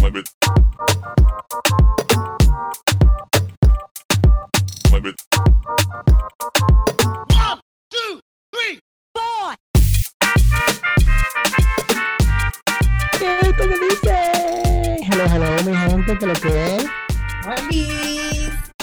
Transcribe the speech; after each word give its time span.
Mueve. 0.00 0.22
Mueve. 4.90 5.14
¿Qué 13.18 13.38
es 13.40 13.48
esto 13.48 13.62
que 13.68 13.78
dice? 13.78 14.96
Hello, 15.10 15.24
hello, 15.26 15.70
mi 15.70 15.76
gente, 15.76 16.18
¿qué 16.18 16.24
es 16.24 16.42
lo 16.42 16.50
que 16.50 16.76
es? 16.76 16.86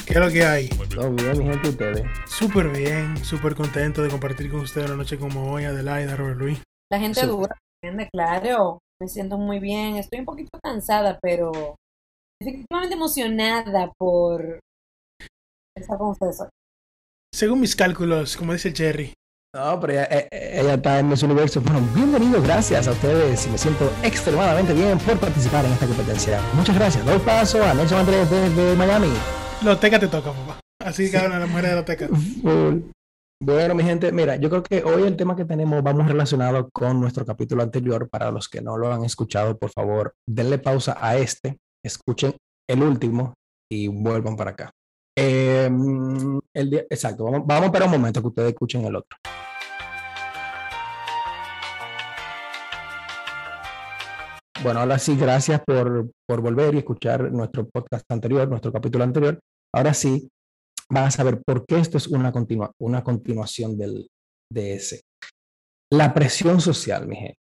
¿Qué 0.06 0.14
es 0.14 0.20
lo 0.20 0.30
que 0.30 0.46
hay? 0.46 0.70
Todo 0.70 1.12
bien, 1.12 1.38
mi 1.38 1.44
gente, 1.46 1.68
¿y 1.68 1.70
ustedes. 1.72 2.04
Súper 2.26 2.70
bien, 2.70 3.18
súper 3.24 3.56
contento 3.56 4.02
de 4.04 4.10
compartir 4.10 4.50
con 4.52 4.62
ustedes 4.62 4.88
una 4.88 4.98
noche 4.98 5.18
como 5.18 5.52
hoy, 5.52 5.66
Adelaida, 5.66 6.16
Robert 6.16 6.38
Luis. 6.38 6.62
La 6.92 7.00
gente 7.00 7.22
Sí. 7.22 7.28
dura, 7.28 7.56
¿entiendes? 7.82 8.10
Claro, 8.12 8.80
me 9.02 9.08
siento 9.08 9.38
muy 9.38 9.60
bien. 9.60 9.96
Estoy 9.96 10.20
un 10.20 10.26
poquito 10.26 10.60
cansada, 10.62 11.20
pero 11.22 11.76
efectivamente 12.42 12.96
emocionada 12.96 13.92
por 13.98 14.60
estar 15.76 15.98
con 15.98 16.10
ustedes 16.10 16.42
hoy. 16.42 16.48
Según 17.34 17.60
mis 17.60 17.76
cálculos, 17.76 18.36
como 18.36 18.54
dice 18.54 18.70
el 18.70 18.76
Jerry, 18.76 19.14
No, 19.56 19.80
pero 19.80 19.94
ella, 19.94 20.04
eh, 20.06 20.28
eh, 20.32 20.60
ella 20.62 20.74
está 20.76 21.00
en 21.00 21.12
ese 21.12 21.26
universo. 21.26 21.62
Bueno, 21.62 21.82
bienvenidos, 21.94 22.44
gracias 22.44 22.88
a 22.88 22.92
ustedes 22.92 23.48
y 23.48 23.50
me 23.50 23.58
siento 23.58 23.92
extremadamente 24.04 24.74
bien 24.74 24.98
por 25.00 25.20
participar 25.20 25.66
en 25.66 25.72
esta 25.72 25.88
competencia. 25.88 26.42
Muchas 26.54 26.76
gracias. 26.76 27.06
Doy 27.06 27.20
paso 27.20 27.64
a 27.64 27.74
Nelson 27.74 28.00
Andrés 28.00 28.30
desde 28.30 28.76
Miami. 28.76 29.12
Loteca 29.64 30.00
te 30.00 30.08
toca, 30.08 30.32
papá. 30.32 30.60
Así 30.80 31.10
que 31.10 31.18
hablan 31.18 31.40
las 31.40 31.50
mujeres 31.50 31.72
de 31.72 31.76
Loteca. 31.76 32.10
Bueno, 33.40 33.76
mi 33.76 33.84
gente, 33.84 34.12
mira, 34.12 34.36
yo 34.38 34.50
creo 34.50 34.64
que 34.64 34.84
hoy 34.84 35.04
el 35.04 35.16
tema 35.16 35.36
que 35.36 35.46
tenemos 35.46 35.84
vamos 35.84 36.08
relacionado 36.08 36.70
con 36.72 37.00
nuestro 37.00 37.24
capítulo 37.24 37.62
anterior. 37.62 38.10
Para 38.10 38.32
los 38.32 38.50
que 38.50 38.62
no 38.62 38.78
lo 38.78 38.92
han 38.92 39.04
escuchado, 39.04 39.58
por 39.58 39.70
favor, 39.70 40.16
denle 40.28 40.58
pausa 40.58 40.98
a 41.00 41.18
este, 41.18 41.60
escuchen 41.86 42.36
el 42.68 42.82
último 42.82 43.36
y 43.72 43.88
vuelvan 43.90 44.36
para 44.36 44.52
acá. 44.52 44.72
Día- 45.16 46.86
exacto, 46.90 47.26
vamos, 47.26 47.42
vamos 47.46 47.64
a 47.64 47.66
esperar 47.68 47.88
un 47.88 47.92
momento 48.00 48.22
que 48.22 48.28
ustedes 48.28 48.50
escuchen 48.50 48.86
el 48.86 48.96
otro. 48.96 49.16
Bueno, 54.64 54.80
ahora 54.80 54.98
sí, 54.98 55.16
gracias 55.16 55.62
por, 55.64 56.10
por 56.28 56.42
volver 56.42 56.74
y 56.74 56.80
escuchar 56.80 57.32
nuestro 57.32 57.70
podcast 57.70 58.04
anterior, 58.12 58.48
nuestro 58.50 58.74
capítulo 58.74 59.04
anterior. 59.04 59.40
Ahora 59.74 59.94
sí, 59.94 60.28
van 60.90 61.06
a 61.06 61.12
saber 61.12 61.42
por 61.44 61.66
qué 61.66 61.80
esto 61.80 61.98
es 61.98 62.08
una, 62.08 62.32
continua, 62.32 62.72
una 62.80 63.04
continuación 63.04 63.78
del, 63.78 64.10
de 64.52 64.74
ese. 64.76 65.02
La 65.92 66.14
presión 66.14 66.62
social, 66.62 67.08
mi. 67.08 67.34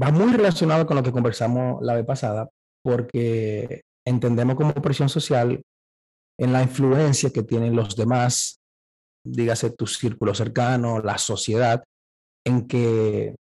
Va 0.00 0.10
muy 0.10 0.32
relacionado 0.32 0.86
con 0.86 0.96
lo 0.96 1.02
que 1.02 1.12
conversamos 1.12 1.82
la 1.82 1.94
vez 1.94 2.04
pasada, 2.04 2.48
porque 2.82 3.82
entendemos 4.06 4.56
como 4.56 4.74
presión 4.74 5.08
social 5.08 5.62
en 6.38 6.52
la 6.52 6.62
influencia 6.62 7.30
que 7.30 7.44
tienen 7.44 7.76
los 7.76 7.94
demás, 7.94 8.58
dígase 9.24 9.70
tu 9.70 9.86
círculo 9.86 10.34
cercano, 10.34 11.00
la 11.00 11.16
sociedad, 11.16 11.84
en 12.44 12.66
que 12.66 13.34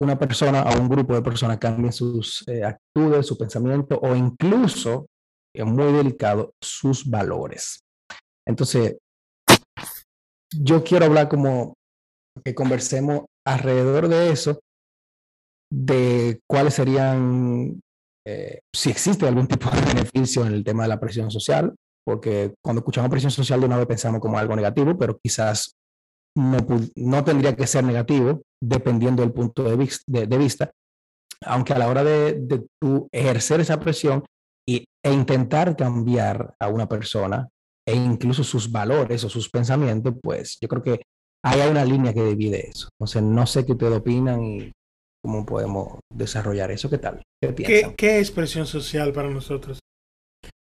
una 0.00 0.18
persona 0.18 0.62
o 0.62 0.80
un 0.80 0.88
grupo 0.88 1.14
de 1.14 1.22
personas 1.22 1.58
cambien 1.58 1.92
sus 1.92 2.46
eh, 2.48 2.64
actitudes, 2.64 3.26
su 3.26 3.36
pensamiento 3.36 3.98
o 4.00 4.14
incluso, 4.14 5.06
es 5.54 5.64
muy 5.64 5.92
delicado, 5.92 6.52
sus 6.62 7.08
valores. 7.08 7.80
Entonces, 8.46 8.96
yo 10.54 10.84
quiero 10.84 11.06
hablar 11.06 11.28
como 11.28 11.74
que 12.44 12.54
conversemos 12.54 13.24
alrededor 13.46 14.08
de 14.08 14.30
eso, 14.30 14.60
de 15.72 16.40
cuáles 16.48 16.74
serían, 16.74 17.80
eh, 18.26 18.60
si 18.74 18.90
existe 18.90 19.26
algún 19.26 19.48
tipo 19.48 19.68
de 19.70 19.80
beneficio 19.94 20.46
en 20.46 20.52
el 20.52 20.64
tema 20.64 20.84
de 20.84 20.88
la 20.90 21.00
presión 21.00 21.30
social, 21.30 21.74
porque 22.06 22.54
cuando 22.64 22.80
escuchamos 22.80 23.10
presión 23.10 23.30
social 23.32 23.60
de 23.60 23.66
una 23.66 23.78
vez 23.78 23.86
pensamos 23.86 24.20
como 24.20 24.38
algo 24.38 24.54
negativo, 24.54 24.96
pero 24.96 25.18
quizás 25.18 25.72
no, 26.36 26.58
no 26.96 27.24
tendría 27.24 27.56
que 27.56 27.66
ser 27.66 27.82
negativo 27.84 28.42
dependiendo 28.62 29.22
del 29.22 29.32
punto 29.32 29.64
de, 29.64 29.76
vis- 29.76 30.02
de- 30.06 30.26
de 30.26 30.38
vista, 30.38 30.70
aunque 31.44 31.72
a 31.72 31.78
la 31.78 31.88
hora 31.88 32.04
de, 32.04 32.34
de 32.40 32.66
tú 32.80 33.08
ejercer 33.12 33.60
esa 33.60 33.80
presión 33.80 34.24
y, 34.68 34.84
e 35.04 35.12
intentar 35.12 35.76
cambiar 35.76 36.54
a 36.60 36.68
una 36.68 36.88
persona 36.88 37.48
e 37.86 37.94
incluso 37.94 38.42
sus 38.42 38.70
valores 38.70 39.22
o 39.24 39.28
sus 39.28 39.48
pensamientos, 39.48 40.14
pues 40.22 40.58
yo 40.60 40.68
creo 40.68 40.82
que 40.82 41.02
hay 41.44 41.70
una 41.70 41.84
línea 41.84 42.12
que 42.12 42.24
divide 42.24 42.68
eso. 42.68 42.88
Entonces, 42.98 43.22
no 43.22 43.46
sé 43.46 43.64
qué 43.64 43.72
ustedes 43.72 43.98
opinan 43.98 44.42
y 44.42 44.72
cómo 45.22 45.46
podemos 45.46 46.00
desarrollar 46.12 46.70
eso. 46.70 46.90
¿Qué 46.90 46.98
tal? 46.98 47.22
¿Qué 47.40 47.52
piensan? 47.52 47.90
¿Qué, 47.90 47.96
qué 47.96 48.18
es 48.18 48.30
presión 48.30 48.66
social 48.66 49.12
para 49.12 49.30
nosotros? 49.30 49.78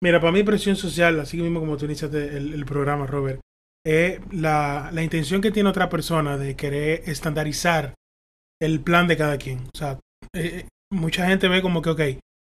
Mira, 0.02 0.20
para 0.20 0.32
mí 0.32 0.42
presión 0.42 0.76
social, 0.76 1.18
así 1.20 1.38
mismo 1.38 1.60
como 1.60 1.76
tú 1.76 1.86
iniciaste 1.86 2.36
el, 2.36 2.52
el 2.52 2.64
programa, 2.64 3.06
Robert, 3.06 3.40
es 3.86 4.20
la, 4.32 4.90
la 4.92 5.02
intención 5.02 5.40
que 5.40 5.50
tiene 5.50 5.68
otra 5.68 5.88
persona 5.88 6.36
de 6.36 6.56
querer 6.56 7.02
estandarizar 7.06 7.94
el 8.60 8.80
plan 8.80 9.06
de 9.06 9.16
cada 9.16 9.38
quien. 9.38 9.60
O 9.74 9.76
sea, 9.76 9.98
eh, 10.34 10.68
mucha 10.90 11.26
gente 11.26 11.48
ve 11.48 11.62
como 11.62 11.82
que, 11.82 11.90
ok, 11.90 12.00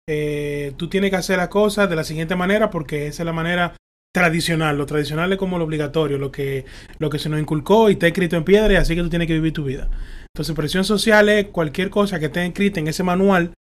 eh, 0.10 0.74
tú 0.78 0.88
tienes 0.90 1.10
que 1.10 1.18
hacer 1.18 1.38
las 1.38 1.50
cosas 1.50 1.90
de 1.90 1.96
la 1.96 2.04
siguiente 2.04 2.36
manera 2.36 2.70
porque 2.70 3.08
esa 3.08 3.24
es 3.24 3.26
la 3.26 3.34
manera 3.34 3.76
tradicional. 4.18 4.78
Lo 4.78 4.86
tradicional 4.86 5.32
es 5.32 5.38
como 5.38 5.58
lo 5.58 5.66
obligatorio, 5.66 6.18
lo 6.18 6.32
que, 6.32 6.66
lo 7.00 7.10
que 7.10 7.20
se 7.20 7.30
nos 7.30 7.40
inculcó 7.40 7.90
y 7.90 7.94
está 7.94 8.08
escrito 8.08 8.36
en 8.36 8.44
piedra 8.44 8.74
y 8.74 8.76
así 8.78 8.96
que 8.96 9.02
tú 9.02 9.10
tienes 9.10 9.28
que 9.28 9.34
vivir 9.34 9.54
tu 9.54 9.64
vida. 9.64 9.90
Entonces, 10.34 10.56
presión 10.56 10.84
social 10.84 11.30
es 11.30 11.48
cualquier 11.48 11.90
cosa 11.90 12.20
que 12.20 12.26
esté 12.26 12.46
escrita 12.46 12.80
en 12.80 12.88
ese 12.88 13.04
manual 13.04 13.54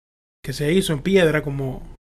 que 0.43 0.53
se 0.53 0.73
hizo 0.73 0.93
en 0.93 1.01
piedra 1.01 1.43
como, 1.43 1.95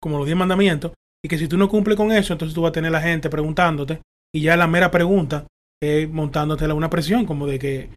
como 0.00 0.18
los 0.18 0.26
10 0.26 0.38
mandamientos 0.38 0.92
y 1.24 1.28
que 1.28 1.38
si 1.38 1.48
tú 1.48 1.56
no 1.56 1.68
cumples 1.68 1.96
con 1.96 2.12
eso, 2.12 2.32
entonces 2.32 2.54
tú 2.54 2.62
vas 2.62 2.70
a 2.70 2.72
tener 2.72 2.92
la 2.92 3.00
gente 3.00 3.30
preguntándote 3.30 4.00
y 4.34 4.42
ya 4.42 4.56
la 4.56 4.66
mera 4.66 4.90
pregunta 4.90 5.46
es 5.82 6.08
montándotela 6.08 6.74
una 6.74 6.90
presión 6.90 7.24
como 7.24 7.46
de 7.46 7.58
que, 7.58 7.90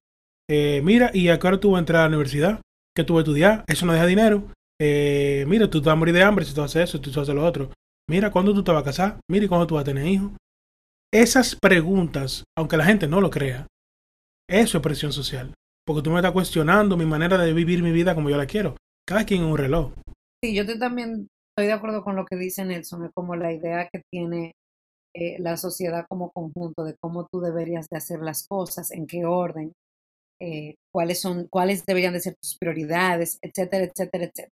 eh, 0.50 0.82
mira, 0.84 1.12
¿y 1.14 1.30
a 1.30 1.40
qué 1.40 1.58
tú 1.58 1.72
vas 1.72 1.80
a 1.80 1.80
entrar 1.80 2.02
a 2.02 2.04
la 2.04 2.10
universidad? 2.10 2.62
¿Qué 2.96 3.04
tú 3.04 3.14
vas 3.14 3.22
a 3.22 3.24
estudiar? 3.24 3.66
Eso 3.68 3.86
no 3.86 3.94
deja 3.94 4.06
dinero. 4.06 4.44
Eh, 4.80 5.46
mira, 5.48 5.70
tú 5.70 5.82
te 5.82 5.88
vas 5.88 5.94
a 5.94 6.00
morir 6.00 6.14
de 6.14 6.24
hambre 6.24 6.46
si 6.46 6.54
tú 6.54 6.62
haces 6.62 6.90
eso, 6.90 6.98
si 6.98 7.12
tú 7.12 7.20
haces 7.20 7.36
lo 7.36 7.46
otro. 7.46 7.70
Mira, 8.12 8.30
¿cuándo 8.30 8.54
tú 8.54 8.62
te 8.62 8.74
vas 8.74 8.82
a 8.82 8.84
casar? 8.84 9.22
Mira, 9.30 9.46
¿y 9.46 9.48
cuándo 9.48 9.66
tú 9.66 9.76
vas 9.76 9.84
a 9.84 9.86
tener 9.86 10.06
hijos? 10.06 10.34
Esas 11.14 11.56
preguntas, 11.56 12.44
aunque 12.58 12.76
la 12.76 12.84
gente 12.84 13.08
no 13.08 13.22
lo 13.22 13.30
crea, 13.30 13.68
eso 14.50 14.78
es 14.78 14.84
presión 14.84 15.14
social. 15.14 15.54
Porque 15.88 16.02
tú 16.02 16.10
me 16.10 16.18
estás 16.18 16.34
cuestionando 16.34 16.98
mi 16.98 17.06
manera 17.06 17.38
de 17.38 17.54
vivir 17.54 17.82
mi 17.82 17.94
vida 17.94 18.14
como 18.14 18.30
yo 18.30 18.36
la 18.36 18.48
quiero. 18.48 18.76
Cada 19.08 19.26
quien 19.26 19.44
es 19.44 19.48
un 19.48 19.58
reloj. 19.58 19.94
Sí, 20.44 20.54
yo 20.54 20.66
también 20.78 21.30
estoy 21.52 21.68
de 21.68 21.72
acuerdo 21.72 22.04
con 22.04 22.18
lo 22.18 22.26
que 22.26 22.36
dice 22.36 22.66
Nelson, 22.66 23.06
es 23.06 23.12
como 23.14 23.38
la 23.38 23.54
idea 23.54 23.88
que 23.88 24.02
tiene 24.12 24.56
eh, 25.16 25.40
la 25.40 25.56
sociedad 25.56 26.06
como 26.10 26.32
conjunto 26.32 26.84
de 26.84 26.98
cómo 27.00 27.30
tú 27.32 27.40
deberías 27.40 27.88
de 27.90 27.96
hacer 27.96 28.20
las 28.20 28.46
cosas, 28.46 28.92
en 28.92 29.08
qué 29.08 29.24
orden, 29.24 29.72
eh, 30.42 30.76
cuáles 30.94 31.22
son, 31.22 31.48
cuáles 31.50 31.86
deberían 31.86 32.12
de 32.12 32.20
ser 32.20 32.36
tus 32.42 32.58
prioridades, 32.58 33.40
etcétera, 33.42 33.86
etcétera, 33.86 34.26
etcétera. 34.26 34.52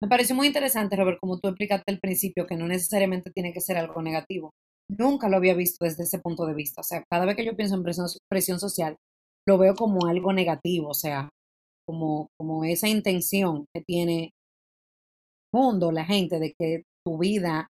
Me 0.00 0.08
pareció 0.08 0.34
muy 0.36 0.46
interesante, 0.46 0.96
Robert, 0.96 1.18
como 1.20 1.38
tú 1.38 1.48
explicaste 1.48 1.90
al 1.90 1.98
principio, 2.00 2.46
que 2.46 2.56
no 2.56 2.68
necesariamente 2.68 3.30
tiene 3.32 3.52
que 3.52 3.60
ser 3.60 3.76
algo 3.78 4.00
negativo. 4.00 4.52
Nunca 4.88 5.28
lo 5.28 5.36
había 5.36 5.54
visto 5.54 5.84
desde 5.84 6.04
ese 6.04 6.20
punto 6.20 6.46
de 6.46 6.54
vista. 6.54 6.80
O 6.80 6.84
sea, 6.84 7.04
cada 7.10 7.26
vez 7.26 7.36
que 7.36 7.44
yo 7.44 7.56
pienso 7.56 7.74
en 7.74 7.82
presión, 7.82 8.60
social, 8.60 8.96
lo 9.46 9.58
veo 9.58 9.74
como 9.74 10.06
algo 10.06 10.32
negativo, 10.32 10.90
o 10.90 10.94
sea, 10.94 11.28
como, 11.86 12.28
como 12.38 12.64
esa 12.64 12.88
intención 12.88 13.66
que 13.74 13.82
tiene 13.82 14.30
el 15.52 15.60
mundo, 15.60 15.92
la 15.92 16.04
gente, 16.04 16.38
de 16.38 16.54
que 16.58 16.82
tu 17.04 17.18
vida 17.18 17.68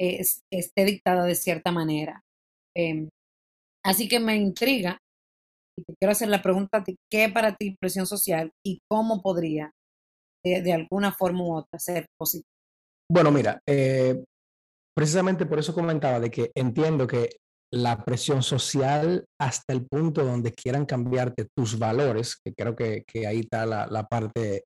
es- 0.00 0.42
esté 0.52 0.84
dictada 0.84 1.24
de 1.24 1.34
cierta 1.34 1.72
manera. 1.72 2.22
Em, 2.76 3.08
así 3.84 4.08
que 4.08 4.20
me 4.20 4.36
intriga 4.36 4.98
y 5.78 5.84
te 5.84 5.94
quiero 5.98 6.12
hacer 6.12 6.28
la 6.28 6.42
pregunta 6.42 6.84
¿qué 7.10 7.28
para 7.30 7.56
ti 7.56 7.76
presión 7.80 8.06
social 8.06 8.52
y 8.64 8.80
cómo 8.90 9.22
podría 9.22 9.72
de, 10.62 10.72
alguna 10.72 11.12
forma 11.12 11.42
u 11.42 11.56
otra 11.56 11.78
ser 11.78 12.06
positivo? 12.18 12.48
Bueno, 13.10 13.30
mira, 13.30 13.60
eh, 13.68 14.22
precisamente 14.96 15.46
por 15.46 15.58
eso 15.58 15.74
comentaba 15.74 16.20
de 16.20 16.30
que 16.30 16.50
entiendo 16.54 17.06
que 17.06 17.36
la 17.72 18.04
presión 18.04 18.42
social 18.42 19.24
hasta 19.40 19.72
el 19.72 19.86
punto 19.86 20.24
donde 20.24 20.52
quieran 20.52 20.86
cambiarte 20.86 21.48
tus 21.56 21.78
valores, 21.78 22.36
que 22.42 22.52
creo 22.54 22.76
que, 22.76 23.02
que 23.06 23.26
ahí 23.26 23.40
está 23.40 23.66
la, 23.66 23.86
la 23.86 24.06
parte 24.06 24.64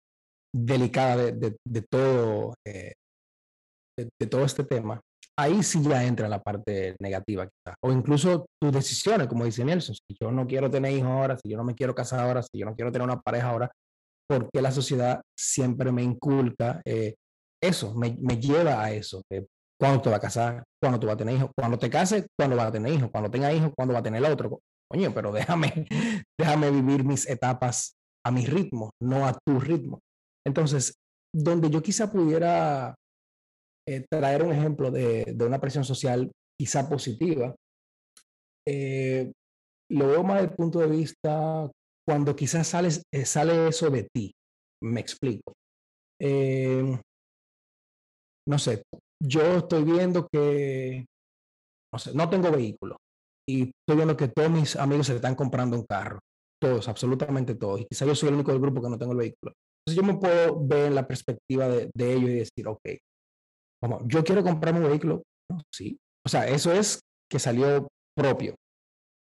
delicada 0.54 1.16
de, 1.16 1.56
de- 1.66 1.82
todo, 1.82 2.54
eh, 2.66 2.92
de, 3.98 4.26
todo 4.26 4.44
este 4.44 4.64
tema, 4.64 5.00
ahí 5.38 5.62
sí 5.62 5.82
ya 5.82 6.04
entra 6.04 6.28
la 6.28 6.42
parte 6.42 6.96
negativa. 7.00 7.48
O 7.82 7.92
incluso 7.92 8.46
tus 8.60 8.72
decisiones, 8.72 9.28
como 9.28 9.44
dice 9.44 9.64
Nelson, 9.64 9.94
si 9.94 10.16
yo 10.20 10.30
no 10.30 10.46
quiero 10.46 10.70
tener 10.70 10.92
hijos 10.92 11.10
ahora, 11.10 11.38
si 11.38 11.48
yo 11.48 11.56
no 11.56 11.64
me 11.64 11.74
quiero 11.74 11.94
casar 11.94 12.20
ahora, 12.20 12.42
si 12.42 12.58
yo 12.58 12.66
no 12.66 12.74
quiero 12.74 12.92
tener 12.92 13.06
una 13.06 13.20
pareja 13.20 13.48
ahora, 13.48 13.70
porque 14.30 14.62
la 14.62 14.70
sociedad 14.70 15.20
siempre 15.36 15.90
me 15.90 16.04
inculca 16.04 16.80
eh, 16.84 17.16
eso, 17.60 17.94
me, 17.96 18.16
me 18.20 18.38
lleva 18.40 18.80
a 18.82 18.92
eso. 18.92 19.22
eh, 19.28 19.44
¿Cuándo 19.78 20.00
te 20.00 20.08
vas 20.08 20.18
a 20.18 20.20
casar? 20.20 20.64
¿Cuándo 20.80 21.00
tú 21.00 21.06
vas 21.08 21.14
a 21.14 21.18
tener 21.18 21.34
hijos? 21.34 21.50
Cuando 21.56 21.78
te 21.78 21.90
cases, 21.90 22.26
¿cuándo 22.38 22.56
vas 22.56 22.66
a 22.68 22.72
tener 22.72 22.92
hijos? 22.92 23.10
Cuando 23.10 23.30
tenga 23.30 23.52
hijos, 23.52 23.72
¿cuándo 23.74 23.94
va 23.94 24.00
a 24.00 24.02
tener 24.02 24.24
otro? 24.24 24.60
Coño, 24.88 25.12
pero 25.12 25.32
déjame, 25.32 25.86
déjame 26.38 26.70
vivir 26.70 27.04
mis 27.04 27.28
etapas 27.28 27.96
a 28.24 28.30
mi 28.30 28.46
ritmo, 28.46 28.90
no 29.02 29.26
a 29.26 29.36
tu 29.44 29.58
ritmo. 29.58 30.00
Entonces, 30.46 30.94
donde 31.34 31.68
yo 31.70 31.82
quizá 31.82 32.12
pudiera 32.12 32.94
eh, 33.88 34.04
traer 34.08 34.44
un 34.44 34.52
ejemplo 34.52 34.90
de, 34.90 35.24
de, 35.34 35.44
una 35.44 35.60
presión 35.60 35.84
social 35.84 36.30
quizá 36.58 36.88
positiva, 36.88 37.54
eh, 38.68 39.32
lo 39.90 40.06
veo 40.06 40.22
más 40.22 40.36
desde 40.36 40.50
el 40.50 40.56
punto 40.56 40.78
de 40.78 40.86
vista 40.86 41.68
cuando 42.10 42.34
quizás 42.34 42.66
sales, 42.66 43.04
eh, 43.14 43.24
sale 43.24 43.68
eso 43.68 43.88
de 43.88 44.08
ti. 44.12 44.32
Me 44.82 44.98
explico. 45.00 45.52
no 48.48 48.58
sé, 48.58 48.82
yo 49.22 49.42
estoy 49.58 49.84
viendo 49.84 50.26
que, 50.26 51.06
no 51.92 51.98
sé, 52.00 52.12
no 52.12 52.28
tengo 52.28 52.50
vehículo 52.50 52.96
y 53.48 53.70
estoy 53.70 53.96
viendo 53.96 54.16
que 54.16 54.26
todos 54.26 54.50
mis 54.50 54.74
amigos 54.74 55.06
se 55.06 55.14
están 55.14 55.36
comprando 55.36 55.76
un 55.76 55.86
carro. 55.86 56.18
Todos, 56.60 56.88
absolutamente 56.88 57.54
todos. 57.54 57.82
Y 57.82 57.86
quizá 57.86 58.04
yo 58.06 58.16
soy 58.16 58.30
el 58.30 58.34
único 58.34 58.50
del 58.50 58.60
grupo 58.60 58.82
que 58.82 58.88
no 58.88 58.98
tengo 58.98 59.12
el 59.12 59.18
vehículo. 59.18 59.52
Entonces 59.86 59.96
yo 59.96 60.12
me 60.12 60.18
puedo 60.18 60.66
ver 60.66 60.86
en 60.86 60.96
la 60.96 61.06
perspectiva 61.06 61.68
de, 61.68 61.90
ellos 61.96 62.30
y 62.30 62.34
decir, 62.34 62.66
ok, 62.66 62.80
vamos, 63.80 64.02
yo 64.06 64.24
quiero 64.24 64.42
comprarme 64.42 64.80
un 64.80 64.88
vehículo. 64.88 65.22
Sí. 65.72 65.96
O 66.26 66.28
sea, 66.28 66.48
eso 66.48 66.72
es 66.72 66.98
que 67.30 67.38
salió 67.38 67.86
propio. 68.16 68.56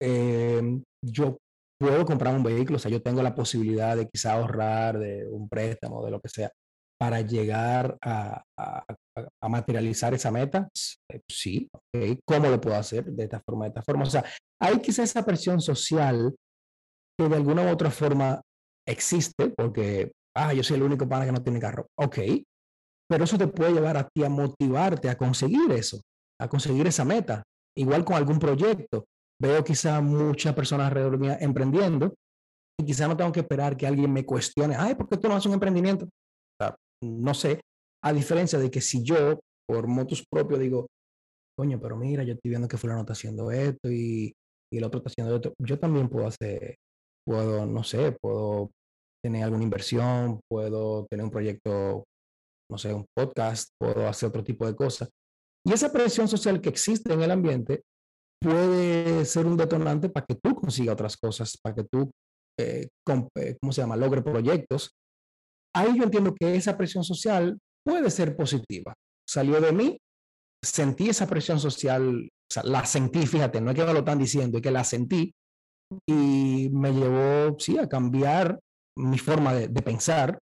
Eh, 0.01 0.81
yo 1.03 1.37
puedo 1.81 2.05
comprar 2.05 2.35
un 2.35 2.43
vehículo, 2.43 2.77
o 2.77 2.79
sea, 2.79 2.91
yo 2.91 3.01
tengo 3.01 3.23
la 3.23 3.33
posibilidad 3.33 3.97
de 3.97 4.07
quizá 4.07 4.33
ahorrar 4.33 4.99
de 4.99 5.27
un 5.27 5.49
préstamo, 5.49 6.05
de 6.05 6.11
lo 6.11 6.21
que 6.21 6.29
sea, 6.29 6.51
para 6.99 7.21
llegar 7.21 7.97
a, 8.01 8.43
a, 8.55 8.85
a 9.41 9.49
materializar 9.49 10.13
esa 10.13 10.29
meta? 10.29 10.69
Eh, 11.11 11.19
sí, 11.27 11.67
okay. 11.73 12.19
¿cómo 12.23 12.47
lo 12.47 12.61
puedo 12.61 12.75
hacer? 12.75 13.05
De 13.05 13.23
esta 13.23 13.41
forma, 13.41 13.65
de 13.65 13.69
esta 13.69 13.81
forma. 13.81 14.03
O 14.03 14.09
sea, 14.09 14.23
hay 14.61 14.79
quizá 14.79 15.01
esa 15.01 15.25
presión 15.25 15.59
social 15.61 16.35
que 17.17 17.27
de 17.27 17.35
alguna 17.35 17.63
u 17.63 17.69
otra 17.69 17.89
forma 17.89 18.39
existe, 18.87 19.49
porque, 19.49 20.11
ah, 20.37 20.53
yo 20.53 20.63
soy 20.63 20.77
el 20.77 20.83
único 20.83 21.09
pana 21.09 21.25
que 21.25 21.31
no 21.31 21.41
tiene 21.41 21.59
carro. 21.59 21.87
Ok, 21.97 22.19
pero 23.09 23.23
eso 23.23 23.37
te 23.37 23.47
puede 23.47 23.73
llevar 23.73 23.97
a 23.97 24.07
ti 24.07 24.23
a 24.23 24.29
motivarte 24.29 25.09
a 25.09 25.17
conseguir 25.17 25.71
eso, 25.71 25.99
a 26.39 26.47
conseguir 26.47 26.85
esa 26.85 27.03
meta. 27.03 27.43
Igual 27.75 28.05
con 28.05 28.15
algún 28.15 28.37
proyecto. 28.37 29.05
Veo 29.41 29.63
quizá 29.63 29.99
muchas 30.01 30.53
personas 30.53 30.87
alrededor 30.87 31.17
mío 31.17 31.35
emprendiendo 31.39 32.13
y 32.79 32.85
quizá 32.85 33.07
no 33.07 33.17
tengo 33.17 33.31
que 33.31 33.39
esperar 33.39 33.75
que 33.75 33.87
alguien 33.87 34.13
me 34.13 34.23
cuestione, 34.23 34.75
ay, 34.77 34.93
¿por 34.93 35.09
qué 35.09 35.17
tú 35.17 35.27
no 35.27 35.35
haces 35.35 35.47
un 35.47 35.53
emprendimiento? 35.53 36.05
O 36.05 36.63
sea, 36.63 36.75
no 37.03 37.33
sé, 37.33 37.59
a 38.03 38.13
diferencia 38.13 38.59
de 38.59 38.69
que 38.69 38.81
si 38.81 39.03
yo, 39.03 39.39
por 39.67 39.87
motos 39.87 40.23
propios, 40.29 40.59
digo, 40.59 40.87
coño, 41.57 41.79
pero 41.81 41.97
mira, 41.97 42.23
yo 42.23 42.33
estoy 42.33 42.49
viendo 42.49 42.67
que 42.67 42.77
fulano 42.77 43.01
está 43.01 43.13
haciendo 43.13 43.49
esto 43.49 43.89
y, 43.89 44.31
y 44.71 44.77
el 44.77 44.83
otro 44.83 44.99
está 44.99 45.09
haciendo 45.09 45.35
esto, 45.35 45.53
yo 45.59 45.79
también 45.79 46.07
puedo 46.07 46.27
hacer, 46.27 46.75
puedo, 47.25 47.65
no 47.65 47.83
sé, 47.83 48.11
puedo 48.21 48.69
tener 49.23 49.43
alguna 49.43 49.63
inversión, 49.63 50.39
puedo 50.47 51.07
tener 51.09 51.25
un 51.25 51.31
proyecto, 51.31 52.03
no 52.69 52.77
sé, 52.77 52.93
un 52.93 53.07
podcast, 53.15 53.69
puedo 53.79 54.07
hacer 54.07 54.29
otro 54.29 54.43
tipo 54.43 54.67
de 54.67 54.75
cosas. 54.75 55.09
Y 55.65 55.73
esa 55.73 55.91
presión 55.91 56.27
social 56.27 56.61
que 56.61 56.69
existe 56.69 57.11
en 57.11 57.21
el 57.21 57.31
ambiente 57.31 57.81
puede 58.41 59.23
ser 59.25 59.45
un 59.45 59.55
detonante 59.55 60.09
para 60.09 60.25
que 60.25 60.35
tú 60.35 60.55
consigas 60.55 60.93
otras 60.93 61.15
cosas, 61.15 61.57
para 61.61 61.75
que 61.75 61.83
tú, 61.83 62.11
eh, 62.59 62.87
eh 63.35 63.57
¿cómo 63.61 63.71
se 63.71 63.81
llama?, 63.81 63.95
logre 63.95 64.21
proyectos. 64.21 64.91
Ahí 65.75 65.97
yo 65.97 66.03
entiendo 66.03 66.33
que 66.33 66.55
esa 66.55 66.77
presión 66.77 67.03
social 67.03 67.57
puede 67.85 68.09
ser 68.09 68.35
positiva. 68.35 68.93
Salió 69.27 69.61
de 69.61 69.71
mí, 69.71 69.97
sentí 70.63 71.09
esa 71.09 71.27
presión 71.27 71.59
social, 71.59 72.29
la 72.63 72.85
sentí, 72.85 73.25
fíjate, 73.25 73.61
no 73.61 73.71
es 73.71 73.77
que 73.77 73.85
me 73.85 73.93
lo 73.93 73.99
están 73.99 74.19
diciendo, 74.19 74.57
es 74.57 74.63
que 74.63 74.71
la 74.71 74.83
sentí 74.83 75.31
y 76.07 76.69
me 76.71 76.91
llevó, 76.91 77.57
sí, 77.59 77.77
a 77.77 77.87
cambiar 77.87 78.59
mi 78.97 79.17
forma 79.17 79.53
de 79.53 79.81
pensar 79.81 80.39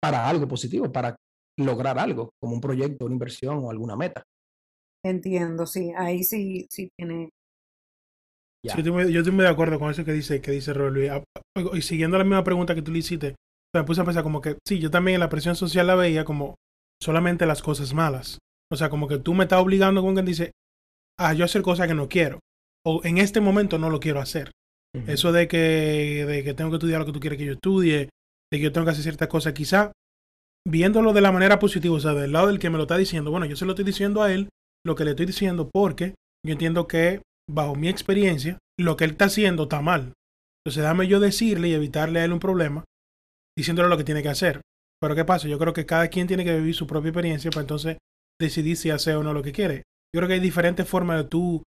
para 0.00 0.28
algo 0.28 0.48
positivo, 0.48 0.90
para 0.90 1.16
lograr 1.58 1.98
algo, 1.98 2.30
como 2.40 2.54
un 2.54 2.60
proyecto, 2.60 3.04
una 3.04 3.14
inversión 3.14 3.58
o 3.64 3.70
alguna 3.70 3.96
meta. 3.96 4.24
Entiendo, 5.04 5.66
sí, 5.66 5.92
ahí 5.96 6.24
sí, 6.24 6.66
sí 6.70 6.88
tiene. 6.96 7.30
Sí, 8.64 8.70
yo, 8.70 8.78
estoy, 8.78 9.12
yo 9.12 9.20
estoy 9.20 9.34
muy 9.34 9.44
de 9.44 9.50
acuerdo 9.50 9.78
con 9.78 9.90
eso 9.90 10.04
que 10.04 10.12
dice, 10.12 10.40
que 10.40 10.50
dice 10.50 10.72
Robert 10.72 10.94
Luis. 10.94 11.10
Y 11.74 11.82
siguiendo 11.82 12.16
la 12.16 12.24
misma 12.24 12.42
pregunta 12.42 12.74
que 12.74 12.80
tú 12.80 12.90
le 12.90 13.00
hiciste, 13.00 13.34
me 13.74 13.84
puse 13.84 14.00
a 14.00 14.04
pensar 14.04 14.22
como 14.22 14.40
que 14.40 14.56
sí, 14.66 14.78
yo 14.78 14.90
también 14.90 15.16
en 15.16 15.20
la 15.20 15.28
presión 15.28 15.56
social 15.56 15.86
la 15.86 15.94
veía 15.94 16.24
como 16.24 16.54
solamente 17.02 17.44
las 17.44 17.60
cosas 17.60 17.92
malas. 17.92 18.38
O 18.72 18.76
sea, 18.76 18.88
como 18.88 19.06
que 19.06 19.18
tú 19.18 19.34
me 19.34 19.44
estás 19.44 19.60
obligando 19.60 20.00
con 20.00 20.14
quien 20.14 20.24
dice, 20.24 20.52
a 21.20 21.34
yo 21.34 21.44
hacer 21.44 21.60
cosas 21.60 21.86
que 21.86 21.94
no 21.94 22.08
quiero. 22.08 22.40
O 22.86 23.02
en 23.04 23.18
este 23.18 23.40
momento 23.40 23.78
no 23.78 23.90
lo 23.90 24.00
quiero 24.00 24.20
hacer. 24.20 24.50
Uh 24.96 25.00
-huh. 25.00 25.10
Eso 25.10 25.32
de 25.32 25.48
que, 25.48 26.24
de 26.26 26.42
que 26.44 26.54
tengo 26.54 26.70
que 26.70 26.76
estudiar 26.76 27.00
lo 27.00 27.06
que 27.06 27.12
tú 27.12 27.20
quieres 27.20 27.38
que 27.38 27.44
yo 27.44 27.52
estudie, 27.52 28.08
de 28.50 28.58
que 28.58 28.60
yo 28.60 28.72
tengo 28.72 28.86
que 28.86 28.92
hacer 28.92 29.02
ciertas 29.02 29.28
cosas, 29.28 29.52
quizá 29.52 29.92
viéndolo 30.66 31.12
de 31.12 31.20
la 31.20 31.32
manera 31.32 31.58
positiva, 31.58 31.94
o 31.94 32.00
sea, 32.00 32.14
del 32.14 32.32
lado 32.32 32.46
del 32.46 32.58
que 32.58 32.70
me 32.70 32.78
lo 32.78 32.84
está 32.84 32.96
diciendo, 32.96 33.30
bueno, 33.30 33.44
yo 33.44 33.56
se 33.56 33.66
lo 33.66 33.72
estoy 33.72 33.84
diciendo 33.84 34.22
a 34.22 34.32
él, 34.32 34.48
lo 34.84 34.94
que 34.94 35.04
le 35.04 35.10
estoy 35.10 35.26
diciendo, 35.26 35.70
porque 35.72 36.14
yo 36.44 36.52
entiendo 36.52 36.86
que, 36.86 37.22
bajo 37.50 37.74
mi 37.74 37.88
experiencia, 37.88 38.58
lo 38.78 38.96
que 38.96 39.04
él 39.04 39.12
está 39.12 39.26
haciendo 39.26 39.64
está 39.64 39.80
mal. 39.80 40.12
Entonces, 40.64 40.82
dame 40.82 41.06
yo 41.06 41.20
decirle 41.20 41.68
y 41.68 41.74
evitarle 41.74 42.20
a 42.20 42.24
él 42.24 42.32
un 42.32 42.40
problema, 42.40 42.84
diciéndole 43.56 43.88
lo 43.88 43.96
que 43.96 44.04
tiene 44.04 44.22
que 44.22 44.28
hacer. 44.28 44.60
Pero 45.00 45.14
¿qué 45.14 45.24
pasa? 45.24 45.48
Yo 45.48 45.58
creo 45.58 45.72
que 45.72 45.86
cada 45.86 46.08
quien 46.08 46.26
tiene 46.26 46.44
que 46.44 46.56
vivir 46.56 46.74
su 46.74 46.86
propia 46.86 47.10
experiencia 47.10 47.50
para 47.50 47.62
entonces 47.62 47.98
decidir 48.40 48.76
si 48.76 48.90
hace 48.90 49.14
o 49.14 49.22
no 49.22 49.34
lo 49.34 49.42
que 49.42 49.52
quiere. 49.52 49.82
Yo 50.14 50.20
creo 50.20 50.28
que 50.28 50.34
hay 50.34 50.40
diferentes 50.40 50.88
formas 50.88 51.18
de 51.18 51.24
tú 51.24 51.62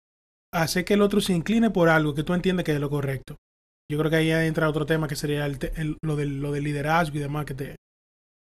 hacer 0.53 0.85
que 0.85 0.95
el 0.95 1.03
otro 1.03 1.21
se 1.21 1.33
incline 1.33 1.71
por 1.71 1.89
algo 1.89 2.15
que 2.15 2.23
tú 2.23 2.33
entiendes 2.35 2.65
que 2.65 2.73
es 2.73 2.81
lo 2.81 2.91
correcto. 2.91 3.37
Yo 3.91 3.99
creo 3.99 4.11
que 4.11 4.17
ahí 4.17 4.31
entra 4.31 4.69
otro 4.69 4.87
tema 4.87 5.09
que 5.09 5.17
sería 5.17 5.47
el, 5.47 5.99
lo, 6.03 6.17
del, 6.17 6.41
lo 6.41 6.55
liderazgo 6.55 7.17
y 7.17 7.21
demás. 7.21 7.45
que 7.45 7.55
te 7.55 7.77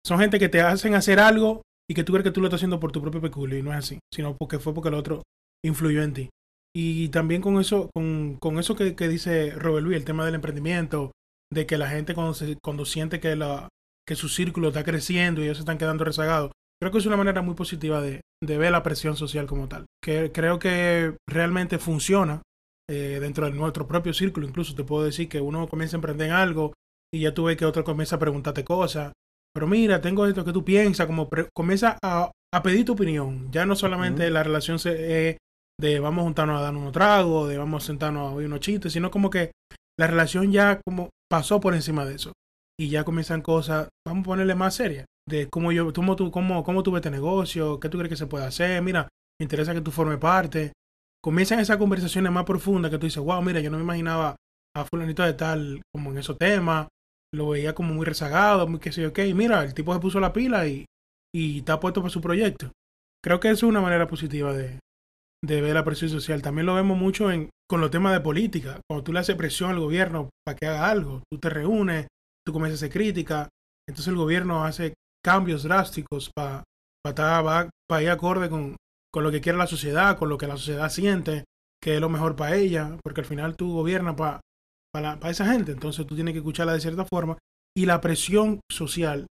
Son 0.05 0.19
gente 0.19 0.39
que 0.39 0.49
te 0.49 0.61
hacen 0.61 0.95
hacer 0.95 1.19
algo 1.19 1.61
y 1.89 1.93
que 1.93 2.03
tú 2.03 2.13
crees 2.13 2.23
que 2.23 2.31
tú 2.31 2.41
lo 2.41 2.47
estás 2.47 2.59
haciendo 2.59 2.79
por 2.79 2.91
tu 2.91 3.01
propio 3.01 3.21
peculio 3.21 3.57
y 3.57 3.63
no 3.63 3.71
es 3.71 3.77
así, 3.77 3.99
sino 4.13 4.35
porque 4.35 4.59
fue 4.59 4.73
porque 4.73 4.89
el 4.89 4.95
otro 4.95 5.23
influyó 5.65 6.03
en 6.03 6.13
ti. 6.13 6.29
Y 6.75 7.09
también 7.09 7.41
con 7.41 7.59
eso, 7.59 7.89
con, 7.93 8.37
con 8.39 8.59
eso 8.59 8.75
que, 8.75 8.95
que, 8.95 9.07
dice 9.07 9.51
Robert 9.51 9.83
Luis, 9.83 9.97
el 9.97 10.05
tema 10.05 10.25
del 10.25 10.35
emprendimiento, 10.35 11.11
de 11.51 11.65
que 11.65 11.77
la 11.77 11.89
gente 11.89 12.13
cuando, 12.13 12.33
se, 12.33 12.57
cuando 12.63 12.85
siente 12.85 13.19
que 13.19 13.35
la, 13.35 13.69
que 14.07 14.15
su 14.15 14.29
círculo 14.29 14.69
está 14.69 14.83
creciendo 14.83 15.41
y 15.41 15.45
ellos 15.45 15.57
se 15.57 15.61
están 15.61 15.77
quedando 15.77 16.03
rezagados. 16.03 16.51
Creo 16.79 16.91
que 16.91 16.99
es 16.99 17.05
una 17.05 17.17
manera 17.17 17.41
muy 17.41 17.55
positiva 17.55 18.01
de, 18.01 18.21
de 18.43 18.57
ver 18.57 18.71
la 18.71 18.83
presión 18.83 19.15
social 19.15 19.47
como 19.47 19.67
tal. 19.67 19.85
Que 20.03 20.31
creo 20.31 20.59
que 20.59 21.15
realmente 21.27 21.79
funciona 21.79 22.41
eh, 22.89 23.17
dentro 23.19 23.45
de 23.45 23.51
nuestro 23.51 23.87
propio 23.87 24.13
círculo. 24.13 24.47
Incluso 24.47 24.75
te 24.75 24.83
puedo 24.83 25.03
decir 25.03 25.27
que 25.27 25.41
uno 25.41 25.67
comienza 25.67 25.95
a 25.95 25.99
emprender 25.99 26.27
en 26.27 26.33
algo 26.33 26.73
y 27.11 27.21
ya 27.21 27.33
tú 27.33 27.45
ves 27.45 27.57
que 27.57 27.65
otro 27.65 27.83
comienza 27.83 28.17
a 28.17 28.19
preguntarte 28.19 28.63
cosas. 28.63 29.13
Pero 29.53 29.67
mira, 29.67 30.01
tengo 30.01 30.25
esto 30.27 30.45
que 30.45 30.53
tú 30.53 30.63
piensas, 30.63 31.07
como 31.07 31.29
comienza 31.53 31.97
a, 32.03 32.31
a, 32.53 32.63
pedir 32.63 32.85
tu 32.85 32.93
opinión. 32.93 33.51
Ya 33.51 33.65
no 33.65 33.75
solamente 33.75 34.23
uh 34.23 34.29
-huh. 34.29 34.33
la 34.33 34.43
relación 34.43 34.79
se, 34.79 35.29
eh, 35.29 35.37
de 35.79 35.99
vamos 35.99 36.21
a 36.21 36.25
juntarnos 36.25 36.59
a 36.59 36.63
dar 36.63 36.75
unos 36.75 36.91
tragos, 36.91 37.49
de 37.49 37.57
vamos 37.57 37.83
a 37.83 37.87
sentarnos 37.87 38.31
a 38.31 38.35
oír 38.35 38.47
unos 38.47 38.59
chistes, 38.59 38.93
sino 38.93 39.11
como 39.11 39.29
que 39.29 39.51
la 39.99 40.07
relación 40.07 40.51
ya 40.51 40.79
como 40.85 41.09
pasó 41.29 41.59
por 41.59 41.73
encima 41.73 42.05
de 42.05 42.15
eso 42.15 42.31
y 42.79 42.89
ya 42.89 43.03
comienzan 43.03 43.41
cosas, 43.41 43.89
vamos 44.05 44.21
a 44.21 44.25
ponerle 44.25 44.55
más 44.55 44.75
serias, 44.75 45.05
de 45.27 45.49
cómo 45.49 45.71
yo, 45.71 45.91
cómo 45.93 46.15
tú, 46.15 46.29
cómo, 46.31 46.63
cómo 46.63 46.83
tú 46.83 46.91
ves 46.91 46.99
este 46.99 47.11
negocio, 47.11 47.79
qué 47.79 47.89
tú 47.89 47.97
crees 47.97 48.09
que 48.09 48.15
se 48.15 48.27
puede 48.27 48.45
hacer, 48.45 48.81
mira, 48.81 49.07
me 49.39 49.43
interesa 49.43 49.73
que 49.73 49.81
tú 49.81 49.91
formes 49.91 50.19
parte. 50.19 50.73
Comienzan 51.23 51.59
esas 51.59 51.77
conversaciones 51.77 52.31
más 52.31 52.45
profundas 52.45 52.91
que 52.91 52.97
tú 52.97 53.07
dices, 53.07 53.21
wow, 53.21 53.41
mira, 53.41 53.59
yo 53.59 53.71
no 53.71 53.77
me 53.77 53.83
imaginaba 53.83 54.35
a 54.75 54.85
fulanito 54.85 55.23
de 55.23 55.33
tal 55.33 55.81
como 55.91 56.11
en 56.11 56.19
esos 56.19 56.37
temas, 56.37 56.87
lo 57.37 57.49
veía 57.49 57.73
como 57.73 57.93
muy 57.93 58.05
rezagado, 58.05 58.67
muy 58.67 58.79
que 58.79 58.91
sé 58.91 59.01
yo, 59.01 59.09
ok, 59.09 59.19
mira, 59.33 59.63
el 59.63 59.73
tipo 59.73 59.93
se 59.93 59.99
puso 59.99 60.19
la 60.19 60.33
pila 60.33 60.67
y, 60.67 60.85
y 61.33 61.59
está 61.59 61.79
puesto 61.79 62.01
para 62.01 62.11
su 62.11 62.21
proyecto. 62.21 62.71
Creo 63.23 63.39
que 63.39 63.49
eso 63.49 63.65
es 63.65 63.69
una 63.69 63.81
manera 63.81 64.07
positiva 64.07 64.53
de, 64.53 64.79
de 65.43 65.61
ver 65.61 65.73
la 65.73 65.83
presión 65.83 66.09
social. 66.09 66.41
También 66.41 66.65
lo 66.65 66.75
vemos 66.75 66.97
mucho 66.97 67.31
en, 67.31 67.49
con 67.69 67.81
los 67.81 67.91
temas 67.91 68.13
de 68.13 68.21
política. 68.21 68.79
Cuando 68.89 69.03
tú 69.03 69.13
le 69.13 69.19
haces 69.19 69.35
presión 69.35 69.71
al 69.71 69.79
gobierno 69.79 70.29
para 70.45 70.57
que 70.57 70.67
haga 70.67 70.89
algo, 70.89 71.23
tú 71.31 71.39
te 71.39 71.49
reúnes, 71.49 72.07
tú 72.45 72.53
comienzas 72.53 72.81
a 72.81 72.85
hacer 72.85 72.93
crítica, 72.93 73.49
entonces 73.87 74.07
el 74.07 74.17
gobierno 74.17 74.63
hace 74.63 74.93
cambios 75.23 75.63
drásticos 75.63 76.31
para 76.35 76.63
pa, 77.03 77.69
pa 77.87 78.03
ir 78.03 78.09
acorde 78.09 78.49
con, 78.49 78.75
con, 79.11 79.23
lo 79.23 79.31
que 79.31 79.41
quiere 79.41 79.57
la 79.57 79.67
sociedad, 79.67 80.17
con 80.17 80.29
lo 80.29 80.37
que 80.37 80.47
la 80.47 80.57
sociedad 80.57 80.89
siente 80.89 81.43
que 81.81 81.95
es 81.95 82.01
lo 82.01 82.09
mejor 82.09 82.35
para 82.35 82.55
ella, 82.55 82.97
porque 83.03 83.21
al 83.21 83.27
final 83.27 83.55
tú 83.55 83.73
gobiernas 83.73 84.15
para 84.15 84.41
pa, 84.93 85.19
pa 85.19 85.29
esa 85.29 85.51
gente, 85.51 85.71
entonces 85.71 86.05
tú 86.05 86.15
tienes 86.15 86.33
que 86.33 86.39
escucharla 86.39 86.73
de 86.73 86.81
cierta 86.81 87.05
forma 87.05 87.37
y 87.77 87.85
la 87.85 88.01
presión 88.01 88.59
social 88.71 89.27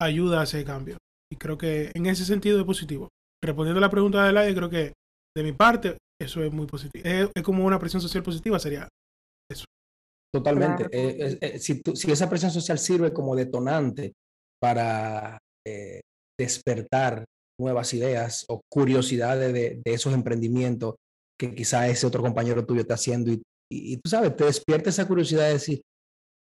ayuda 0.00 0.40
a 0.40 0.44
ese 0.44 0.64
cambio. 0.64 0.96
Y 1.32 1.36
creo 1.36 1.58
que 1.58 1.90
en 1.94 2.06
ese 2.06 2.24
sentido 2.24 2.58
es 2.58 2.64
positivo. 2.64 3.08
Respondiendo 3.42 3.78
a 3.78 3.80
la 3.80 3.90
pregunta 3.90 4.24
de 4.24 4.32
Laia, 4.32 4.54
creo 4.54 4.70
que 4.70 4.92
de 5.36 5.42
mi 5.42 5.52
parte 5.52 5.96
eso 6.20 6.42
es 6.42 6.52
muy 6.52 6.66
positivo. 6.66 7.04
Es, 7.04 7.28
es 7.34 7.42
como 7.42 7.64
una 7.64 7.78
presión 7.78 8.02
social 8.02 8.22
positiva, 8.22 8.58
sería 8.58 8.88
eso. 9.50 9.64
Totalmente. 10.32 10.88
Claro. 10.88 11.08
Eh, 11.08 11.38
eh, 11.40 11.58
si, 11.58 11.82
tu, 11.82 11.96
si, 11.96 12.10
esa 12.10 12.28
presión 12.28 12.50
social 12.50 12.78
sirve 12.78 13.12
como 13.12 13.34
detonante 13.34 14.12
para 14.60 15.38
eh, 15.66 16.00
despertar 16.38 17.24
nuevas 17.60 17.92
ideas 17.94 18.44
o 18.48 18.60
curiosidades 18.70 19.52
de, 19.52 19.80
de, 19.84 19.94
esos 19.94 20.14
emprendimientos 20.14 20.94
que 21.38 21.54
quizá 21.54 21.88
ese 21.88 22.06
otro 22.06 22.22
compañero 22.22 22.64
tuyo 22.64 22.82
está 22.82 22.94
haciendo 22.94 23.32
y, 23.32 23.42
y, 23.70 23.94
y 23.94 23.96
tú 23.98 24.10
sabes, 24.10 24.36
te 24.36 24.44
despierta 24.44 24.90
esa 24.90 25.06
curiosidad 25.06 25.46
de 25.46 25.52
decir, 25.54 25.82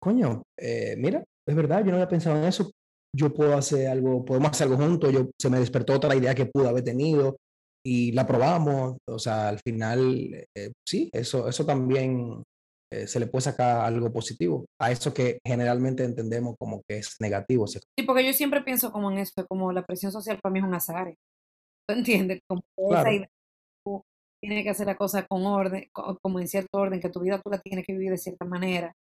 coño, 0.01 0.43
eh, 0.57 0.95
mira, 0.97 1.23
es 1.47 1.55
verdad, 1.55 1.79
yo 1.79 1.91
no 1.91 1.93
había 1.93 2.07
pensado 2.07 2.37
en 2.37 2.45
eso, 2.45 2.71
yo 3.15 3.33
puedo 3.33 3.55
hacer 3.55 3.87
algo, 3.87 4.23
podemos 4.23 4.51
hacer 4.51 4.67
algo 4.67 4.83
juntos, 4.83 5.11
yo, 5.11 5.29
se 5.39 5.49
me 5.49 5.59
despertó 5.59 5.93
otra 5.93 6.15
idea 6.15 6.35
que 6.35 6.45
pude 6.45 6.67
haber 6.67 6.83
tenido 6.83 7.37
y 7.85 8.11
la 8.11 8.27
probamos, 8.27 8.97
o 9.07 9.19
sea, 9.19 9.49
al 9.49 9.59
final, 9.59 10.45
eh, 10.55 10.71
sí, 10.87 11.09
eso, 11.13 11.47
eso 11.47 11.65
también 11.65 12.43
eh, 12.91 13.07
se 13.07 13.19
le 13.19 13.27
puede 13.27 13.43
sacar 13.43 13.85
algo 13.85 14.11
positivo 14.11 14.65
a 14.79 14.91
eso 14.91 15.13
que 15.13 15.39
generalmente 15.45 16.03
entendemos 16.03 16.55
como 16.59 16.81
que 16.87 16.99
es 16.99 17.15
negativo. 17.19 17.67
Sí, 17.67 17.79
porque 18.05 18.25
yo 18.25 18.33
siempre 18.33 18.61
pienso 18.61 18.91
como 18.91 19.11
en 19.11 19.19
esto, 19.19 19.45
como 19.47 19.71
la 19.71 19.85
presión 19.85 20.11
social 20.11 20.39
para 20.41 20.53
mí 20.53 20.59
es 20.59 20.65
un 20.65 20.73
azar. 20.73 21.13
¿Tú 21.87 21.95
entiendes? 21.95 22.41
Como 22.47 22.61
esa 22.91 23.11
idea, 23.11 23.29
tienes 24.41 24.63
que 24.63 24.69
hacer 24.71 24.87
la 24.87 24.97
cosa 24.97 25.25
con 25.27 25.45
orden, 25.45 25.89
como 25.93 26.39
en 26.39 26.47
cierto 26.47 26.79
orden, 26.79 27.01
que 27.01 27.09
tu 27.09 27.21
vida 27.21 27.41
tú 27.41 27.49
la 27.49 27.59
tienes 27.59 27.85
que 27.85 27.93
vivir 27.93 28.11
de 28.11 28.17
cierta 28.17 28.45
manera. 28.45 28.93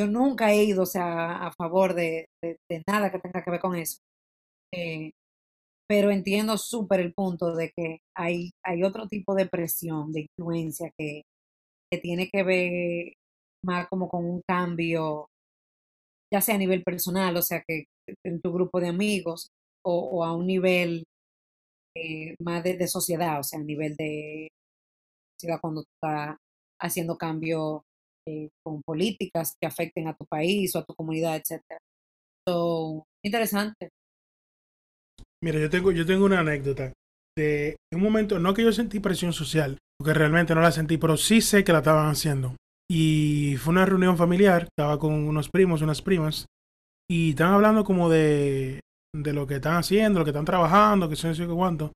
Yo 0.00 0.06
nunca 0.06 0.52
he 0.52 0.64
ido, 0.64 0.82
o 0.82 0.86
sea, 0.86 1.46
a 1.46 1.52
favor 1.52 1.94
de, 1.94 2.26
de, 2.42 2.82
nada 2.86 3.10
que 3.10 3.18
tenga 3.18 3.42
que 3.42 3.50
ver 3.50 3.60
con 3.60 3.76
eso. 3.76 3.98
Eh, 4.74 5.10
pero 5.88 6.10
entiendo 6.10 6.58
súper 6.58 7.00
el 7.00 7.14
punto 7.14 7.54
de 7.54 7.72
que 7.76 7.98
hay, 8.16 8.50
hay 8.64 8.82
otro 8.84 9.08
tipo 9.08 9.34
de 9.34 9.46
presión, 9.46 10.12
de 10.12 10.26
influencia 10.38 10.90
que, 10.98 11.22
que 11.90 11.98
tiene 11.98 12.28
que 12.30 12.42
ver 12.42 13.12
más 13.64 13.88
como 13.88 14.08
con 14.08 14.24
un 14.24 14.42
cambio, 14.48 15.28
ya 16.32 16.40
sea 16.40 16.56
a 16.56 16.58
nivel 16.58 16.82
personal, 16.82 17.36
o 17.36 17.42
sea, 17.42 17.62
que 17.66 17.84
en 18.24 18.40
tu 18.40 18.52
grupo 18.52 18.80
de 18.80 18.88
amigos, 18.88 19.50
o, 19.84 20.24
a 20.24 20.34
un 20.34 20.46
nivel 20.46 21.04
eh, 21.96 22.34
más 22.40 22.62
de, 22.64 22.86
sociedad, 22.88 23.40
o 23.40 23.42
sea, 23.42 23.60
a 23.60 23.62
nivel 23.62 23.96
de 23.96 24.48
cuando 25.60 25.82
tú 25.82 25.88
estás 25.94 26.36
haciendo 26.80 27.16
cambios 27.16 27.82
eh, 28.28 28.48
con 28.64 28.82
políticas 28.82 29.54
que 29.60 29.66
afecten 29.66 30.08
a 30.08 30.16
tu 30.16 30.26
país 30.26 30.74
o 30.74 30.80
a 30.80 30.84
tu 30.84 30.94
comunidad, 30.94 31.36
etcétera. 31.36 31.78
So, 32.48 33.04
interesante. 33.24 33.90
Mira, 35.42 35.58
yo 35.60 35.70
tengo, 35.70 35.92
yo 35.92 36.06
tengo 36.06 36.24
una 36.24 36.40
anécdota 36.40 36.92
de 37.36 37.76
un 37.92 38.02
momento, 38.02 38.38
no 38.38 38.54
que 38.54 38.62
yo 38.62 38.72
sentí 38.72 39.00
presión 39.00 39.32
social, 39.32 39.78
porque 39.98 40.14
realmente 40.14 40.54
no 40.54 40.60
la 40.60 40.72
sentí, 40.72 40.96
pero 40.96 41.16
sí 41.16 41.40
sé 41.40 41.64
que 41.64 41.72
la 41.72 41.78
estaban 41.78 42.08
haciendo. 42.08 42.56
Y 42.90 43.56
fue 43.58 43.72
una 43.72 43.84
reunión 43.84 44.16
familiar, 44.16 44.64
estaba 44.64 44.98
con 44.98 45.12
unos 45.12 45.50
primos, 45.50 45.82
unas 45.82 46.02
primas, 46.02 46.46
y 47.10 47.30
estaban 47.30 47.54
hablando 47.54 47.84
como 47.84 48.08
de, 48.08 48.80
de 49.14 49.32
lo 49.32 49.46
que 49.46 49.56
están 49.56 49.76
haciendo, 49.76 50.18
lo 50.18 50.24
que 50.24 50.30
están 50.30 50.44
trabajando, 50.44 51.08
que 51.08 51.16
sé 51.16 51.34
yo 51.34 51.46
qué 51.46 51.54
cuánto. 51.54 51.92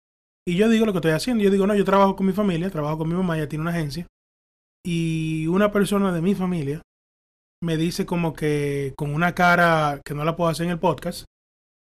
Y 0.49 0.57
yo 0.57 0.71
digo 0.71 0.87
lo 0.87 0.93
que 0.93 0.99
estoy 0.99 1.11
haciendo. 1.11 1.45
Yo 1.45 1.51
digo, 1.51 1.67
no, 1.67 1.75
yo 1.75 1.85
trabajo 1.85 2.17
con 2.17 2.27
mi 2.27 2.33
familia, 2.33 2.71
trabajo 2.71 2.97
con 2.97 3.09
mi 3.11 3.15
mamá, 3.15 3.37
ella 3.37 3.51
tiene 3.51 3.61
una 3.61 3.73
agencia. 3.73 4.07
Y 4.83 5.47
una 5.47 5.71
persona 5.71 6.11
de 6.11 6.23
mi 6.23 6.35
familia 6.35 6.81
me 7.63 7.77
dice 7.77 8.07
como 8.07 8.33
que 8.33 8.95
con 8.97 9.15
una 9.15 9.35
cara 9.35 10.01
que 10.07 10.15
no 10.15 10.25
la 10.25 10.37
puedo 10.37 10.49
hacer 10.49 10.65
en 10.65 10.73
el 10.73 10.79
podcast, 10.79 11.27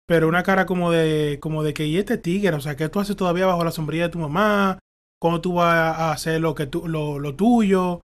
pero 0.07 0.27
una 0.27 0.41
cara 0.41 0.65
como 0.65 0.89
de, 0.89 1.37
como 1.39 1.61
de 1.61 1.75
que, 1.75 1.85
y 1.85 1.97
este 1.97 2.17
tigre, 2.17 2.55
o 2.55 2.59
sea, 2.59 2.75
que 2.75 2.89
tú 2.89 2.99
haces 2.99 3.15
todavía 3.15 3.45
bajo 3.45 3.63
la 3.63 3.69
sombrilla 3.69 4.05
de 4.05 4.13
tu 4.13 4.17
mamá, 4.17 4.79
cómo 5.19 5.41
tú 5.41 5.53
vas 5.53 5.99
a 5.99 6.11
hacer 6.11 6.41
lo, 6.41 6.55
que 6.55 6.65
tú, 6.65 6.87
lo, 6.87 7.19
lo 7.19 7.35
tuyo, 7.35 8.01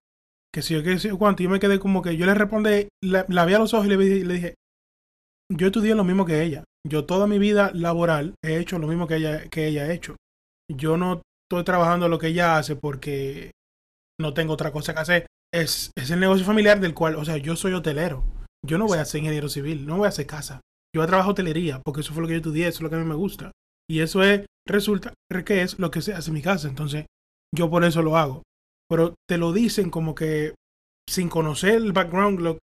que 0.54 0.62
si 0.62 0.74
yo, 0.74 0.84
que 0.84 1.00
si 1.00 1.08
yo, 1.08 1.18
cuánto. 1.18 1.42
yo 1.42 1.50
me 1.50 1.58
quedé 1.58 1.80
como 1.80 2.02
que 2.02 2.16
yo 2.16 2.24
le 2.24 2.34
respondí, 2.34 2.86
la, 3.02 3.24
vi 3.24 3.54
a 3.54 3.58
los 3.58 3.74
ojos 3.74 3.86
y 3.86 3.88
le, 3.88 3.96
le 3.96 4.34
dije, 4.34 4.54
yo 5.52 5.66
estudié 5.66 5.96
lo 5.96 6.04
mismo 6.04 6.24
que 6.24 6.44
ella. 6.44 6.62
Yo 6.86 7.04
toda 7.04 7.26
mi 7.26 7.40
vida 7.40 7.72
laboral 7.74 8.36
he 8.44 8.58
hecho 8.58 8.78
lo 8.78 8.86
mismo 8.86 9.08
que 9.08 9.16
ella, 9.16 9.48
que 9.48 9.66
ella 9.66 9.82
ha 9.82 9.92
hecho. 9.92 10.14
Yo 10.70 10.96
no 10.96 11.22
estoy 11.48 11.64
trabajando 11.64 12.08
lo 12.08 12.18
que 12.18 12.28
ella 12.28 12.58
hace 12.58 12.76
porque 12.76 13.52
no 14.20 14.34
tengo 14.34 14.54
otra 14.54 14.72
cosa 14.72 14.94
que 14.94 15.00
hacer. 15.00 15.26
Es, 15.52 15.90
es 15.96 16.10
el 16.10 16.20
negocio 16.20 16.44
familiar 16.44 16.80
del 16.80 16.94
cual, 16.94 17.16
o 17.16 17.24
sea, 17.24 17.36
yo 17.36 17.56
soy 17.56 17.72
hotelero. 17.72 18.24
Yo 18.66 18.78
no 18.78 18.86
voy 18.86 18.98
a 18.98 19.04
ser 19.04 19.20
ingeniero 19.20 19.48
civil, 19.48 19.86
no 19.86 19.98
voy 19.98 20.06
a 20.06 20.08
hacer 20.08 20.26
casa. 20.26 20.60
Yo 20.94 21.00
voy 21.00 21.04
a 21.04 21.08
trabajar 21.08 21.32
hotelería 21.32 21.80
porque 21.84 22.00
eso 22.00 22.12
fue 22.12 22.22
lo 22.22 22.28
que 22.28 22.34
yo 22.34 22.38
estudié, 22.38 22.66
eso 22.66 22.78
es 22.78 22.82
lo 22.82 22.90
que 22.90 22.96
a 22.96 22.98
mí 22.98 23.04
me 23.04 23.14
gusta. 23.14 23.52
Y 23.88 24.00
eso 24.00 24.22
es, 24.22 24.46
resulta 24.66 25.14
que 25.44 25.62
es 25.62 25.78
lo 25.78 25.90
que 25.90 26.02
se 26.02 26.14
hace 26.14 26.30
en 26.30 26.34
mi 26.34 26.42
casa. 26.42 26.68
Entonces, 26.68 27.06
yo 27.54 27.70
por 27.70 27.84
eso 27.84 28.02
lo 28.02 28.16
hago. 28.16 28.42
Pero 28.88 29.14
te 29.28 29.38
lo 29.38 29.52
dicen 29.52 29.90
como 29.90 30.14
que 30.14 30.54
sin 31.08 31.28
conocer 31.28 31.74
el 31.74 31.92
background 31.92 32.40
lo, 32.40 32.58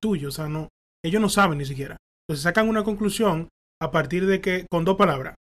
tuyo. 0.00 0.28
O 0.28 0.32
sea, 0.32 0.48
no, 0.48 0.68
ellos 1.04 1.22
no 1.22 1.28
saben 1.28 1.58
ni 1.58 1.64
siquiera. 1.64 1.96
Entonces 2.28 2.42
sacan 2.42 2.68
una 2.68 2.84
conclusión 2.84 3.48
a 3.80 3.90
partir 3.90 4.26
de 4.26 4.40
que, 4.40 4.66
con 4.70 4.84
dos 4.84 4.96
palabras, 4.96 5.34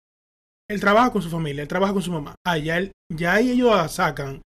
él 0.68 0.80
trabaja 0.80 1.12
con 1.12 1.23
su 1.23 1.30
familia, 1.30 1.62
él 1.62 1.68
trabaja 1.68 1.92
con 1.92 2.02
su 2.02 2.12
mamá. 2.12 2.35
Ah, 2.47 2.59
ya, 2.59 2.80
ya 3.12 3.35
ahí 3.35 3.50
ellos 3.50 3.92
sacan. 3.92 4.42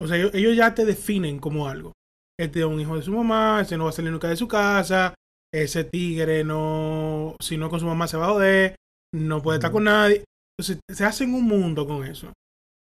O 0.00 0.06
sea, 0.06 0.16
ellos, 0.16 0.56
ya 0.56 0.74
te 0.74 0.84
definen 0.84 1.38
como 1.38 1.68
algo. 1.68 1.92
Este 2.38 2.60
es 2.60 2.64
un 2.64 2.80
hijo 2.80 2.96
de 2.96 3.02
su 3.02 3.12
mamá, 3.12 3.60
ese 3.60 3.76
no 3.76 3.84
va 3.84 3.90
a 3.90 3.92
salir 3.92 4.10
nunca 4.10 4.28
de 4.28 4.36
su 4.36 4.48
casa, 4.48 5.14
ese 5.52 5.84
tigre 5.84 6.42
no, 6.42 7.36
si 7.40 7.58
no 7.58 7.68
con 7.68 7.80
su 7.80 7.86
mamá 7.86 8.08
se 8.08 8.16
va 8.16 8.26
a 8.26 8.30
joder, 8.30 8.76
no 9.14 9.42
puede 9.42 9.58
estar 9.58 9.70
con 9.70 9.84
nadie. 9.84 10.24
Entonces, 10.58 10.80
se 10.88 11.04
hacen 11.04 11.34
un 11.34 11.44
mundo 11.44 11.86
con 11.86 12.06
eso. 12.06 12.32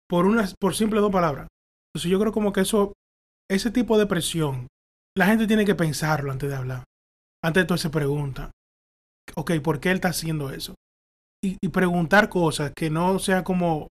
Por 0.09 0.25
unas, 0.25 0.55
por 0.59 0.75
simple 0.75 0.99
dos 0.99 1.11
palabras. 1.11 1.47
Entonces, 1.93 2.11
yo 2.11 2.19
creo 2.19 2.31
como 2.31 2.51
que 2.51 2.61
eso, 2.61 2.93
ese 3.49 3.69
tipo 3.69 3.99
de 3.99 4.07
presión, 4.07 4.67
la 5.15 5.27
gente 5.27 5.47
tiene 5.47 5.65
que 5.65 5.75
pensarlo 5.75 6.31
antes 6.31 6.49
de 6.49 6.55
hablar. 6.55 6.83
Antes 7.43 7.63
de 7.63 7.67
todo 7.67 7.77
se 7.77 7.91
pregunta, 7.91 8.51
ok, 9.35 9.59
¿por 9.61 9.79
qué 9.79 9.91
él 9.91 9.95
está 9.95 10.09
haciendo 10.09 10.49
eso? 10.49 10.73
Y, 11.61 11.69
preguntar 11.69 12.29
cosas 12.29 12.71
que 12.75 12.89
no 12.89 13.19
sea 13.19 13.43
como, 13.43 13.87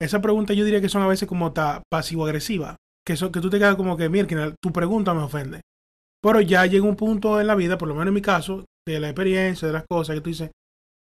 esa 0.00 0.20
pregunta 0.20 0.54
yo 0.54 0.64
diría 0.64 0.80
que 0.80 0.88
son 0.88 1.02
a 1.02 1.06
veces 1.06 1.28
como 1.28 1.52
pasivo-agresiva. 1.90 2.76
Que, 3.04 3.14
que 3.14 3.40
tú 3.40 3.50
te 3.50 3.58
quedas 3.58 3.76
como 3.76 3.96
que, 3.96 4.08
mira, 4.08 4.54
tu 4.62 4.72
pregunta 4.72 5.14
me 5.14 5.22
ofende. 5.22 5.60
Pero 6.22 6.40
ya 6.40 6.66
llega 6.66 6.84
un 6.84 6.96
punto 6.96 7.40
en 7.40 7.46
la 7.46 7.54
vida, 7.54 7.78
por 7.78 7.88
lo 7.88 7.94
menos 7.94 8.08
en 8.08 8.14
mi 8.14 8.22
caso, 8.22 8.64
de 8.86 9.00
la 9.00 9.08
experiencia, 9.08 9.68
de 9.68 9.74
las 9.74 9.84
cosas 9.88 10.14
que 10.14 10.20
tú 10.22 10.30
dices, 10.30 10.50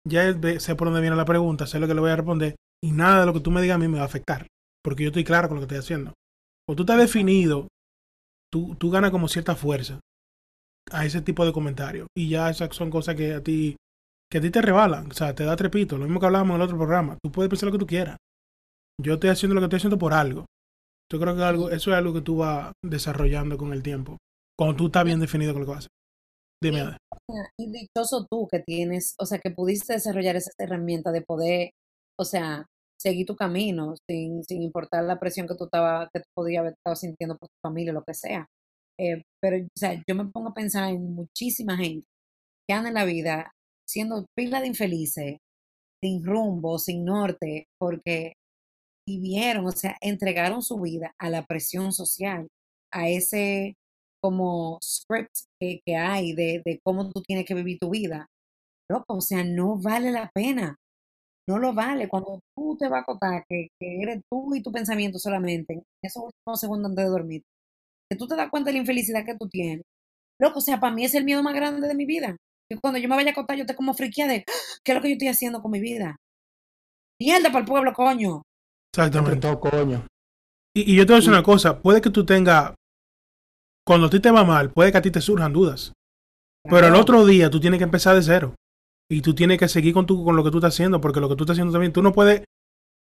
ya 0.07 0.33
sé 0.59 0.75
por 0.75 0.87
dónde 0.87 1.01
viene 1.01 1.15
la 1.15 1.25
pregunta, 1.25 1.65
sé 1.65 1.79
lo 1.79 1.87
que 1.87 1.93
le 1.93 2.01
voy 2.01 2.11
a 2.11 2.15
responder 2.15 2.55
y 2.83 2.91
nada 2.91 3.21
de 3.21 3.25
lo 3.25 3.33
que 3.33 3.39
tú 3.39 3.51
me 3.51 3.61
digas 3.61 3.75
a 3.75 3.79
mí 3.79 3.87
me 3.87 3.97
va 3.97 4.03
a 4.03 4.07
afectar, 4.07 4.45
porque 4.83 5.03
yo 5.03 5.09
estoy 5.09 5.23
claro 5.23 5.47
con 5.47 5.55
lo 5.55 5.61
que 5.61 5.65
estoy 5.65 5.79
haciendo. 5.79 6.13
O 6.69 6.75
tú 6.75 6.83
estás 6.83 6.99
definido, 6.99 7.67
tú, 8.51 8.75
tú 8.75 8.91
ganas 8.91 9.11
como 9.11 9.27
cierta 9.27 9.55
fuerza 9.55 9.99
a 10.91 11.05
ese 11.05 11.21
tipo 11.21 11.45
de 11.45 11.53
comentarios 11.53 12.07
y 12.15 12.29
ya 12.29 12.49
esas 12.49 12.75
son 12.75 12.91
cosas 12.91 13.15
que 13.15 13.33
a 13.33 13.41
ti 13.41 13.75
que 14.35 14.39
a 14.39 14.41
ti 14.41 14.51
te 14.51 14.61
rebalan, 14.61 15.09
o 15.09 15.13
sea, 15.13 15.33
te 15.33 15.45
da 15.45 15.55
trepito, 15.55 15.97
lo 15.97 16.03
mismo 16.03 16.19
que 16.19 16.25
hablábamos 16.25 16.55
en 16.55 16.61
el 16.61 16.65
otro 16.65 16.77
programa, 16.77 17.17
tú 17.23 17.31
puedes 17.31 17.49
pensar 17.49 17.67
lo 17.67 17.71
que 17.71 17.79
tú 17.79 17.87
quieras. 17.87 18.17
Yo 19.01 19.13
estoy 19.13 19.29
haciendo 19.29 19.55
lo 19.55 19.61
que 19.61 19.67
estoy 19.67 19.77
haciendo 19.77 19.97
por 19.97 20.11
algo. 20.11 20.45
Yo 21.09 21.21
creo 21.21 21.37
que 21.37 21.41
algo, 21.41 21.69
eso 21.69 21.91
es 21.91 21.97
algo 21.97 22.13
que 22.13 22.19
tú 22.19 22.35
vas 22.39 22.73
desarrollando 22.83 23.57
con 23.57 23.71
el 23.71 23.81
tiempo, 23.81 24.17
cuando 24.59 24.75
tú 24.75 24.87
estás 24.87 25.05
bien 25.05 25.21
definido 25.21 25.53
con 25.53 25.61
lo 25.61 25.67
que 25.67 25.71
vas 25.71 25.77
a 25.77 25.79
hacer. 25.79 25.91
Dime. 26.61 26.97
Y 27.57 27.71
dichoso 27.71 28.27
tú 28.29 28.45
que 28.51 28.59
tienes, 28.59 29.15
o 29.17 29.25
sea, 29.25 29.39
que 29.39 29.51
pudiste 29.51 29.93
desarrollar 29.93 30.35
esa 30.35 30.51
herramienta 30.57 31.13
de 31.13 31.21
poder, 31.21 31.69
o 32.19 32.25
sea, 32.25 32.65
seguir 33.01 33.25
tu 33.25 33.37
camino 33.37 33.93
sin, 34.09 34.43
sin 34.43 34.61
importar 34.61 35.05
la 35.05 35.17
presión 35.17 35.47
que 35.47 35.55
tú, 35.55 35.63
estaba, 35.63 36.09
que 36.13 36.19
tú 36.19 36.27
podías 36.35 36.59
haber 36.59 36.73
estado 36.73 36.97
sintiendo 36.97 37.37
por 37.37 37.47
tu 37.47 37.55
familia, 37.65 37.93
lo 37.93 38.03
que 38.03 38.13
sea. 38.13 38.45
Eh, 38.99 39.21
pero, 39.41 39.63
o 39.63 39.79
sea, 39.79 39.93
yo 40.05 40.13
me 40.13 40.25
pongo 40.25 40.49
a 40.49 40.53
pensar 40.53 40.89
en 40.89 41.15
muchísima 41.15 41.77
gente 41.77 42.05
que 42.67 42.75
anda 42.75 42.89
en 42.89 42.95
la 42.95 43.05
vida 43.05 43.54
siendo 43.87 44.25
pila 44.35 44.61
de 44.61 44.67
infelices, 44.67 45.37
sin 46.03 46.23
rumbo, 46.25 46.79
sin 46.79 47.05
norte, 47.05 47.67
porque 47.79 48.33
vivieron, 49.07 49.65
o 49.67 49.71
sea, 49.71 49.97
entregaron 50.01 50.61
su 50.63 50.79
vida 50.79 51.13
a 51.19 51.29
la 51.29 51.45
presión 51.45 51.93
social, 51.93 52.47
a 52.91 53.09
ese 53.09 53.75
como 54.21 54.79
script 54.83 55.31
que, 55.59 55.81
que 55.85 55.95
hay 55.95 56.33
de, 56.33 56.61
de, 56.65 56.79
cómo 56.83 57.11
tú 57.11 57.21
tienes 57.21 57.45
que 57.45 57.53
vivir 57.55 57.77
tu 57.79 57.91
vida. 57.91 58.27
Loco, 58.89 59.15
o 59.17 59.21
sea, 59.21 59.43
no 59.43 59.77
vale 59.79 60.11
la 60.11 60.29
pena. 60.33 60.77
No 61.47 61.59
lo 61.59 61.73
vale. 61.73 62.09
Cuando 62.09 62.39
tú 62.55 62.75
te 62.77 62.87
vas 62.87 62.99
a 62.99 63.01
acotar, 63.03 63.45
que, 63.49 63.67
que 63.79 64.01
eres 64.01 64.21
tú 64.31 64.55
y 64.55 64.63
tu 64.63 64.71
pensamiento 64.71 65.19
solamente, 65.19 65.73
en 65.73 65.83
esos 66.03 66.23
últimos 66.23 66.59
segundos 66.59 66.89
antes 66.91 67.05
de 67.05 67.11
dormir, 67.11 67.43
que 68.09 68.17
tú 68.17 68.27
te 68.27 68.35
das 68.35 68.49
cuenta 68.49 68.69
de 68.69 68.73
la 68.73 68.79
infelicidad 68.79 69.25
que 69.25 69.37
tú 69.37 69.47
tienes. 69.49 69.83
Loco, 70.39 70.59
o 70.59 70.61
sea, 70.61 70.79
para 70.79 70.93
mí 70.95 71.05
es 71.05 71.15
el 71.15 71.25
miedo 71.25 71.43
más 71.43 71.55
grande 71.55 71.87
de 71.87 71.95
mi 71.95 72.05
vida. 72.05 72.35
Que 72.69 72.77
cuando 72.77 72.99
yo 72.99 73.07
me 73.07 73.15
vaya 73.15 73.29
a 73.29 73.31
acotar, 73.31 73.57
yo 73.57 73.65
te 73.65 73.75
como 73.75 73.93
friquía 73.93 74.27
de, 74.27 74.45
¡Ah! 74.47 74.51
¿qué 74.83 74.91
es 74.91 74.95
lo 74.95 75.01
que 75.01 75.09
yo 75.09 75.13
estoy 75.13 75.27
haciendo 75.27 75.61
con 75.61 75.71
mi 75.71 75.79
vida? 75.79 76.15
Mierda 77.19 77.49
para 77.49 77.59
el 77.59 77.65
pueblo, 77.65 77.93
coño. 77.93 78.41
Exactamente. 78.93 79.47
coño. 79.59 80.05
Y, 80.75 80.93
y, 80.93 80.95
yo 80.95 81.05
te 81.05 81.13
voy 81.13 81.15
a 81.15 81.19
decir 81.19 81.31
una 81.31 81.43
cosa, 81.43 81.79
puede 81.79 82.01
que 82.01 82.09
tú 82.09 82.25
tengas 82.25 82.73
cuando 83.85 84.07
a 84.07 84.09
ti 84.09 84.19
te 84.19 84.31
va 84.31 84.43
mal, 84.43 84.71
puede 84.71 84.91
que 84.91 84.97
a 84.97 85.01
ti 85.01 85.11
te 85.11 85.21
surjan 85.21 85.53
dudas. 85.53 85.93
Pero 86.67 86.87
el 86.87 86.95
otro 86.95 87.25
día 87.25 87.49
tú 87.49 87.59
tienes 87.59 87.77
que 87.77 87.83
empezar 87.83 88.15
de 88.15 88.23
cero. 88.23 88.55
Y 89.09 89.21
tú 89.21 89.35
tienes 89.35 89.59
que 89.59 89.67
seguir 89.67 89.93
con, 89.93 90.07
tu, 90.07 90.23
con 90.23 90.35
lo 90.35 90.43
que 90.43 90.49
tú 90.49 90.57
estás 90.57 90.73
haciendo, 90.73 90.99
porque 90.99 91.19
lo 91.19 91.29
que 91.29 91.35
tú 91.35 91.43
estás 91.43 91.53
haciendo 91.53 91.71
también, 91.71 91.93
tú 91.93 92.01
no 92.01 92.11
puedes, 92.11 92.43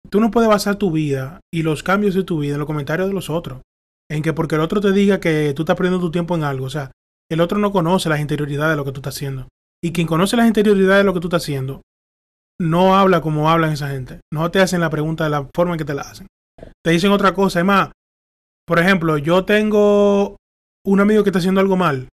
tú 0.09 0.21
no 0.21 0.31
puedes 0.31 0.49
basar 0.49 0.77
tu 0.77 0.91
vida 0.91 1.41
y 1.53 1.63
los 1.63 1.83
cambios 1.83 2.15
de 2.15 2.23
tu 2.23 2.39
vida 2.39 2.53
en 2.53 2.59
los 2.59 2.67
comentarios 2.67 3.09
de 3.09 3.13
los 3.13 3.29
otros. 3.29 3.61
En 4.09 4.23
que 4.23 4.31
porque 4.31 4.55
el 4.55 4.61
otro 4.61 4.79
te 4.79 4.93
diga 4.93 5.19
que 5.19 5.53
tú 5.53 5.63
estás 5.63 5.75
perdiendo 5.75 5.99
tu 5.99 6.09
tiempo 6.09 6.35
en 6.35 6.43
algo. 6.43 6.65
O 6.65 6.69
sea, 6.69 6.91
el 7.29 7.41
otro 7.41 7.59
no 7.59 7.71
conoce 7.71 8.09
las 8.09 8.19
interioridades 8.19 8.73
de 8.73 8.77
lo 8.77 8.85
que 8.85 8.91
tú 8.91 8.99
estás 8.99 9.15
haciendo. 9.15 9.47
Y 9.83 9.91
quien 9.93 10.07
conoce 10.07 10.35
las 10.35 10.47
interioridades 10.47 10.99
de 10.99 11.03
lo 11.05 11.13
que 11.13 11.19
tú 11.19 11.27
estás 11.27 11.43
haciendo, 11.43 11.81
no 12.59 12.97
habla 12.97 13.21
como 13.21 13.49
hablan 13.49 13.73
esa 13.73 13.89
gente. 13.89 14.19
No 14.33 14.51
te 14.51 14.59
hacen 14.59 14.81
la 14.81 14.89
pregunta 14.89 15.23
de 15.23 15.29
la 15.29 15.47
forma 15.55 15.73
en 15.73 15.77
que 15.77 15.85
te 15.85 15.93
la 15.93 16.01
hacen. 16.01 16.27
Te 16.83 16.91
dicen 16.91 17.11
otra 17.11 17.33
cosa. 17.33 17.59
Es 17.59 17.65
más, 17.65 17.91
por 18.67 18.79
ejemplo, 18.79 19.17
yo 19.17 19.45
tengo 19.45 20.37
un 20.85 20.99
amigo 20.99 21.23
que 21.23 21.29
está 21.29 21.39
haciendo 21.39 21.61
algo 21.61 21.77
mal 21.77 22.07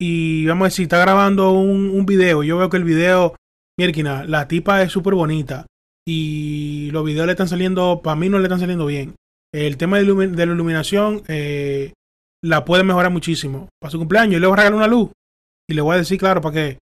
y 0.00 0.46
vamos 0.46 0.66
a 0.66 0.68
decir, 0.68 0.84
está 0.84 0.98
grabando 0.98 1.52
un, 1.52 2.04
video, 2.06 2.42
yo 2.42 2.58
veo 2.58 2.68
que 2.68 2.76
el 2.76 2.84
video 2.84 3.34
Mierkina, 3.78 4.24
la 4.24 4.46
tipa 4.48 4.82
es 4.82 4.92
súper 4.92 5.14
bonita 5.14 5.66
y 6.06 6.90
los 6.92 7.04
videos 7.04 7.26
le 7.26 7.32
están 7.32 7.48
saliendo, 7.48 8.00
para 8.02 8.16
mí 8.16 8.28
no 8.28 8.38
le 8.38 8.44
están 8.44 8.60
saliendo 8.60 8.86
bien. 8.86 9.14
El 9.52 9.76
tema 9.76 9.98
de, 9.98 10.04
la 10.04 10.44
iluminación 10.44 11.22
eh, 11.28 11.92
la 12.42 12.64
puede 12.64 12.84
mejorar 12.84 13.10
muchísimo. 13.10 13.68
Para 13.80 13.90
su 13.90 13.98
cumpleaños, 13.98 14.36
y 14.36 14.40
le 14.40 14.46
voy 14.46 14.54
a 14.54 14.56
regalar 14.56 14.76
una 14.76 14.88
luz. 14.88 15.10
Y 15.68 15.74
le 15.74 15.82
voy 15.82 15.94
a 15.94 15.98
decir, 15.98 16.18
claro, 16.18 16.40
para 16.40 16.54
que 16.54 16.78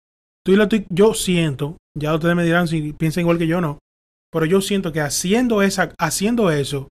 tú 0.45 0.51
y 0.51 0.55
lo 0.55 0.67
yo 0.89 1.13
siento, 1.13 1.77
ya 1.97 2.13
ustedes 2.13 2.35
me 2.35 2.43
dirán 2.43 2.67
si 2.67 2.93
piensan 2.93 3.21
igual 3.21 3.37
que 3.37 3.47
yo 3.47 3.61
no, 3.61 3.79
pero 4.31 4.45
yo 4.45 4.61
siento 4.61 4.91
que 4.91 5.01
haciendo, 5.01 5.61
esa, 5.61 5.93
haciendo 5.99 6.51
eso, 6.51 6.87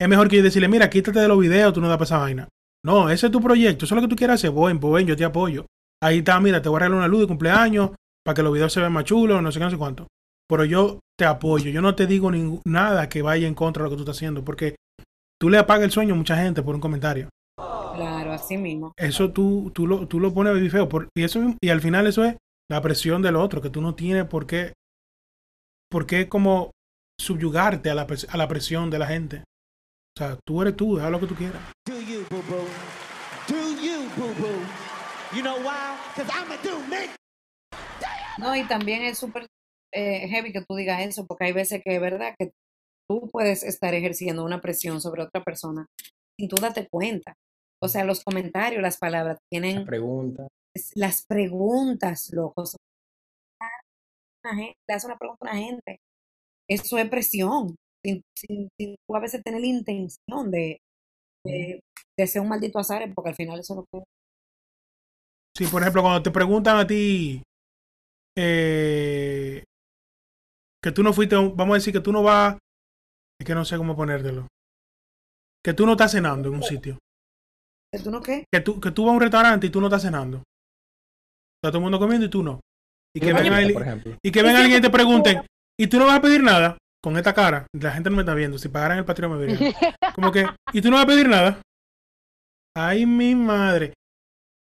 es 0.00 0.08
mejor 0.08 0.28
que 0.28 0.36
yo 0.36 0.42
decirle, 0.42 0.68
mira, 0.68 0.90
quítate 0.90 1.18
de 1.18 1.28
los 1.28 1.38
videos, 1.38 1.72
tú 1.72 1.80
no 1.80 1.88
das 1.88 1.96
para 1.96 2.04
esa 2.04 2.18
vaina. 2.18 2.48
No, 2.84 3.10
ese 3.10 3.26
es 3.26 3.32
tu 3.32 3.40
proyecto, 3.40 3.84
eso 3.84 3.94
es 3.94 3.96
lo 3.96 4.06
que 4.06 4.10
tú 4.10 4.16
quieras 4.16 4.36
hacer, 4.36 4.50
buen, 4.50 4.78
buen, 4.78 5.06
yo 5.06 5.16
te 5.16 5.24
apoyo. 5.24 5.66
Ahí 6.00 6.18
está, 6.18 6.38
mira, 6.38 6.62
te 6.62 6.68
voy 6.68 6.76
a 6.76 6.80
regalar 6.80 6.98
una 6.98 7.08
luz 7.08 7.22
de 7.22 7.26
cumpleaños 7.26 7.90
para 8.24 8.34
que 8.34 8.42
los 8.42 8.52
videos 8.52 8.72
se 8.72 8.80
vean 8.80 8.92
más 8.92 9.04
chulos, 9.04 9.42
no 9.42 9.50
sé 9.50 9.58
qué, 9.58 9.64
no 9.64 9.70
sé 9.70 9.78
cuánto. 9.78 10.06
Pero 10.48 10.64
yo 10.64 11.00
te 11.18 11.24
apoyo, 11.24 11.70
yo 11.70 11.82
no 11.82 11.94
te 11.94 12.06
digo 12.06 12.30
nada 12.64 13.08
que 13.08 13.22
vaya 13.22 13.48
en 13.48 13.54
contra 13.54 13.82
de 13.82 13.84
lo 13.86 13.90
que 13.90 13.96
tú 13.96 14.02
estás 14.02 14.16
haciendo, 14.16 14.44
porque 14.44 14.76
tú 15.40 15.50
le 15.50 15.58
apagas 15.58 15.84
el 15.84 15.90
sueño 15.90 16.14
a 16.14 16.16
mucha 16.16 16.36
gente 16.36 16.62
por 16.62 16.74
un 16.74 16.80
comentario. 16.80 17.28
Así 18.38 18.56
mismo. 18.56 18.92
Eso 18.96 19.32
tú, 19.32 19.70
tú, 19.74 19.86
lo, 19.86 20.06
tú 20.06 20.20
lo 20.20 20.32
pones 20.32 20.70
feo. 20.70 20.88
y, 21.14 21.24
eso, 21.24 21.40
y 21.60 21.68
al 21.68 21.80
final 21.80 22.06
eso 22.06 22.24
es 22.24 22.36
la 22.70 22.80
presión 22.82 23.22
del 23.22 23.36
otro, 23.36 23.60
que 23.60 23.70
tú 23.70 23.80
no 23.80 23.94
tienes 23.94 24.26
por 24.26 24.46
qué, 24.46 24.72
por 25.90 26.06
qué 26.06 26.28
como 26.28 26.70
subyugarte 27.20 27.90
a 27.90 27.94
la, 27.94 28.06
a 28.28 28.36
la 28.36 28.48
presión 28.48 28.90
de 28.90 28.98
la 28.98 29.06
gente. 29.06 29.44
O 30.16 30.18
sea, 30.18 30.38
tú 30.44 30.62
eres 30.62 30.76
tú, 30.76 30.98
haz 30.98 31.10
lo 31.10 31.20
que 31.20 31.26
tú 31.26 31.34
quieras. 31.34 31.62
Do 31.86 32.00
you, 32.00 32.24
boo 32.30 32.42
-boo. 32.42 32.66
Do 33.48 33.82
you, 33.82 34.08
boo 34.16 34.34
-boo. 34.34 35.36
You 35.36 35.42
know 35.42 35.56
why? 35.58 35.96
I'm 36.16 36.50
a 36.50 36.56
do 36.62 36.78
me. 36.88 37.10
No, 38.38 38.54
y 38.54 38.66
también 38.66 39.02
es 39.02 39.18
súper 39.18 39.46
eh, 39.92 40.28
heavy 40.28 40.52
que 40.52 40.62
tú 40.62 40.74
digas 40.74 41.00
eso, 41.02 41.26
porque 41.26 41.46
hay 41.46 41.52
veces 41.52 41.82
que 41.84 41.94
es 41.94 42.00
verdad 42.00 42.34
que 42.38 42.52
tú 43.08 43.28
puedes 43.30 43.62
estar 43.62 43.94
ejerciendo 43.94 44.44
una 44.44 44.60
presión 44.60 45.00
sobre 45.00 45.22
otra 45.22 45.42
persona 45.42 45.86
sin 46.38 46.48
tú 46.48 46.56
darte 46.56 46.88
cuenta. 46.88 47.34
O 47.80 47.88
sea, 47.88 48.04
los 48.04 48.24
comentarios, 48.24 48.82
las 48.82 48.98
palabras 48.98 49.38
tienen... 49.50 49.76
Las 49.76 49.86
preguntas. 49.86 50.48
Las 50.94 51.24
preguntas, 51.26 52.30
locos. 52.32 52.76
Le 54.44 54.94
hace 54.94 55.06
una 55.06 55.18
pregunta 55.18 55.46
a 55.46 55.52
una 55.52 55.60
gente. 55.60 56.00
Eso 56.68 56.98
es 56.98 57.08
presión. 57.08 57.76
Sin, 58.36 58.68
tú 58.78 59.16
a 59.16 59.20
veces 59.20 59.42
tener 59.42 59.60
la 59.60 59.66
intención 59.66 60.50
de, 60.50 60.80
de, 61.44 62.26
ser 62.26 62.42
un 62.42 62.48
maldito 62.48 62.78
azar, 62.78 63.02
porque 63.14 63.30
al 63.30 63.36
final 63.36 63.60
eso 63.60 63.74
no 63.74 63.84
puede. 63.90 64.04
Sí, 65.56 65.66
por 65.66 65.82
ejemplo, 65.82 66.02
cuando 66.02 66.22
te 66.22 66.30
preguntan 66.30 66.78
a 66.78 66.86
ti 66.86 67.42
eh, 68.36 69.64
que 70.82 70.92
tú 70.92 71.02
no 71.02 71.12
fuiste, 71.12 71.34
vamos 71.34 71.70
a 71.70 71.74
decir 71.74 71.92
que 71.92 72.00
tú 72.00 72.12
no 72.12 72.22
vas, 72.22 72.56
es 73.40 73.46
que 73.46 73.54
no 73.54 73.64
sé 73.64 73.76
cómo 73.76 73.96
ponértelo, 73.96 74.46
que 75.64 75.74
tú 75.74 75.84
no 75.84 75.92
estás 75.92 76.12
cenando 76.12 76.48
en 76.48 76.54
un 76.54 76.62
sitio. 76.62 76.98
¿Que 77.92 77.98
tú 78.00 78.10
no 78.10 78.20
qué? 78.20 78.44
Que 78.52 78.60
tú, 78.60 78.80
que 78.80 78.90
tú 78.90 79.04
vas 79.04 79.12
a 79.12 79.14
un 79.14 79.20
restaurante 79.20 79.66
y 79.66 79.70
tú 79.70 79.80
no 79.80 79.86
estás 79.86 80.02
cenando. 80.02 80.42
Está 81.58 81.70
todo 81.70 81.78
el 81.78 81.82
mundo 81.82 81.98
comiendo 81.98 82.26
y 82.26 82.30
tú 82.30 82.42
no. 82.42 82.60
Y 83.16 83.20
que, 83.20 83.32
venga 83.32 83.62
y 84.22 84.30
que 84.30 84.42
venga 84.42 84.60
alguien 84.60 84.78
y 84.78 84.82
te 84.82 84.90
pregunten, 84.90 85.42
¿y 85.78 85.86
tú 85.86 85.98
no 85.98 86.06
vas 86.06 86.18
a 86.18 86.22
pedir 86.22 86.42
nada? 86.42 86.76
Con 87.02 87.16
esta 87.16 87.32
cara, 87.32 87.66
la 87.72 87.92
gente 87.92 88.10
no 88.10 88.16
me 88.16 88.22
está 88.22 88.34
viendo. 88.34 88.58
Si 88.58 88.68
pagaran 88.68 88.98
el 88.98 89.04
Patreon 89.04 89.32
me 89.32 89.38
verían. 89.38 89.72
Como 90.14 90.30
que, 90.30 90.46
¿y 90.72 90.82
tú 90.82 90.90
no 90.90 90.96
vas 90.96 91.04
a 91.04 91.08
pedir 91.08 91.28
nada? 91.28 91.60
Ay, 92.76 93.06
mi 93.06 93.34
madre. 93.34 93.94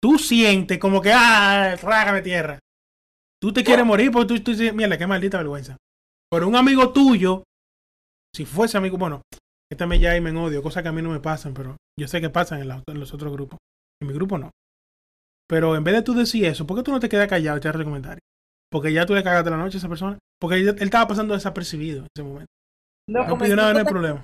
Tú 0.03 0.19
sientes 0.19 0.79
como 0.79 1.01
que, 1.01 1.13
ah, 1.15 1.77
trágame 1.81 2.23
tierra. 2.23 2.59
Tú 3.41 3.53
te 3.53 3.63
quieres 3.63 3.87
morir 3.87 4.11
porque 4.11 4.27
tú, 4.27 4.41
tú 4.43 4.51
dices, 4.51 4.75
mira, 4.75 4.99
qué 4.99 5.07
maldita 5.07 5.39
vergüenza. 5.39 5.77
Pero 6.29 6.49
un 6.49 6.57
amigo 6.57 6.93
tuyo, 6.93 7.45
si 8.35 8.45
fuese 8.45 8.77
amigo, 8.77 8.99
bueno, 8.99 9.23
este 9.73 9.87
me 9.87 9.99
ya 9.99 10.15
y 10.15 10.21
me 10.21 10.31
odio, 10.39 10.63
cosas 10.63 10.83
que 10.83 10.91
a 10.91 10.93
mí 10.93 11.01
no 11.01 11.09
me 11.09 11.21
pasan, 11.21 11.55
pero 11.55 11.77
yo 11.99 12.07
sé 12.07 12.21
que 12.21 12.29
pasan 12.29 12.61
en, 12.61 13.01
los 13.01 13.15
otros 13.15 13.33
grupos. 13.33 13.59
En 14.03 14.09
mi 14.09 14.15
grupo 14.15 14.37
no. 14.37 14.51
Pero 15.49 15.77
en 15.77 15.83
vez 15.83 15.95
de 15.95 16.03
tú 16.03 16.13
decir 16.13 16.45
eso, 16.45 16.67
¿por 16.67 16.77
qué 16.77 16.83
tú 16.83 16.93
no 16.93 17.01
te 17.01 17.09
quedas 17.09 17.27
callado 17.27 17.57
y 17.57 17.61
te 17.61 17.69
das 17.69 17.77
el 17.79 17.85
comentario? 17.85 18.21
Porque 18.71 18.93
ya 18.93 19.07
tú 19.07 19.15
le 19.15 19.23
cagaste 19.23 19.49
la 19.49 19.57
noche 19.57 19.77
a 19.77 19.79
esa 19.79 19.89
persona. 19.89 20.19
Porque 20.39 20.57
él, 20.57 20.77
estaba 20.79 21.09
pasando 21.09 21.33
desapercibido 21.33 22.01
en 22.01 22.07
ese 22.15 22.23
momento. 22.23 22.53
No, 23.09 23.27
no 23.27 23.39
pidió 23.39 23.57
nada, 23.57 23.73
no 23.73 23.79
hay 23.79 23.85
problema. 23.85 24.23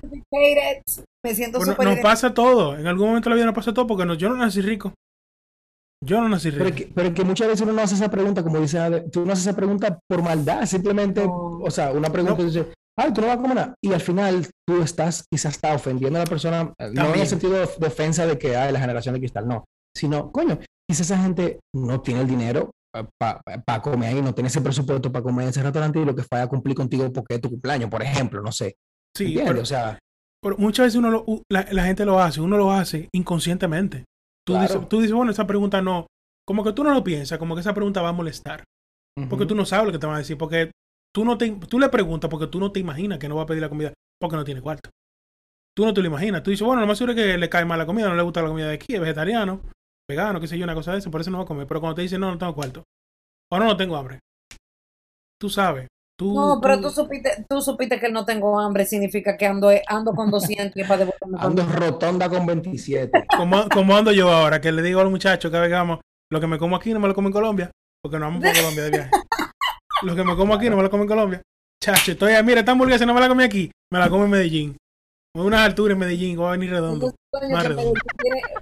Me 1.25 1.35
siento 1.35 1.59
bueno, 1.59 1.95
Nos 1.95 1.99
pasa 1.99 2.33
todo. 2.33 2.77
En 2.77 2.85
algún 2.85 3.07
momento 3.07 3.29
de 3.29 3.31
la 3.31 3.35
vida 3.35 3.45
nos 3.45 3.55
pasa 3.55 3.73
todo 3.73 3.87
porque 3.87 4.05
no, 4.05 4.13
yo 4.13 4.29
no 4.29 4.35
nací 4.35 4.61
rico. 4.61 4.93
Yo 6.05 6.21
no 6.21 6.29
nací 6.29 6.51
rico. 6.51 6.63
Pero 6.63 6.75
que, 6.75 6.91
pero 6.93 7.13
que 7.13 7.23
muchas 7.23 7.47
veces 7.47 7.61
uno 7.61 7.73
no 7.73 7.81
hace 7.81 7.95
esa 7.95 8.09
pregunta, 8.09 8.43
como 8.43 8.59
dice, 8.59 8.79
tú 9.11 9.25
no 9.25 9.33
haces 9.33 9.47
esa 9.47 9.55
pregunta 9.55 9.99
por 10.07 10.21
maldad, 10.21 10.65
simplemente, 10.65 11.23
o 11.27 11.69
sea, 11.71 11.91
una 11.91 12.09
pregunta 12.11 12.43
dice, 12.43 12.71
ay, 12.99 13.13
tú 13.13 13.21
no 13.21 13.27
vas 13.27 13.37
a 13.37 13.41
comer 13.41 13.55
nada. 13.55 13.75
Y 13.83 13.93
al 13.93 14.01
final 14.01 14.47
tú 14.67 14.81
estás, 14.81 15.25
quizás 15.31 15.55
está 15.55 15.73
ofendiendo 15.73 16.19
a 16.19 16.23
la 16.23 16.29
persona, 16.29 16.73
no 16.93 17.13
en 17.13 17.19
el 17.19 17.27
sentido 17.27 17.53
de, 17.53 17.63
ofensa 17.63 18.25
de 18.25 18.37
que 18.37 18.55
hay 18.55 18.71
la 18.71 18.79
generación 18.79 19.13
de 19.13 19.19
cristal, 19.19 19.47
no, 19.47 19.65
sino, 19.95 20.31
coño, 20.31 20.59
quizás 20.89 21.11
esa 21.11 21.21
gente 21.21 21.59
no 21.75 22.01
tiene 22.01 22.21
el 22.21 22.27
dinero 22.27 22.71
para 23.19 23.81
comer 23.81 24.09
ahí, 24.09 24.21
no 24.21 24.33
tiene 24.33 24.47
ese 24.47 24.61
presupuesto 24.61 25.11
para 25.11 25.23
comer 25.23 25.43
en 25.43 25.49
ese 25.49 25.63
restaurante 25.63 25.99
y 25.99 26.05
lo 26.05 26.15
que 26.15 26.23
fue 26.23 26.41
a 26.41 26.47
cumplir 26.47 26.75
contigo 26.75 27.11
porque 27.13 27.35
es 27.35 27.41
tu 27.41 27.49
cumpleaños, 27.49 27.89
por 27.89 28.01
ejemplo, 28.01 28.41
no 28.41 28.51
sé. 28.51 28.75
Sí, 29.15 29.39
pero, 29.43 29.61
o 29.61 29.65
sea, 29.65 29.97
pero 30.41 30.57
muchas 30.57 30.87
veces 30.87 30.97
uno 30.97 31.25
la, 31.49 31.83
gente 31.83 32.05
lo 32.05 32.19
hace, 32.19 32.41
uno 32.41 32.57
lo 32.57 32.71
hace 32.71 33.09
inconscientemente. 33.13 34.05
Tú, 34.45 34.57
dices, 34.57 34.89
tú 34.89 34.97
dices, 35.01 35.13
bueno, 35.13 35.31
esa 35.31 35.45
pregunta 35.45 35.81
no, 35.81 36.07
como 36.47 36.63
que 36.63 36.73
tú 36.73 36.83
no 36.83 36.93
lo 36.93 37.03
piensas, 37.03 37.37
como 37.37 37.55
que 37.55 37.61
esa 37.61 37.73
pregunta 37.73 38.01
va 38.01 38.09
a 38.09 38.13
molestar. 38.13 38.63
Porque 39.29 39.45
tú 39.45 39.53
no 39.53 39.65
sabes 39.65 39.85
lo 39.85 39.91
que 39.91 39.99
te 39.99 40.07
van 40.07 40.15
a 40.15 40.19
decir, 40.19 40.37
porque 40.37 40.71
tú 41.13 41.25
no 41.25 41.37
te, 41.37 41.51
tú 41.51 41.79
le 41.79 41.89
preguntas 41.89 42.29
porque 42.29 42.47
tú 42.47 42.59
no 42.59 42.71
te 42.71 42.79
imaginas 42.79 43.19
que 43.19 43.27
no 43.27 43.35
va 43.35 43.43
a 43.43 43.45
pedir 43.45 43.61
la 43.61 43.69
comida 43.69 43.93
porque 44.19 44.35
no 44.35 44.43
tiene 44.43 44.61
cuarto. 44.61 44.89
Tú 45.75 45.85
no 45.85 45.93
te 45.93 46.01
lo 46.01 46.07
imaginas. 46.07 46.43
Tú 46.43 46.51
dices, 46.51 46.65
bueno, 46.65 46.81
lo 46.81 46.87
más 46.87 46.97
seguro 46.97 47.13
es 47.13 47.23
que 47.23 47.37
le 47.37 47.49
cae 47.49 47.65
mal 47.65 47.79
la 47.79 47.85
comida, 47.85 48.09
no 48.09 48.15
le 48.15 48.21
gusta 48.21 48.41
la 48.41 48.49
comida 48.49 48.67
de 48.67 48.75
aquí, 48.75 48.95
es 48.95 48.99
vegetariano, 48.99 49.61
vegano, 50.09 50.39
qué 50.39 50.47
sé 50.47 50.57
yo, 50.57 50.65
una 50.65 50.75
cosa 50.75 50.91
de 50.91 50.99
eso, 50.99 51.11
por 51.11 51.21
eso 51.21 51.31
no 51.31 51.37
va 51.37 51.43
a 51.43 51.47
comer. 51.47 51.67
Pero 51.67 51.79
cuando 51.79 51.95
te 51.95 52.01
dicen, 52.01 52.19
no, 52.19 52.31
no 52.31 52.37
tengo 52.37 52.53
cuarto, 52.53 52.83
o 53.51 53.59
no, 53.59 53.65
no 53.65 53.77
tengo 53.77 53.95
hambre, 53.95 54.19
tú 55.39 55.49
sabes. 55.49 55.87
Tú, 56.17 56.33
no, 56.33 56.59
pero 56.61 56.81
tú, 56.81 56.89
supiste, 56.89 57.45
tú 57.49 57.61
supiste 57.61 57.97
que 57.97 58.11
no 58.11 58.25
tengo 58.25 58.59
hambre, 58.59 58.85
significa 58.85 59.37
que 59.37 59.45
ando, 59.45 59.69
ando 59.87 60.11
con 60.11 60.29
200 60.29 60.75
y 60.75 60.83
para 60.83 61.05
devolverme. 61.05 61.37
Ando 61.39 61.63
rotonda 61.63 62.27
con 62.27 62.45
27. 62.45 63.25
como, 63.37 63.69
como 63.69 63.95
ando 63.95 64.11
yo 64.11 64.29
ahora, 64.29 64.59
que 64.59 64.73
le 64.73 64.81
digo 64.81 64.99
al 64.99 65.09
muchacho 65.09 65.49
que 65.49 65.57
vengamos, 65.57 65.99
lo 66.29 66.41
que 66.41 66.47
me 66.47 66.57
como 66.57 66.75
aquí 66.75 66.91
no 66.91 66.99
me 66.99 67.07
lo 67.07 67.15
como 67.15 67.29
en 67.29 67.33
Colombia, 67.33 67.71
porque 68.03 68.19
no 68.19 68.25
vamos 68.25 68.43
por 68.43 68.53
Colombia 68.53 68.83
de 68.83 68.89
viaje. 68.89 69.11
Lo 70.03 70.15
que 70.15 70.23
me 70.23 70.35
como 70.35 70.53
aquí 70.53 70.69
no 70.69 70.77
me 70.77 70.83
lo 70.83 70.89
como 70.89 71.03
en 71.03 71.09
Colombia. 71.09 71.41
Chacho, 71.83 72.11
estoy 72.11 72.33
ahí, 72.33 72.43
mira, 72.43 72.59
esta 72.59 72.71
hamburguesa 72.73 73.05
no 73.05 73.13
me 73.13 73.21
la 73.21 73.27
comí 73.27 73.43
aquí, 73.43 73.71
me 73.91 73.99
la 73.99 74.09
como 74.09 74.25
en 74.25 74.31
Medellín. 74.31 74.77
Con 75.33 75.45
unas 75.45 75.61
alturas 75.61 75.93
en 75.93 75.99
Medellín, 75.99 76.37
voy 76.37 76.47
a 76.47 76.51
venir 76.51 76.71
redondo. 76.71 77.13
Más 77.51 77.67
redondo. 77.67 77.93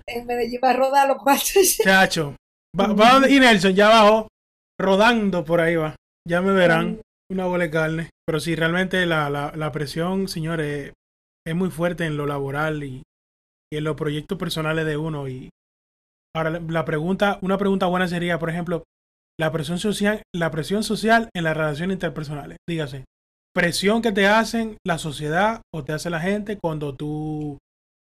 En 0.06 0.26
Medellín 0.26 0.60
va 0.64 0.72
a 0.72 0.74
rodar 0.74 1.08
los 1.08 1.18
cuartos. 1.18 1.78
Chacho. 1.84 2.36
Va, 2.80 2.94
va 2.94 3.28
y 3.30 3.40
Nelson 3.40 3.74
ya 3.74 3.90
bajó, 3.90 4.28
rodando 4.80 5.44
por 5.44 5.62
ahí 5.62 5.76
va. 5.76 5.96
Ya 6.28 6.42
me 6.42 6.52
verán 6.52 7.02
una 7.32 7.46
bola 7.46 7.66
de 7.66 7.72
carne. 7.72 8.10
Pero 8.26 8.40
sí, 8.40 8.56
realmente 8.56 9.06
la, 9.06 9.30
la, 9.30 9.54
la 9.56 9.72
presión, 9.72 10.28
señores, 10.28 10.92
es 11.46 11.56
muy 11.56 11.70
fuerte 11.70 12.06
en 12.06 12.18
lo 12.18 12.26
laboral 12.26 12.84
y, 12.84 13.02
y, 13.72 13.78
en 13.78 13.84
los 13.84 13.96
proyectos 13.96 14.38
personales 14.38 14.86
de 14.86 14.98
uno. 14.98 15.28
Y 15.30 15.50
ahora 16.36 16.60
la 16.60 16.86
pregunta, 16.86 17.40
una 17.42 17.58
pregunta 17.58 17.86
buena 17.86 18.08
sería, 18.08 18.38
por 18.38 18.50
ejemplo, 18.50 18.84
la 19.40 19.52
presión 19.52 19.78
social, 19.78 20.24
la 20.34 20.52
presión 20.52 20.84
social 20.84 21.30
en 21.36 21.44
las 21.44 21.56
relaciones 21.56 21.96
interpersonales. 21.96 22.58
Dígase, 22.68 23.06
presión 23.54 24.02
que 24.02 24.12
te 24.12 24.28
hacen 24.28 24.78
la 24.86 24.98
sociedad 24.98 25.62
o 25.74 25.84
te 25.84 25.94
hace 25.94 26.10
la 26.10 26.20
gente 26.20 26.58
cuando 26.58 26.96
tú 26.96 27.58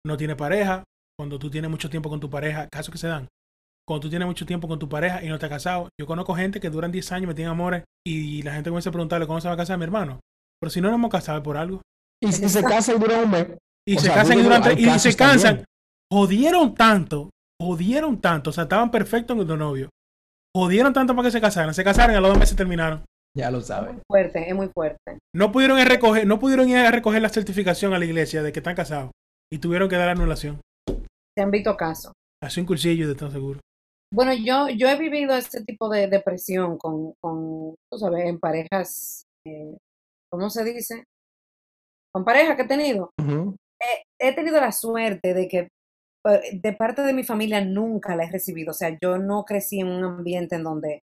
no 0.06 0.16
tienes 0.16 0.36
pareja, 0.36 0.84
cuando 1.18 1.38
tú 1.38 1.50
tienes 1.50 1.70
mucho 1.70 1.88
tiempo 1.90 2.10
con 2.10 2.20
tu 2.20 2.28
pareja, 2.28 2.68
casos 2.68 2.92
que 2.92 2.98
se 2.98 3.08
dan. 3.08 3.28
Cuando 3.86 4.02
tú 4.02 4.10
tienes 4.10 4.28
mucho 4.28 4.46
tiempo 4.46 4.68
con 4.68 4.78
tu 4.78 4.88
pareja 4.88 5.24
y 5.24 5.28
no 5.28 5.38
te 5.38 5.46
has 5.46 5.50
casado. 5.50 5.88
Yo 5.98 6.06
conozco 6.06 6.34
gente 6.34 6.60
que 6.60 6.70
duran 6.70 6.92
10 6.92 7.12
años, 7.12 7.28
me 7.28 7.34
tienen 7.34 7.52
amores 7.52 7.84
y 8.06 8.42
la 8.42 8.54
gente 8.54 8.70
comienza 8.70 8.90
a 8.90 8.92
preguntarle 8.92 9.26
cómo 9.26 9.40
se 9.40 9.48
va 9.48 9.54
a 9.54 9.56
casar 9.56 9.78
mi 9.78 9.84
hermano. 9.84 10.20
Pero 10.60 10.70
si 10.70 10.80
no 10.80 10.88
nos 10.88 10.96
hemos 10.96 11.10
casado 11.10 11.42
por 11.42 11.56
algo. 11.56 11.80
Y 12.22 12.30
si 12.30 12.48
se 12.48 12.62
casan 12.62 12.96
y 12.96 12.98
duran 13.00 13.24
un 13.24 13.30
mes. 13.30 13.46
Y 13.88 13.98
se 13.98 14.08
casan 14.08 14.38
y 14.38 14.42
duran 14.42 14.78
y 14.78 14.98
se 14.98 15.16
cansan. 15.16 15.64
Jodieron 16.12 16.74
tanto, 16.74 17.30
jodieron 17.60 18.20
tanto. 18.20 18.50
O 18.50 18.52
sea, 18.52 18.64
estaban 18.64 18.90
perfectos 18.90 19.36
en 19.36 19.46
tu 19.46 19.56
novio 19.56 19.88
jodieron 20.54 20.92
tanto 20.92 21.14
para 21.14 21.28
que 21.28 21.32
se 21.32 21.40
casaran. 21.40 21.74
Se 21.74 21.84
casaron 21.84 22.14
y 22.14 22.18
a 22.18 22.20
los 22.20 22.30
dos 22.30 22.38
meses 22.38 22.56
terminaron. 22.56 23.04
Ya 23.36 23.50
lo 23.50 23.60
saben. 23.60 23.90
Es 23.90 23.94
muy 23.94 24.04
fuerte, 24.08 24.48
es 24.48 24.54
muy 24.54 24.68
fuerte. 24.68 25.18
No 25.34 25.52
pudieron 25.52 25.78
ir 25.78 25.86
a 25.86 25.88
recoger, 25.88 26.26
no 26.26 26.38
pudieron 26.38 26.68
ir 26.68 26.76
a 26.76 26.90
recoger 26.90 27.22
la 27.22 27.30
certificación 27.30 27.94
a 27.94 27.98
la 27.98 28.04
iglesia 28.04 28.42
de 28.42 28.52
que 28.52 28.58
están 28.60 28.76
casados. 28.76 29.10
Y 29.50 29.58
tuvieron 29.58 29.88
que 29.88 29.96
dar 29.96 30.08
anulación. 30.08 30.60
Se 30.86 31.42
han 31.42 31.50
visto 31.50 31.76
casos. 31.76 32.12
Hace 32.42 32.60
un 32.60 32.66
cursillo 32.66 33.08
de 33.08 33.14
tan 33.14 33.30
seguro. 33.30 33.60
Bueno, 34.12 34.34
yo, 34.34 34.68
yo 34.68 34.88
he 34.88 34.98
vivido 34.98 35.34
este 35.34 35.64
tipo 35.64 35.88
de 35.88 36.06
depresión 36.06 36.76
con, 36.76 37.14
con 37.22 37.74
tú 37.90 37.98
sabes, 37.98 38.26
en 38.26 38.38
parejas, 38.38 39.24
eh, 39.46 39.76
¿cómo 40.30 40.50
se 40.50 40.64
dice? 40.64 41.04
Con 42.12 42.24
parejas 42.24 42.56
que 42.56 42.62
he 42.62 42.68
tenido. 42.68 43.10
he 44.20 44.34
tenido 44.34 44.60
la 44.60 44.72
suerte 44.72 45.32
de 45.32 45.48
que 45.48 45.68
de 46.24 46.72
parte 46.74 47.02
de 47.02 47.12
mi 47.12 47.24
familia 47.24 47.64
nunca 47.64 48.14
la 48.16 48.24
he 48.24 48.30
recibido. 48.30 48.70
O 48.70 48.74
sea, 48.74 48.96
yo 49.00 49.18
no 49.18 49.44
crecí 49.44 49.80
en 49.80 49.88
un 49.88 50.04
ambiente 50.04 50.56
en 50.56 50.64
donde 50.64 51.00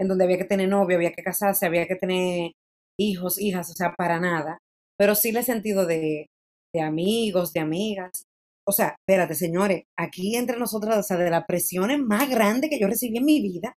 en 0.00 0.08
donde 0.08 0.24
había 0.24 0.38
que 0.38 0.44
tener 0.44 0.68
novio, 0.68 0.96
había 0.96 1.12
que 1.12 1.22
casarse, 1.22 1.64
había 1.64 1.86
que 1.86 1.94
tener 1.94 2.52
hijos, 2.98 3.40
hijas, 3.40 3.70
o 3.70 3.74
sea, 3.74 3.94
para 3.96 4.18
nada. 4.20 4.58
Pero 4.98 5.14
sí 5.14 5.32
le 5.32 5.42
sentido 5.42 5.86
de, 5.86 6.26
de 6.74 6.80
amigos, 6.80 7.52
de 7.52 7.60
amigas. 7.60 8.24
O 8.66 8.72
sea, 8.72 8.96
espérate, 8.98 9.34
señores, 9.34 9.84
aquí 9.96 10.36
entre 10.36 10.58
nosotras, 10.58 10.98
o 10.98 11.02
sea, 11.02 11.16
de 11.16 11.30
la 11.30 11.46
presión 11.46 12.06
más 12.06 12.28
grande 12.28 12.68
que 12.68 12.78
yo 12.80 12.86
recibí 12.86 13.18
en 13.18 13.24
mi 13.24 13.40
vida, 13.40 13.74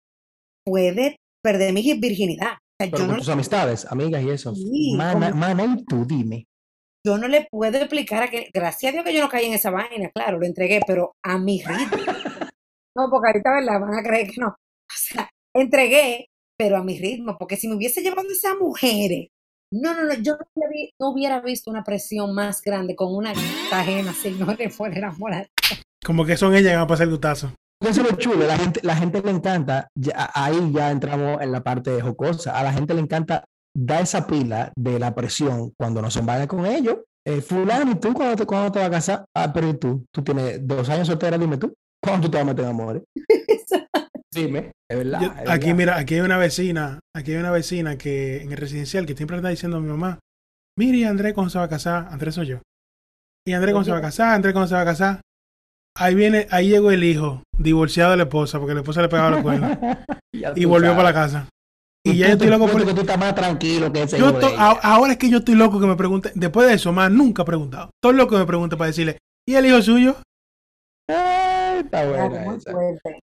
puede 0.64 1.16
perder 1.42 1.72
mi 1.72 1.82
virginidad. 2.00 2.58
Pero 2.78 3.06
con 3.06 3.16
tus 3.18 3.28
amistades, 3.28 3.86
amigas 3.90 4.22
y 4.22 4.30
eso. 4.30 4.52
mana, 4.96 5.64
y 5.64 5.84
tú 5.84 6.04
dime. 6.04 6.46
Yo 7.06 7.18
no 7.18 7.28
le 7.28 7.46
puedo 7.50 7.76
explicar 7.76 8.22
a 8.22 8.28
que, 8.28 8.48
gracias 8.52 8.90
a 8.90 8.92
Dios 8.92 9.04
que 9.04 9.12
yo 9.12 9.20
no 9.20 9.28
caí 9.28 9.44
en 9.44 9.52
esa 9.52 9.70
vaina, 9.70 10.10
claro, 10.14 10.38
lo 10.38 10.46
entregué, 10.46 10.80
pero 10.86 11.12
a 11.22 11.38
mi 11.38 11.62
ritmo. 11.62 11.98
no, 12.96 13.10
porque 13.10 13.28
ahorita, 13.28 13.52
¿verdad? 13.52 13.80
Van 13.80 13.94
a 13.94 14.02
creer 14.02 14.30
que 14.30 14.40
no. 14.40 14.48
O 14.48 14.96
sea, 14.96 15.28
entregué, 15.54 16.28
pero 16.56 16.78
a 16.78 16.82
mi 16.82 16.98
ritmo, 16.98 17.36
porque 17.38 17.56
si 17.56 17.68
me 17.68 17.74
hubiese 17.74 18.00
llevado 18.00 18.28
esa 18.30 18.54
mujer, 18.54 19.28
no, 19.70 19.92
no, 19.92 20.04
no, 20.04 20.14
yo 20.14 20.36
no, 20.98 21.10
hubiera 21.10 21.40
visto 21.40 21.70
una 21.70 21.84
presión 21.84 22.34
más 22.34 22.62
grande 22.62 22.96
con 22.96 23.14
una 23.14 23.32
ajena 23.72 24.14
si 24.14 24.30
no 24.30 24.54
le 24.54 24.70
fuera 24.70 25.12
moral. 25.12 25.50
Como 26.04 26.24
que 26.24 26.38
son 26.38 26.54
ellas 26.54 26.70
que 26.70 26.76
van 26.76 26.84
a 26.84 26.86
pasar 26.86 27.06
el 27.06 27.12
gutazo. 27.12 27.52
Eso 27.80 28.00
es 28.00 28.10
lo 28.10 28.16
chulo, 28.16 28.46
la 28.46 28.56
gente, 28.56 28.80
la 28.82 28.96
gente 28.96 29.20
le 29.20 29.30
encanta, 29.30 29.88
ahí 30.32 30.72
ya 30.72 30.90
entramos 30.90 31.42
en 31.42 31.52
la 31.52 31.62
parte 31.62 32.00
jocosa, 32.00 32.58
a 32.58 32.62
la 32.62 32.72
gente 32.72 32.94
le 32.94 33.00
encanta 33.00 33.44
dar 33.76 34.02
esa 34.02 34.26
pila 34.26 34.72
de 34.76 34.98
la 34.98 35.14
presión 35.14 35.72
cuando 35.76 36.00
no 36.00 36.10
se 36.10 36.20
van 36.20 36.46
con 36.46 36.66
ellos. 36.66 36.98
Eh, 37.26 37.40
fulano, 37.40 37.92
¿y 37.92 37.94
tú 37.94 38.12
cuándo 38.12 38.36
te, 38.36 38.46
cuándo 38.46 38.70
te 38.70 38.78
vas 38.78 38.88
a 38.88 38.90
casar? 38.90 39.24
Ah, 39.34 39.52
pero 39.52 39.76
tú? 39.76 40.04
Tú 40.12 40.22
tienes 40.22 40.66
dos 40.66 40.88
años 40.88 41.06
soltera, 41.06 41.38
dime 41.38 41.56
tú. 41.56 41.74
¿Cuándo 42.02 42.26
tú 42.26 42.30
te 42.30 42.36
vas 42.36 42.42
a 42.42 42.50
meter 42.50 42.64
en 42.64 42.70
amores? 42.70 43.02
dime, 44.34 44.72
es 44.90 44.98
verdad. 44.98 45.44
aquí, 45.48 45.72
mira, 45.72 45.96
aquí 45.96 46.16
hay 46.16 46.20
una 46.20 46.36
vecina, 46.36 47.00
aquí 47.16 47.32
hay 47.32 47.38
una 47.38 47.50
vecina 47.50 47.96
que 47.96 48.42
en 48.42 48.52
el 48.52 48.58
residencial 48.58 49.06
que 49.06 49.16
siempre 49.16 49.38
está 49.38 49.48
diciendo 49.48 49.78
a 49.78 49.80
mi 49.80 49.88
mamá, 49.88 50.18
mire, 50.78 50.98
¿y 50.98 51.04
Andrés 51.04 51.32
cuándo 51.32 51.50
se 51.50 51.58
va 51.58 51.64
a 51.64 51.68
casar? 51.68 52.08
Andrés 52.10 52.34
soy 52.34 52.46
yo. 52.46 52.58
¿Y 53.46 53.52
Andrés 53.52 53.72
cuándo 53.72 53.86
se 53.86 53.92
va 53.92 53.98
a 53.98 54.02
casar? 54.02 54.34
¿Andrés 54.34 54.52
cuándo 54.52 54.68
se 54.68 54.74
va 54.74 54.82
a 54.82 54.86
casar? 54.86 55.20
Ahí 55.96 56.14
viene, 56.14 56.46
ahí 56.50 56.68
llegó 56.68 56.90
el 56.90 57.04
hijo, 57.04 57.42
divorciado 57.56 58.10
de 58.10 58.16
la 58.18 58.22
esposa, 58.24 58.58
porque 58.58 58.74
la 58.74 58.80
esposa 58.80 59.00
le 59.00 59.08
pegaba 59.08 59.30
la 59.30 59.42
cuernos. 59.42 59.78
y 60.56 60.64
volvió 60.64 60.90
para 60.90 61.04
la 61.04 61.14
casa. 61.14 61.48
Y 62.06 62.18
ya 62.18 62.26
yo 62.26 62.32
estoy 62.34 62.48
loco 62.48 62.68
porque 62.68 62.92
tú 62.92 63.00
estás 63.00 63.18
más 63.18 63.34
tranquilo 63.34 63.90
que 63.90 64.02
ese 64.02 64.18
yo 64.18 64.38
Ahora 64.58 65.12
es 65.12 65.18
que 65.18 65.30
yo 65.30 65.38
estoy 65.38 65.54
loco 65.54 65.80
que 65.80 65.86
me 65.86 65.96
pregunte. 65.96 66.30
Después 66.34 66.68
de 66.68 66.74
eso, 66.74 66.92
más 66.92 67.10
nunca 67.10 67.42
he 67.42 67.46
preguntado. 67.46 67.90
Todo 68.02 68.12
loco 68.12 68.32
que 68.32 68.40
me 68.40 68.46
pregunte 68.46 68.76
para 68.76 68.88
decirle, 68.88 69.18
¿y 69.48 69.54
el 69.54 69.66
hijo 69.66 69.80
suyo? 69.80 70.16
está 71.08 72.08
bueno. 72.08 72.58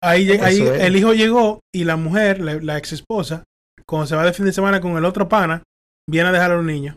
Ahí, 0.01 0.31
ahí 0.31 0.61
el 0.61 0.95
hijo 0.95 1.13
llegó 1.13 1.59
y 1.73 1.83
la 1.83 1.97
mujer, 1.97 2.39
la, 2.39 2.77
ex 2.77 2.93
esposa, 2.93 3.43
cuando 3.85 4.07
se 4.07 4.15
va 4.15 4.23
de 4.23 4.33
fin 4.33 4.45
de 4.45 4.53
semana 4.53 4.81
con 4.81 4.97
el 4.97 5.05
otro 5.05 5.27
pana, 5.27 5.63
viene 6.09 6.29
a 6.29 6.31
dejar 6.31 6.51
a 6.51 6.55
los 6.55 6.65
niños. 6.65 6.95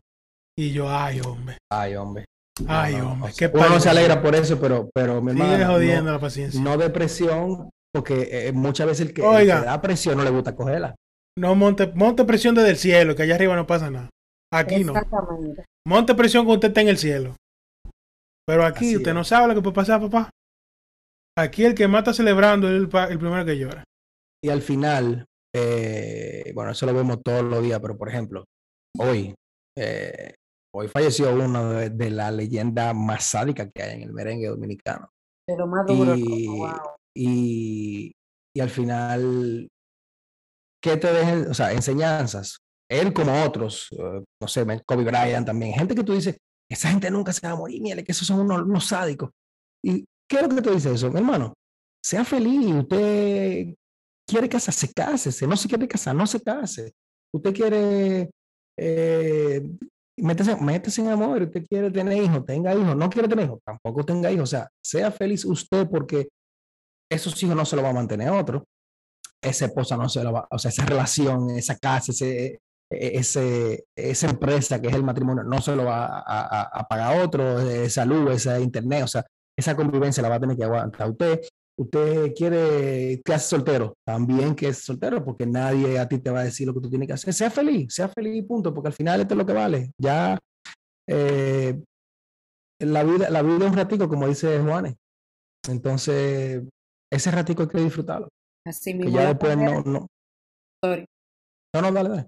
Y 0.57 0.73
yo, 0.73 0.91
ay, 0.91 1.21
hombre. 1.21 1.59
Ay, 1.71 1.97
hombre. 1.97 2.25
Ay, 2.69 2.95
hombre. 2.95 3.33
qué 3.37 3.51
uno 3.53 3.69
no 3.71 3.81
se 3.81 3.89
alegra 3.89 4.21
por 4.21 4.35
eso, 4.35 4.61
pero, 4.61 4.91
pero 4.95 5.23
mi 5.23 5.33
hermano. 5.33 5.73
jodiendo 5.73 6.05
no, 6.05 6.13
la 6.13 6.19
paciencia. 6.19 6.61
No 6.61 6.77
depresión, 6.77 7.71
porque 7.93 8.49
eh, 8.49 8.53
muchas 8.53 8.87
veces 8.87 9.09
el 9.09 9.15
que, 9.15 9.23
da 9.23 9.81
presión 9.81 10.17
no 10.19 10.25
le 10.25 10.31
gusta 10.31 10.55
cogerla. 10.55 10.95
No 11.39 11.55
monte, 11.55 11.91
monte 11.95 12.25
presión 12.25 12.55
desde 12.55 12.71
el 12.71 12.77
cielo, 12.77 13.15
que 13.15 13.23
allá 13.23 13.35
arriba 13.35 13.57
no 13.57 13.67
pasa 13.67 13.91
nada. 13.91 14.11
Aquí 14.53 14.85
no. 14.85 14.93
Monte 15.87 16.15
presión 16.15 16.45
cuando 16.45 16.59
usted 16.59 16.69
está 16.69 16.83
en 16.83 16.89
el 16.89 16.99
cielo. 16.99 17.37
Pero 18.47 18.65
aquí 18.65 18.97
usted 18.97 19.15
no 19.15 19.25
sabe 19.25 19.49
lo 19.49 19.55
que 19.55 19.63
puede 19.63 19.75
pasar, 19.75 20.01
papá. 20.01 20.31
Aquí 21.39 21.65
el 21.65 21.75
que 21.75 21.89
mata 21.89 22.13
celebrando 22.13 22.69
es 22.69 22.75
el, 22.75 22.83
el 22.83 23.19
primero 23.19 23.45
que 23.45 23.57
llora. 23.57 23.85
Y 24.45 24.51
al 24.51 24.61
final, 24.61 25.25
eh, 25.55 26.53
bueno, 26.55 26.73
eso 26.73 26.85
lo 26.85 26.95
vemos 26.95 27.23
todos 27.23 27.43
los 27.43 27.63
días, 27.63 27.81
pero 27.81 27.97
por 27.97 28.09
ejemplo, 28.09 28.45
hoy, 28.99 29.35
eh, 29.79 30.35
hoy 30.75 30.89
falleció 30.89 31.33
uno 31.33 31.73
de, 31.73 32.11
la 32.11 32.31
leyenda 32.31 32.93
más 32.93 33.25
sádica 33.25 33.71
que 33.71 33.83
hay 33.83 33.95
en 33.97 34.03
el 34.03 34.13
merengue 34.13 34.49
dominicano. 34.49 35.09
Pero 35.47 35.67
más 35.67 35.87
duro. 35.87 36.15
Y, 37.15 38.13
y, 38.55 38.61
al 38.61 38.71
final, 38.71 39.69
¿qué 40.83 40.97
te 40.97 41.13
dejan? 41.13 41.51
O 41.51 41.55
sea, 41.55 41.73
enseñanzas. 41.73 42.59
Él 42.91 43.13
como 43.15 43.43
otros, 43.45 43.89
eh, 43.93 44.23
no 44.41 44.49
sé, 44.49 44.67
Kobe 44.85 45.05
Bryant 45.05 45.47
también, 45.47 45.73
gente 45.73 45.95
que 45.95 46.05
tú 46.05 46.13
dices, 46.13 46.37
esa 46.71 46.91
gente 46.91 47.11
nunca 47.11 47.33
se 47.33 47.47
va 47.47 47.55
a 47.55 47.57
morir, 47.57 47.81
mire, 47.81 48.05
que 48.05 48.13
esos 48.13 48.27
son 48.27 48.41
unos, 48.41 48.63
unos 48.63 48.87
sádicos. 48.87 49.31
Y 49.83 50.05
¿Qué 50.33 50.39
es 50.39 50.43
lo 50.45 50.49
que 50.49 50.63
te 50.63 50.71
dice 50.71 50.91
eso? 50.91 51.09
Hermano, 51.09 51.53
sea 52.03 52.25
feliz. 52.25 52.75
Usted 52.75 53.75
quiere 54.27 54.49
casarse, 54.49 54.91
cásese. 54.91 55.47
No 55.47 55.59
se 55.59 55.69
quiere 55.69 55.87
casar, 55.87 56.15
no 56.15 56.27
se 56.27 56.41
case. 56.41 56.95
Usted 57.35 57.53
quiere 57.53 58.31
eh, 58.79 59.63
métese, 60.17 60.53
en 61.03 61.09
amor. 61.09 61.43
Usted 61.43 61.67
quiere 61.67 61.91
tener 61.91 62.23
hijos, 62.23 62.47
tenga 62.47 62.75
hijos. 62.75 62.97
No 62.97 63.11
quiere 63.11 63.29
tener 63.29 63.45
hijos, 63.45 63.61
tampoco 63.63 64.07
tenga 64.07 64.33
hijos. 64.33 64.45
O 64.45 64.47
sea, 64.57 64.71
sea 64.83 65.11
feliz 65.11 65.45
usted 65.45 65.87
porque 65.87 66.29
esos 67.11 67.43
hijos 67.43 67.55
no 67.55 67.67
se 67.67 67.77
lo 67.77 67.83
va 67.83 67.91
a 67.91 67.95
mantener 67.95 68.31
otro. 68.31 68.65
Esa 69.43 69.67
esposa 69.67 69.97
no 69.97 70.09
se 70.09 70.23
lo 70.23 70.33
va, 70.33 70.47
o 70.51 70.59
sea, 70.59 70.71
esa 70.71 70.87
relación, 70.87 71.51
esa 71.51 71.77
casa, 71.77 72.13
ese, 72.13 72.61
e, 72.91 73.19
ese, 73.19 73.87
esa 73.97 74.31
empresa 74.31 74.81
que 74.81 74.89
es 74.89 74.95
el 74.95 75.03
matrimonio 75.03 75.43
no 75.43 75.61
se 75.61 75.75
lo 75.75 75.85
va 75.85 76.23
a, 76.25 76.63
a 76.63 76.89
pagar 76.89 77.21
otro, 77.25 77.61
esa 77.61 78.05
luz, 78.05 78.33
esa 78.33 78.61
internet, 78.61 79.05
o 79.05 79.09
sea, 79.09 79.27
esa 79.57 79.77
convivencia 79.77 80.23
la 80.23 80.29
va 80.29 80.37
a 80.37 80.41
tener 80.41 80.57
que 80.57 80.65
aguantar 80.65 81.11
usted. 81.11 81.41
Usted 81.77 82.35
quiere 82.35 83.21
que 83.25 83.35
hace 83.35 83.49
soltero, 83.49 83.97
también 84.05 84.55
que 84.55 84.69
es 84.69 84.79
soltero, 84.79 85.25
porque 85.25 85.47
nadie 85.47 85.99
a 85.99 86.07
ti 86.07 86.19
te 86.19 86.31
va 86.31 86.41
a 86.41 86.45
decir 86.45 86.67
lo 86.67 86.75
que 86.75 86.81
tú 86.81 86.91
tienes 86.91 87.09
que 87.09 87.15
hacer. 87.15 87.33
Sea 87.33 87.51
feliz, 87.51 87.95
sea 87.95 88.09
feliz, 88.09 88.45
punto, 88.47 88.73
porque 88.75 88.89
al 88.89 88.95
final 88.95 89.21
esto 89.21 89.35
es 89.35 89.39
lo 89.39 89.47
que 89.47 89.53
vale. 89.53 89.91
Ya 89.99 90.39
eh, 91.09 91.83
la 92.79 93.05
vida, 93.05 93.31
la 93.31 93.43
vida 93.43 93.65
es 93.65 93.71
un 93.71 93.77
ratico, 93.77 94.09
como 94.09 94.29
dice 94.29 94.59
Juanes. 94.61 94.95
Entonces, 95.69 96.63
ese 97.11 97.31
ratico 97.31 97.63
hay 97.63 97.69
que 97.69 97.81
disfrutarlo. 97.81 98.29
Así 98.65 98.95
mismo. 98.95 99.13
ya 99.13 99.29
después 99.29 99.57
no, 99.57 99.83
no. 99.83 100.07
No, 101.75 101.81
no, 101.81 101.93
dale, 101.93 102.09
dale. 102.09 102.27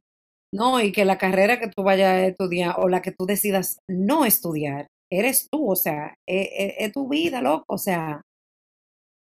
No, 0.52 0.80
y 0.80 0.92
que 0.92 1.04
la 1.04 1.18
carrera 1.18 1.58
que 1.58 1.68
tú 1.68 1.82
vayas 1.82 2.12
a 2.12 2.26
estudiar 2.26 2.76
o 2.78 2.88
la 2.88 3.02
que 3.02 3.12
tú 3.12 3.26
decidas 3.26 3.78
no 3.88 4.24
estudiar, 4.24 4.86
eres 5.10 5.48
tú, 5.50 5.70
o 5.70 5.76
sea, 5.76 6.16
es, 6.26 6.46
e, 6.46 6.76
es, 6.78 6.92
tu 6.92 7.08
vida, 7.08 7.42
loco, 7.42 7.64
o 7.74 7.78
sea, 7.78 8.22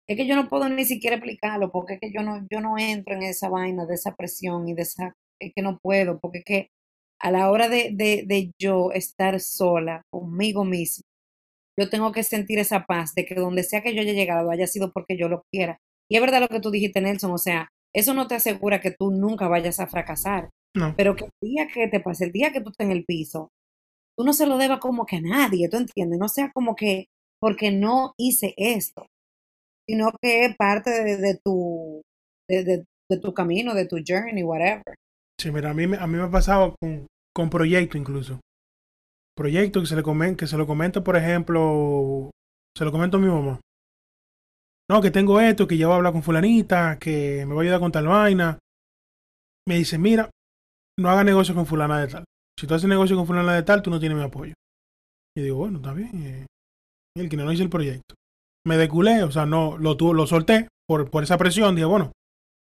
es 0.08 0.18
que 0.18 0.28
yo 0.28 0.36
no 0.36 0.50
puedo 0.50 0.68
ni 0.70 0.86
siquiera 0.86 1.16
explicarlo, 1.16 1.72
porque 1.72 1.96
es 1.96 2.00
que 2.02 2.12
yo 2.14 2.22
no, 2.22 2.46
yo 2.52 2.60
no 2.62 2.78
entro 2.78 3.16
en 3.16 3.24
esa 3.24 3.50
vaina 3.50 3.86
de 3.86 3.96
esa 3.96 4.16
presión 4.16 4.68
y 4.68 4.74
de 4.74 4.84
esa, 4.84 5.14
es 5.40 5.54
que 5.56 5.62
no 5.62 5.80
puedo, 5.82 6.20
porque 6.20 6.40
es 6.40 6.46
que 6.46 6.68
a 7.22 7.32
la 7.32 7.50
hora 7.50 7.70
de, 7.70 7.92
de, 7.94 8.24
de 8.28 8.52
yo 8.60 8.92
estar 8.92 9.40
sola 9.40 10.04
conmigo 10.12 10.66
misma, 10.66 11.04
yo 11.80 11.90
tengo 11.90 12.12
que 12.12 12.24
sentir 12.24 12.60
esa 12.60 12.86
paz 12.86 13.14
de 13.16 13.26
que 13.26 13.36
donde 13.36 13.64
sea 13.64 13.82
que 13.82 13.94
yo 13.96 14.02
haya 14.02 14.14
llegado 14.14 14.52
haya 14.52 14.68
sido 14.68 14.92
porque 14.92 15.18
yo 15.18 15.28
lo 15.30 15.44
quiera. 15.52 15.80
Y 16.10 16.16
es 16.16 16.22
verdad 16.22 16.42
lo 16.42 16.48
que 16.48 16.60
tú 16.60 16.72
dijiste, 16.72 17.02
Nelson, 17.02 17.32
o 17.32 17.38
sea, 17.38 17.70
eso 17.94 18.14
no 18.14 18.28
te 18.28 18.36
asegura 18.36 18.82
que 18.82 18.92
tú 18.92 19.12
nunca 19.12 19.48
vayas 19.48 19.80
a 19.80 19.88
fracasar, 19.88 20.50
no. 20.76 20.94
pero 20.98 21.16
que 21.16 21.26
el 21.26 21.32
día 21.42 21.68
que 21.74 21.88
te 21.88 22.00
pase, 22.00 22.26
el 22.26 22.32
día 22.32 22.52
que 22.52 22.62
tú 22.62 22.70
estés 22.70 22.86
en 22.86 22.92
el 22.92 23.06
piso, 23.06 23.50
tú 24.18 24.24
no 24.24 24.34
se 24.34 24.46
lo 24.46 24.58
debas 24.58 24.80
como 24.80 25.06
que 25.06 25.18
a 25.18 25.22
nadie, 25.22 25.70
¿tú 25.70 25.78
entiendes? 25.78 26.20
No 26.20 26.28
sea 26.28 26.52
como 26.54 26.76
que 26.76 27.08
porque 27.40 27.72
no 27.72 28.14
hice 28.18 28.54
esto, 28.58 29.06
sino 29.88 30.12
que 30.22 30.46
es 30.46 30.56
parte 30.56 30.90
de, 30.90 31.40
tu, 31.44 32.02
de, 32.50 32.86
tu 33.22 33.34
camino, 33.34 33.74
de 33.74 33.88
tu 33.88 33.98
journey, 34.06 34.44
whatever. 34.44 34.96
Sí, 35.40 35.52
mira, 35.52 35.72
a 35.72 35.74
mí, 35.74 35.84
a 35.84 36.08
mí 36.08 36.18
me 36.18 36.24
ha 36.24 36.32
pasado 36.32 36.76
con, 36.80 37.08
con 37.34 37.50
proyectos 37.50 38.00
incluso. 38.00 38.40
Proyectos 39.36 39.84
que 39.84 39.90
se 39.90 39.96
le 39.96 40.04
comen, 40.04 40.36
que 40.36 40.48
se 40.48 40.58
lo 40.58 40.66
comento, 40.66 41.04
por 41.04 41.18
ejemplo, 41.18 42.32
se 42.76 42.86
lo 42.86 42.92
comento 42.92 43.18
a 43.18 43.20
mi 43.20 43.28
mamá. 43.28 43.60
No, 44.90 45.02
que 45.02 45.12
tengo 45.12 45.40
esto, 45.40 45.68
que 45.68 45.78
ya 45.78 45.88
voy 45.88 45.94
a 45.94 45.98
hablar 45.98 46.14
con 46.14 46.24
fulanita, 46.24 47.00
que 47.00 47.46
me 47.48 47.54
va 47.54 47.62
a 47.62 47.64
ayudar 47.64 47.80
con 47.80 47.92
tal 47.92 48.08
vaina. 48.08 48.60
Me 49.68 49.78
dice, 49.78 49.98
mira, 49.98 50.30
no 51.00 51.10
haga 51.10 51.24
negocio 51.24 51.56
con 51.56 51.66
fulana 51.66 52.00
de 52.00 52.08
tal 52.08 52.26
si 52.60 52.68
tú 52.68 52.74
haces 52.74 52.90
negocio 52.90 53.16
con 53.16 53.28
fulana 53.28 53.54
de 53.54 53.64
tal, 53.64 53.82
tú 53.82 53.90
no 53.90 54.00
tienes 54.00 54.18
mi 54.18 54.24
apoyo. 54.24 54.54
Y 55.38 55.42
digo, 55.42 55.58
bueno, 55.58 55.78
está 55.78 55.94
bien. 55.94 56.12
Eh, 56.26 56.46
el 57.18 57.30
que 57.30 57.38
no 57.38 57.52
hizo 57.52 57.64
el 57.64 57.70
proyecto. 57.70 58.16
Me 58.66 58.78
deculé, 58.78 59.24
o 59.24 59.32
sea, 59.32 59.46
no, 59.46 59.78
lo, 59.78 59.96
lo 59.96 60.28
solté 60.28 60.70
por, 60.88 61.10
por 61.10 61.24
esa 61.24 61.38
presión. 61.38 61.76
Dije, 61.76 61.86
bueno, 61.86 62.12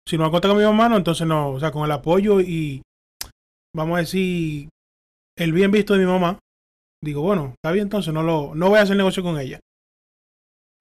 si 0.08 0.18
no 0.18 0.26
acosta 0.26 0.48
con 0.48 0.58
mi 0.58 0.64
mamá, 0.64 0.96
entonces 0.96 1.28
no, 1.28 1.50
o 1.52 1.60
sea, 1.60 1.72
con 1.72 1.86
el 1.86 1.92
apoyo 1.92 2.42
y, 2.42 2.82
vamos 3.76 3.98
a 3.98 4.02
decir, 4.02 4.70
el 5.38 5.54
bien 5.54 5.72
visto 5.72 5.94
de 5.94 6.00
mi 6.00 6.06
mamá, 6.06 6.40
digo, 7.02 7.22
bueno, 7.22 7.54
está 7.56 7.72
bien, 7.72 7.84
entonces 7.84 8.14
no, 8.14 8.24
lo, 8.24 8.54
no 8.56 8.70
voy 8.70 8.80
a 8.80 8.82
hacer 8.82 8.98
negocio 8.98 9.24
con 9.24 9.40
ella. 9.40 9.60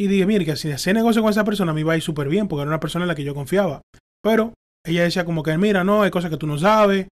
Y 0.02 0.08
dije, 0.08 0.26
mire, 0.26 0.44
que 0.44 0.56
si 0.56 0.68
hacía 0.68 0.92
negocio 0.94 1.22
con 1.22 1.30
esa 1.30 1.44
persona 1.44 1.72
me 1.72 1.82
iba 1.82 1.92
a 1.92 1.96
ir 1.96 2.02
súper 2.02 2.28
bien, 2.28 2.48
porque 2.48 2.62
era 2.62 2.70
una 2.70 2.80
persona 2.80 3.04
en 3.04 3.08
la 3.08 3.14
que 3.14 3.22
yo 3.22 3.36
confiaba. 3.36 3.82
Pero 4.20 4.52
ella 4.84 5.04
decía 5.04 5.24
como 5.24 5.44
que, 5.44 5.56
mira, 5.56 5.84
no, 5.84 6.02
hay 6.02 6.10
cosas 6.10 6.28
que 6.28 6.36
tú 6.36 6.48
no 6.48 6.58
sabes, 6.58 7.06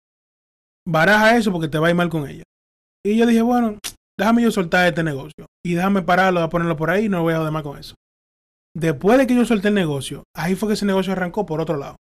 baraja 0.88 1.36
eso 1.36 1.52
porque 1.52 1.68
te 1.68 1.80
va 1.80 1.88
a 1.88 1.90
ir 1.90 1.98
mal 1.98 2.08
con 2.08 2.30
ella. 2.30 2.44
Y 3.06 3.18
yo 3.18 3.26
dije, 3.26 3.42
bueno, 3.42 3.78
déjame 4.18 4.42
yo 4.42 4.52
soltar 4.52 4.88
este 4.88 5.04
negocio 5.04 5.48
y 5.66 5.74
déjame 5.74 6.02
pararlo, 6.02 6.40
a 6.40 6.48
ponerlo 6.48 6.78
por 6.78 6.90
ahí 6.90 7.08
y 7.08 7.10
no 7.10 7.24
voy 7.24 7.34
a 7.34 7.40
joder 7.40 7.52
más 7.52 7.64
con 7.64 7.78
eso. 7.78 7.96
Después 8.74 9.18
de 9.18 9.28
que 9.28 9.36
yo 9.36 9.44
solté 9.44 9.68
el 9.68 9.74
negocio, 9.74 10.24
ahí 10.34 10.56
fue 10.56 10.70
que 10.70 10.76
ese 10.76 10.86
negocio 10.86 11.12
arrancó 11.12 11.46
por 11.46 11.60
otro 11.60 11.76
lado. 11.76 11.98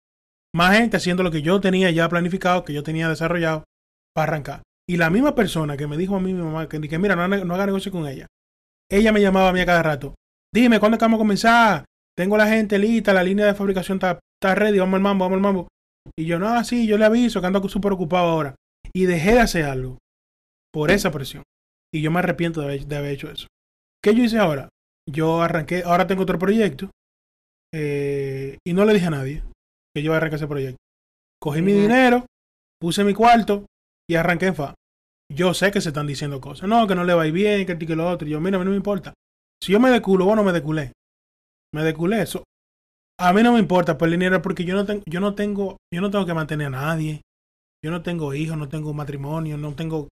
más 0.55 0.79
gente 0.79 0.97
haciendo 0.97 1.23
lo 1.23 1.31
que 1.31 1.43
yo 1.43 1.61
tenía 1.61 1.91
ya 1.91 2.09
planificado, 2.09 2.65
que 2.65 2.73
yo 2.73 2.83
tenía 2.83 3.11
desarrollado 3.11 3.65
para 4.15 4.33
arrancar. 4.33 4.63
Y 4.89 4.97
la 4.97 5.11
misma 5.11 5.35
persona 5.35 5.77
que 5.77 5.87
me 5.87 5.99
dijo 5.99 6.17
a 6.17 6.21
mí, 6.21 6.33
mi 6.33 6.41
mamá, 6.41 6.71
que, 6.71 6.81
que 6.81 6.99
mira, 6.99 7.17
no, 7.17 7.29
no 7.29 7.55
haga 7.55 7.67
negocio 7.67 7.93
con 7.93 8.07
ella. 8.07 8.29
Ella 8.91 9.13
me 9.13 9.21
llamaba 9.21 9.51
a 9.51 9.53
mí 9.53 9.61
a 9.61 9.67
cada 9.67 9.83
rato. 9.83 10.15
Dime, 10.53 10.81
¿cuándo 10.81 10.99
vamos 10.99 11.19
a 11.19 11.23
comenzar? 11.23 11.85
Tengo 12.17 12.37
la 12.37 12.49
gente 12.49 12.79
lista, 12.79 13.15
la 13.15 13.23
línea 13.23 13.47
de 13.47 13.55
fabricación 13.55 13.97
está, 13.97 14.19
está 14.41 14.55
ready, 14.55 14.79
vamos 14.79 14.97
al 14.97 15.03
mambo, 15.03 15.25
vamos 15.25 15.37
al 15.37 15.43
mambo. 15.43 15.69
Y 16.19 16.27
yo, 16.27 16.39
no, 16.39 16.63
sí, 16.65 16.87
yo 16.87 16.99
le 16.99 17.05
aviso 17.05 17.41
que 17.41 17.47
ando 17.47 17.67
súper 17.69 17.93
ocupado 17.93 18.29
ahora. 18.29 18.55
Y 18.93 19.07
dejé 19.07 19.35
de 19.35 19.41
hacer 19.41 19.65
algo 19.65 19.99
por 20.73 20.91
esa 20.91 21.13
presión. 21.13 21.45
Y 21.95 22.03
yo 22.03 22.11
me 22.11 22.19
arrepiento 22.19 22.61
de 22.61 22.67
haber, 22.67 22.87
de 22.87 22.97
haber 22.97 23.13
hecho 23.13 23.31
eso. 23.31 23.47
¿Qué 24.03 24.15
yo 24.15 24.25
hice 24.25 24.39
ahora? 24.39 24.69
Yo 25.09 25.43
arranqué, 25.43 25.83
ahora 25.85 26.07
tengo 26.07 26.23
otro 26.23 26.39
proyecto. 26.39 26.91
Eh, 27.73 28.59
y 28.67 28.73
no 28.73 28.85
le 28.85 28.95
dije 28.95 29.07
a 29.07 29.11
nadie 29.11 29.45
que 29.95 30.03
yo 30.03 30.15
arranqué 30.15 30.37
ese 30.37 30.49
proyecto. 30.49 30.79
Cogí 31.41 31.63
mi 31.63 31.73
dinero, 31.73 32.27
puse 32.81 33.05
mi 33.05 33.15
cuarto 33.15 33.67
y 34.09 34.17
arranqué 34.17 34.47
en 34.47 34.55
FA. 34.55 34.75
Yo 35.33 35.55
sé 35.55 35.71
que 35.71 35.81
se 35.81 35.91
están 35.91 36.09
diciendo 36.09 36.41
cosas. 36.41 36.69
No, 36.69 36.87
que 36.89 36.97
no 36.97 37.05
le 37.05 37.15
va 37.15 37.23
a 37.23 37.27
ir 37.27 37.33
bien, 37.33 37.67
que 37.67 37.79
que 37.79 37.97
lo 37.97 38.09
otro. 38.09 38.27
Y 38.27 38.33
yo, 38.33 38.41
mira, 38.41 38.57
a 38.57 38.59
mí 38.59 38.65
no 38.65 38.73
me 38.73 38.77
importa. 38.77 39.15
Si 39.63 39.73
yo 39.73 39.81
me 39.81 39.91
deculo, 39.91 40.25
bueno, 40.25 40.43
me 40.43 40.53
deculé. 40.53 40.93
Me 41.75 41.85
deculé. 41.85 42.23
Eso. 42.23 42.45
A 43.19 43.33
mí 43.33 43.43
no 43.43 43.53
me 43.53 43.59
importa 43.59 43.99
por 43.99 44.09
el 44.09 44.13
dinero 44.13 44.41
porque 44.41 44.65
yo 44.65 44.75
no 44.75 44.87
tengo, 44.87 45.03
yo 45.07 45.21
no 45.21 45.35
tengo, 45.35 45.77
yo 45.93 46.01
no 46.01 46.11
tengo 46.11 46.25
que 46.25 46.35
mantener 46.35 46.69
a 46.69 46.71
nadie. 46.71 47.21
Yo 47.85 47.91
no 47.91 48.03
tengo 48.03 48.35
hijos, 48.35 48.57
no 48.57 48.69
tengo 48.69 48.93
matrimonio, 48.93 49.57
no 49.57 49.75
tengo. 49.75 50.01
O 50.01 50.09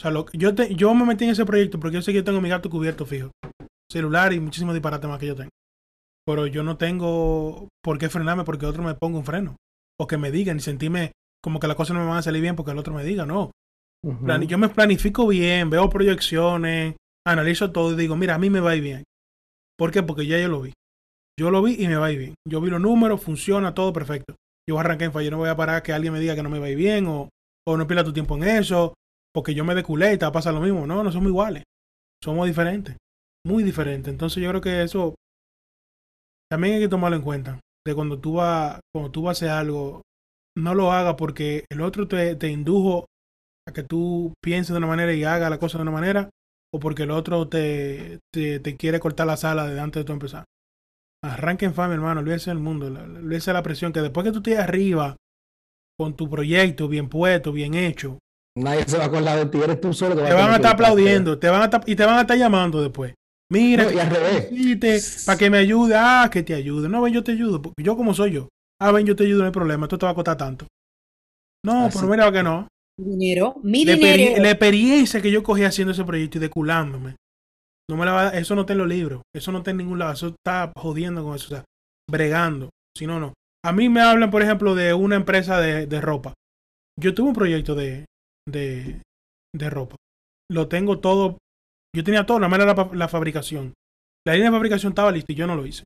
sea, 0.00 0.10
lo, 0.10 0.26
yo, 0.32 0.54
te, 0.54 0.74
yo 0.74 0.94
me 0.94 1.04
metí 1.04 1.24
en 1.24 1.30
ese 1.30 1.44
proyecto 1.44 1.78
porque 1.78 1.96
yo 1.96 2.02
sé 2.02 2.12
que 2.12 2.18
yo 2.18 2.24
tengo 2.24 2.40
mi 2.40 2.48
gato 2.48 2.70
cubierto 2.70 3.06
fijo. 3.06 3.30
Celular 3.90 4.32
y 4.32 4.40
muchísimos 4.40 4.74
disparates 4.74 5.08
más 5.08 5.18
que 5.18 5.26
yo 5.26 5.36
tengo. 5.36 5.50
Pero 6.24 6.46
yo 6.46 6.62
no 6.62 6.76
tengo 6.76 7.68
por 7.82 7.98
qué 7.98 8.08
frenarme 8.08 8.44
porque 8.44 8.66
otro 8.66 8.82
me 8.82 8.94
ponga 8.94 9.18
un 9.18 9.24
freno. 9.24 9.56
O 9.98 10.06
que 10.06 10.16
me 10.16 10.30
digan 10.30 10.56
y 10.56 10.60
sentirme 10.60 11.12
como 11.42 11.58
que 11.58 11.66
las 11.66 11.76
cosas 11.76 11.94
no 11.94 12.02
me 12.02 12.08
van 12.08 12.18
a 12.18 12.22
salir 12.22 12.40
bien 12.40 12.56
porque 12.56 12.70
el 12.70 12.78
otro 12.78 12.94
me 12.94 13.04
diga, 13.04 13.26
no. 13.26 13.50
Yo 14.48 14.58
me 14.58 14.68
planifico 14.68 15.28
bien, 15.28 15.70
veo 15.70 15.88
proyecciones, 15.88 16.96
analizo 17.26 17.72
todo 17.72 17.92
y 17.92 17.96
digo, 17.96 18.16
mira, 18.16 18.34
a 18.34 18.38
mí 18.38 18.50
me 18.50 18.60
va 18.60 18.70
a 18.70 18.76
ir 18.76 18.82
bien. 18.82 19.04
¿Por 19.78 19.90
qué? 19.90 20.02
Porque 20.02 20.26
ya 20.26 20.38
yo 20.40 20.48
lo 20.48 20.62
vi. 20.62 20.72
Yo 21.38 21.50
lo 21.50 21.62
vi 21.62 21.82
y 21.82 21.88
me 21.88 21.96
va 21.96 22.06
a 22.06 22.12
ir 22.12 22.18
bien. 22.18 22.34
Yo 22.46 22.60
vi 22.60 22.70
los 22.70 22.80
números, 22.80 23.22
funciona 23.22 23.74
todo 23.74 23.92
perfecto. 23.92 24.36
Yo 24.68 24.78
arranqué 24.78 25.06
en 25.06 25.12
fallo, 25.12 25.30
no 25.30 25.38
voy 25.38 25.48
a 25.48 25.56
parar 25.56 25.82
que 25.82 25.92
alguien 25.92 26.12
me 26.12 26.20
diga 26.20 26.34
que 26.34 26.42
no 26.42 26.50
me 26.50 26.58
va 26.58 26.66
a 26.66 26.70
ir 26.70 26.76
bien 26.76 27.06
o, 27.06 27.28
o 27.66 27.76
no 27.76 27.86
pierda 27.86 28.04
tu 28.04 28.12
tiempo 28.12 28.36
en 28.36 28.44
eso, 28.44 28.94
porque 29.34 29.54
yo 29.54 29.64
me 29.64 29.74
deculé 29.74 30.12
y 30.12 30.18
te 30.18 30.24
va 30.24 30.28
a 30.28 30.32
pasar 30.32 30.54
lo 30.54 30.60
mismo. 30.60 30.86
No, 30.86 31.02
no 31.02 31.10
somos 31.10 31.28
iguales. 31.28 31.64
Somos 32.22 32.46
diferentes. 32.46 32.96
Muy 33.44 33.64
diferentes. 33.64 34.12
Entonces 34.12 34.42
yo 34.42 34.48
creo 34.50 34.60
que 34.60 34.82
eso 34.82 35.14
también 36.50 36.74
hay 36.74 36.80
que 36.80 36.88
tomarlo 36.88 37.16
en 37.16 37.22
cuenta. 37.22 37.60
De 37.84 37.94
cuando 37.94 38.20
tú 38.20 38.34
vas, 38.34 38.78
cuando 38.94 39.10
tú 39.10 39.22
vas 39.22 39.30
a 39.42 39.46
hacer 39.46 39.50
algo, 39.50 40.02
no 40.56 40.74
lo 40.74 40.92
hagas 40.92 41.14
porque 41.16 41.64
el 41.70 41.80
otro 41.80 42.06
te, 42.06 42.36
te 42.36 42.48
indujo 42.48 43.06
a 43.66 43.72
que 43.72 43.82
tú 43.82 44.34
pienses 44.40 44.72
de 44.72 44.78
una 44.78 44.86
manera 44.86 45.12
y 45.14 45.24
hagas 45.24 45.50
la 45.50 45.58
cosa 45.58 45.78
de 45.78 45.82
una 45.82 45.90
manera, 45.90 46.30
o 46.74 46.80
porque 46.80 47.02
el 47.04 47.10
otro 47.10 47.48
te, 47.48 48.20
te, 48.32 48.60
te 48.60 48.76
quiere 48.76 49.00
cortar 49.00 49.26
la 49.26 49.36
sala 49.36 49.66
de 49.66 49.78
antes 49.80 50.00
de 50.00 50.04
tú 50.04 50.12
empezar. 50.12 50.44
Arranque 51.22 51.66
en 51.66 51.74
fama, 51.74 51.94
hermano, 51.94 52.20
olvídese 52.20 52.50
del 52.50 52.58
mundo, 52.58 52.86
olvídese 52.86 53.50
de 53.50 53.54
la 53.54 53.62
presión, 53.62 53.92
que 53.92 54.00
después 54.00 54.24
que 54.24 54.32
tú 54.32 54.38
estés 54.38 54.58
arriba, 54.58 55.16
con 55.98 56.16
tu 56.16 56.28
proyecto 56.28 56.88
bien 56.88 57.08
puesto, 57.08 57.52
bien 57.52 57.74
hecho, 57.74 58.18
Nadie 58.54 58.84
se 58.86 58.98
va 58.98 59.04
a 59.04 59.06
acordar 59.06 59.38
de 59.38 59.46
ti, 59.46 59.58
eres 59.62 59.80
tú 59.80 59.94
solo. 59.94 60.14
te 60.14 60.32
van 60.32 60.50
a 60.50 60.56
estar 60.56 60.74
aplaudiendo, 60.74 61.38
te 61.38 61.48
van 61.48 61.62
a 61.62 61.80
y 61.86 61.96
te 61.96 62.04
van 62.04 62.18
a 62.18 62.20
estar 62.22 62.36
llamando 62.36 62.82
después. 62.82 63.14
Mira, 63.50 63.92
y 63.92 63.98
al 63.98 64.10
revés. 64.10 65.24
para 65.26 65.38
que 65.38 65.50
me 65.50 65.58
ayude, 65.58 65.94
ah, 65.96 66.28
que 66.30 66.42
te 66.42 66.54
ayude. 66.54 66.88
No, 66.88 67.00
ven, 67.02 67.14
yo 67.14 67.24
te 67.24 67.32
ayudo, 67.32 67.62
porque 67.62 67.82
yo 67.82 67.96
como 67.96 68.14
soy 68.14 68.32
yo. 68.32 68.48
Ah, 68.78 68.92
ven, 68.92 69.06
yo 69.06 69.16
te 69.16 69.24
ayudo, 69.24 69.40
no 69.40 69.46
hay 69.46 69.52
problema, 69.52 69.86
esto 69.86 69.98
te 69.98 70.06
va 70.06 70.12
a 70.12 70.14
costar 70.14 70.36
tanto. 70.36 70.66
No, 71.64 71.88
pero 71.92 72.06
mira 72.08 72.30
que 72.32 72.42
no. 72.42 72.68
Dinero, 72.98 73.56
mi 73.62 73.84
la 73.84 73.94
dinero. 73.94 74.42
la 74.42 74.50
experiencia 74.50 75.22
que 75.22 75.30
yo 75.30 75.42
cogí 75.42 75.64
haciendo 75.64 75.92
ese 75.92 76.04
proyecto 76.04 76.38
y 76.38 76.40
deculándome. 76.42 77.16
No 77.90 77.96
me 77.96 78.04
la 78.04 78.12
va, 78.12 78.28
eso 78.30 78.54
no 78.54 78.62
está 78.62 78.74
en 78.74 78.78
los 78.80 78.88
libros, 78.88 79.22
eso 79.34 79.50
no 79.50 79.58
está 79.58 79.70
en 79.70 79.78
ningún 79.78 79.98
lado, 79.98 80.12
eso 80.12 80.28
está 80.28 80.72
jodiendo 80.76 81.24
con 81.24 81.34
eso, 81.34 81.46
o 81.46 81.48
sea, 81.48 81.64
bregando. 82.08 82.70
Si 82.96 83.06
no, 83.06 83.18
no. 83.18 83.32
A 83.64 83.72
mí 83.72 83.88
me 83.88 84.00
hablan, 84.00 84.30
por 84.30 84.42
ejemplo, 84.42 84.74
de 84.74 84.92
una 84.94 85.16
empresa 85.16 85.60
de, 85.60 85.86
de 85.86 86.00
ropa. 86.00 86.34
Yo 87.00 87.14
tuve 87.14 87.28
un 87.28 87.34
proyecto 87.34 87.74
de, 87.74 88.04
de, 88.48 89.00
de 89.54 89.70
ropa. 89.70 89.96
Lo 90.50 90.68
tengo 90.68 91.00
todo. 91.00 91.38
Yo 91.94 92.04
tenía 92.04 92.26
todo, 92.26 92.38
nada 92.38 92.48
más 92.48 92.60
era 92.60 92.74
la, 92.74 92.90
la 92.92 93.08
fabricación. 93.08 93.72
La 94.26 94.34
línea 94.34 94.50
de 94.50 94.56
fabricación 94.56 94.92
estaba 94.92 95.12
lista 95.12 95.32
y 95.32 95.36
yo 95.36 95.46
no 95.46 95.56
lo 95.56 95.66
hice. 95.66 95.84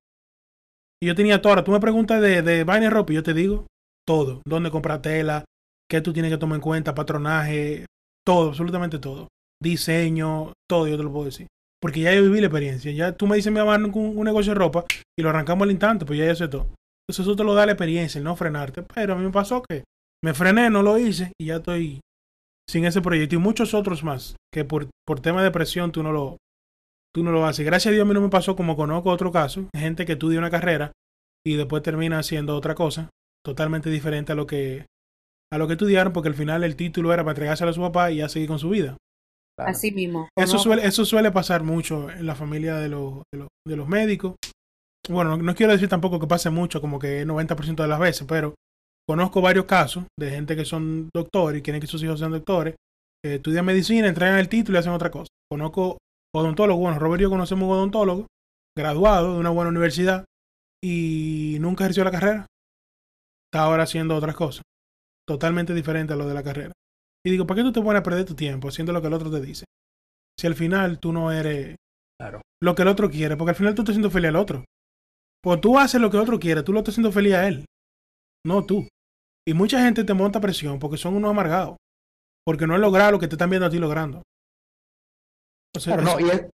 Y 1.03 1.07
yo 1.07 1.14
tenía 1.14 1.40
todo. 1.40 1.53
Ahora 1.53 1.64
tú 1.64 1.73
me 1.73 1.81
preguntas 1.81 2.21
de, 2.21 2.42
de 2.42 2.64
vaina 2.64 2.87
de 2.87 2.90
ropa 2.90 3.12
y 3.12 3.16
yo 3.16 3.23
te 3.23 3.35
digo 3.35 3.66
todo. 4.07 4.42
Dónde 4.47 4.71
comprar 4.71 5.03
tela, 5.03 5.45
qué 5.90 6.01
tú 6.01 6.12
tienes 6.12 6.31
que 6.31 6.38
tomar 6.38 6.57
en 6.57 6.62
cuenta, 6.62 6.94
patronaje, 6.94 7.87
todo, 8.25 8.51
absolutamente 8.51 8.99
todo. 8.99 9.29
Diseño, 9.62 10.53
todo, 10.68 10.88
yo 10.88 10.96
te 10.96 11.03
lo 11.03 11.12
puedo 11.12 11.27
decir. 11.27 11.46
Porque 11.81 12.01
ya 12.01 12.14
yo 12.14 12.22
viví 12.22 12.40
la 12.40 12.46
experiencia. 12.46 12.90
Ya 12.92 13.12
tú 13.12 13.27
me 13.27 13.37
dices, 13.37 13.53
mi 13.53 13.59
mamá, 13.59 13.77
un, 13.77 13.94
un 13.94 14.25
negocio 14.25 14.53
de 14.53 14.59
ropa 14.59 14.85
y 15.18 15.22
lo 15.22 15.31
arrancamos 15.31 15.64
al 15.64 15.70
instante, 15.70 16.05
pues 16.05 16.18
ya 16.18 16.27
yo 16.27 16.35
sé 16.35 16.49
todo. 16.49 16.68
Entonces 17.09 17.27
eso 17.27 17.37
te 17.37 17.44
lo 17.44 17.55
da 17.55 17.66
la 17.66 17.72
experiencia, 17.72 18.18
el 18.18 18.25
no 18.25 18.37
frenarte. 18.37 18.83
Pero 18.83 19.14
a 19.14 19.16
mí 19.16 19.25
me 19.25 19.31
pasó 19.31 19.62
que 19.62 19.85
me 20.25 20.35
frené, 20.35 20.70
no 20.70 20.83
lo 20.83 20.99
hice 20.99 21.33
y 21.40 21.46
ya 21.46 21.57
estoy 21.57 22.01
sin 22.68 22.85
ese 22.85 23.01
proyecto 23.01 23.37
y 23.37 23.38
muchos 23.38 23.75
otros 23.75 24.03
más 24.03 24.35
que 24.53 24.64
por, 24.64 24.88
por 25.07 25.20
tema 25.20 25.42
de 25.44 25.53
presión 25.53 25.92
tú 25.92 26.03
no 26.03 26.12
lo 26.12 26.38
tú 27.14 27.22
no 27.22 27.31
lo 27.31 27.46
haces. 27.46 27.64
Gracias 27.64 27.92
a 27.92 27.94
Dios 27.94 28.03
a 28.03 28.09
mí 28.09 28.14
no 28.14 28.20
me 28.20 28.29
pasó 28.29 28.57
como 28.57 28.77
conozco 28.77 29.11
otro 29.11 29.31
caso, 29.31 29.68
gente 29.75 30.05
que 30.05 30.12
estudia 30.12 30.38
una 30.38 30.51
carrera 30.51 30.92
y 31.46 31.55
después 31.55 31.83
termina 31.83 32.18
haciendo 32.18 32.57
otra 32.57 32.75
cosa 32.75 33.09
totalmente 33.44 33.88
diferente 33.88 34.33
a 34.33 34.35
lo 34.35 34.46
que 34.46 34.87
a 35.52 35.59
lo 35.59 35.66
que 35.66 35.74
estudiaron 35.74 36.12
porque 36.12 36.28
al 36.28 36.35
final 36.35 36.64
el 36.64 36.76
título 36.76 37.12
era 37.12 37.22
para 37.22 37.32
entregárselo 37.32 37.70
a 37.70 37.74
su 37.74 37.80
papá 37.80 38.11
y 38.11 38.16
ya 38.16 38.28
seguir 38.28 38.48
con 38.48 38.59
su 38.59 38.70
vida. 38.70 38.96
Claro. 39.56 39.70
Así 39.70 39.90
mismo. 39.90 40.28
Eso 40.37 40.59
suele, 40.59 40.87
eso 40.87 41.04
suele 41.04 41.30
pasar 41.30 41.62
mucho 41.62 42.11
en 42.11 42.26
la 42.26 42.35
familia 42.35 42.76
de 42.76 42.88
los, 42.88 43.22
de 43.32 43.40
los, 43.40 43.48
de 43.66 43.76
los 43.76 43.88
médicos. 43.88 44.35
Bueno, 45.09 45.37
no, 45.37 45.42
no 45.42 45.54
quiero 45.54 45.72
decir 45.72 45.88
tampoco 45.88 46.20
que 46.20 46.26
pase 46.26 46.50
mucho, 46.50 46.80
como 46.80 46.98
que 46.98 47.26
90% 47.26 47.76
de 47.76 47.88
las 47.88 47.98
veces, 47.98 48.26
pero 48.28 48.54
conozco 49.09 49.40
varios 49.40 49.66
casos 49.66 50.04
de 50.18 50.30
gente 50.30 50.56
que 50.56 50.64
son 50.64 51.09
doctores 51.14 51.61
y 51.61 51.62
quieren 51.62 51.80
que 51.80 51.87
sus 51.87 52.02
hijos 52.02 52.18
sean 52.18 52.32
doctores, 52.32 52.74
eh, 53.24 53.37
estudian 53.37 53.64
medicina, 53.64 54.09
entregan 54.09 54.38
el 54.38 54.48
título 54.48 54.76
y 54.76 54.80
hacen 54.80 54.92
otra 54.92 55.11
cosa. 55.11 55.28
Conozco 55.50 55.98
odontólogos, 56.35 56.80
bueno, 56.80 56.98
Robert 56.98 57.20
y 57.20 57.22
yo 57.22 57.30
conocemos 57.30 57.66
un 57.66 57.76
odontólogo, 57.76 58.26
graduado 58.76 59.35
de 59.35 59.40
una 59.40 59.50
buena 59.50 59.70
universidad 59.70 60.24
y 60.85 61.56
nunca 61.61 61.85
ejerció 61.85 62.04
la 62.04 62.11
carrera. 62.11 62.46
Está 63.46 63.64
ahora 63.64 63.85
haciendo 63.85 64.16
otras 64.16 64.35
cosas, 64.35 64.62
totalmente 65.26 65.74
diferente 65.74 66.12
a 66.12 66.16
lo 66.16 66.26
de 66.26 66.34
la 66.34 66.42
carrera. 66.42 66.72
Y 67.24 67.30
digo, 67.30 67.46
¿para 67.46 67.58
qué 67.58 67.64
tú 67.64 67.72
te 67.72 67.82
pones 67.82 68.00
a 68.00 68.02
perder 68.04 68.24
tu 68.24 68.34
tiempo 68.34 68.68
haciendo 68.68 68.92
lo 68.92 69.00
que 69.00 69.08
el 69.08 69.14
otro 69.14 69.30
te 69.30 69.40
dice? 69.40 69.64
Si 70.38 70.46
al 70.46 70.54
final 70.54 71.00
tú 71.00 71.12
no 71.12 71.32
eres 71.32 71.76
Claro. 72.20 72.40
lo 72.62 72.74
que 72.74 72.82
el 72.82 72.88
otro 72.88 73.10
quiere, 73.10 73.36
porque 73.36 73.50
al 73.50 73.56
final 73.56 73.74
tú 73.74 73.82
estás 73.82 73.94
haciendo 73.94 74.10
feliz 74.10 74.28
al 74.28 74.36
otro. 74.36 74.64
Pues 75.42 75.60
tú 75.60 75.78
haces 75.78 76.00
lo 76.00 76.10
que 76.10 76.16
el 76.16 76.22
otro 76.22 76.38
quiere, 76.38 76.62
tú 76.62 76.72
lo 76.72 76.80
estás 76.80 76.94
haciendo 76.94 77.12
feliz 77.12 77.34
a 77.34 77.46
él, 77.48 77.64
no 78.46 78.64
tú. 78.64 78.86
Y 79.48 79.54
mucha 79.54 79.80
gente 79.82 80.04
te 80.04 80.14
monta 80.14 80.40
presión 80.40 80.78
porque 80.78 80.96
son 80.96 81.14
unos 81.14 81.30
amargados, 81.30 81.76
porque 82.44 82.66
no 82.66 82.74
han 82.74 82.80
logrado 82.80 83.12
lo 83.12 83.18
que 83.18 83.28
te 83.28 83.34
están 83.34 83.50
viendo 83.50 83.66
a 83.66 83.70
ti 83.70 83.78
logrando. 83.78 84.22
O 85.76 85.80
sea, 85.80 85.96
Claro, 85.96 86.10
no, 86.10 86.18
eso- 86.18 86.26
y 86.26 86.30
es- 86.30 86.46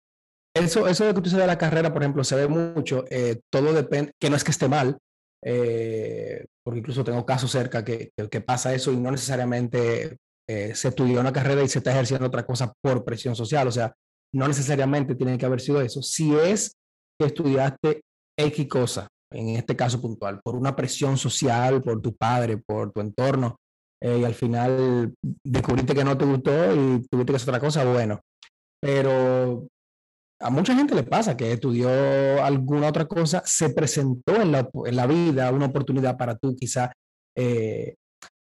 eso, 0.56 0.88
eso 0.88 1.06
de 1.06 1.12
que 1.12 1.16
tú 1.16 1.22
dices 1.22 1.40
de 1.40 1.48
la 1.48 1.58
carrera, 1.58 1.94
por 1.94 2.02
ejemplo, 2.02 2.24
se 2.24 2.36
ve 2.36 2.48
mucho. 2.48 3.06
eh, 3.10 3.40
todo 3.52 3.74
depende, 3.74 4.12
que 4.20 4.30
no 4.30 4.36
es 4.36 4.44
que 4.44 4.52
esté 4.52 4.68
mal, 4.68 4.98
eh, 5.44 6.46
porque 6.64 6.80
incluso 6.80 7.04
tengo 7.04 7.26
casos 7.26 7.52
cerca 7.52 7.84
que, 7.84 8.12
que, 8.16 8.30
que 8.30 8.42
pasa 8.42 8.74
eso 8.74 8.92
y 8.92 8.98
no 8.98 9.12
necesariamente 9.12 10.18
eh, 10.48 10.76
se 10.76 10.90
estudió 10.90 11.22
una 11.22 11.32
carrera 11.32 11.64
y 11.64 11.68
se 11.68 11.80
está 11.80 11.92
ejerciendo 11.92 12.28
otra 12.28 12.46
cosa 12.46 12.74
por 12.82 13.06
presión 13.06 13.36
social. 13.36 13.68
O 13.68 13.72
sea, 13.72 13.94
no 14.34 14.48
necesariamente 14.48 15.16
tiene 15.16 15.38
que 15.38 15.46
haber 15.46 15.62
sido 15.62 15.82
eso. 15.82 16.02
Si 16.02 16.36
es 16.36 16.74
que 17.20 17.28
estudiaste 17.28 18.02
X 18.38 18.68
cosa, 18.68 19.08
en 19.32 19.50
este 19.50 19.76
caso 19.76 20.02
puntual, 20.02 20.42
por 20.44 20.56
una 20.56 20.76
presión 20.76 21.18
social, 21.18 21.82
por 21.82 22.02
tu 22.02 22.16
padre, 22.16 22.58
por 22.58 22.92
tu 22.92 23.02
entorno, 23.02 23.58
eh, 24.02 24.18
y 24.20 24.24
al 24.26 24.34
final 24.34 25.14
descubriste 25.46 25.94
que 25.94 26.04
no 26.04 26.18
te 26.18 26.26
gustó 26.26 26.52
y 26.74 27.02
tuviste 27.10 27.32
que 27.32 27.36
hacer 27.36 27.50
otra 27.50 27.60
cosa, 27.60 27.86
bueno. 27.86 28.20
Pero 28.82 29.68
a 30.42 30.50
mucha 30.50 30.76
gente 30.76 30.96
le 30.96 31.04
pasa 31.04 31.38
que 31.38 31.52
estudió 31.52 31.90
alguna 32.44 32.88
otra 32.88 33.06
cosa, 33.06 33.44
se 33.46 33.70
presentó 33.70 34.42
en 34.42 34.52
la, 34.52 35.08
vida 35.08 35.52
una 35.52 35.68
oportunidad 35.68 36.18
para 36.18 36.36
tú 36.36 36.56
quizá 36.56 36.92
eh, 37.38 37.96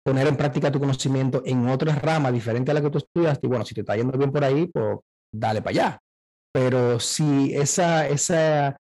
poner 0.05 0.27
en 0.27 0.37
práctica 0.37 0.71
tu 0.71 0.81
conocimiento 0.81 1.43
en 1.45 1.69
otra 1.69 1.95
rama 1.95 2.31
diferente 2.31 2.71
a 2.71 2.75
la 2.75 2.83
que 2.83 2.91
tú 2.91 2.99
estudiaste. 2.99 3.47
Y 3.47 3.49
bueno, 3.49 3.65
si 3.65 3.75
te 3.75 3.81
está 3.81 3.97
yendo 3.97 4.17
bien 4.19 4.33
por 4.33 4.45
ahí, 4.45 4.67
pues 4.67 4.99
dale 5.33 5.63
para 5.63 5.71
allá. 5.71 5.99
Pero 6.53 7.01
si 7.01 7.55
esa, 7.55 8.07
esa, 8.09 8.77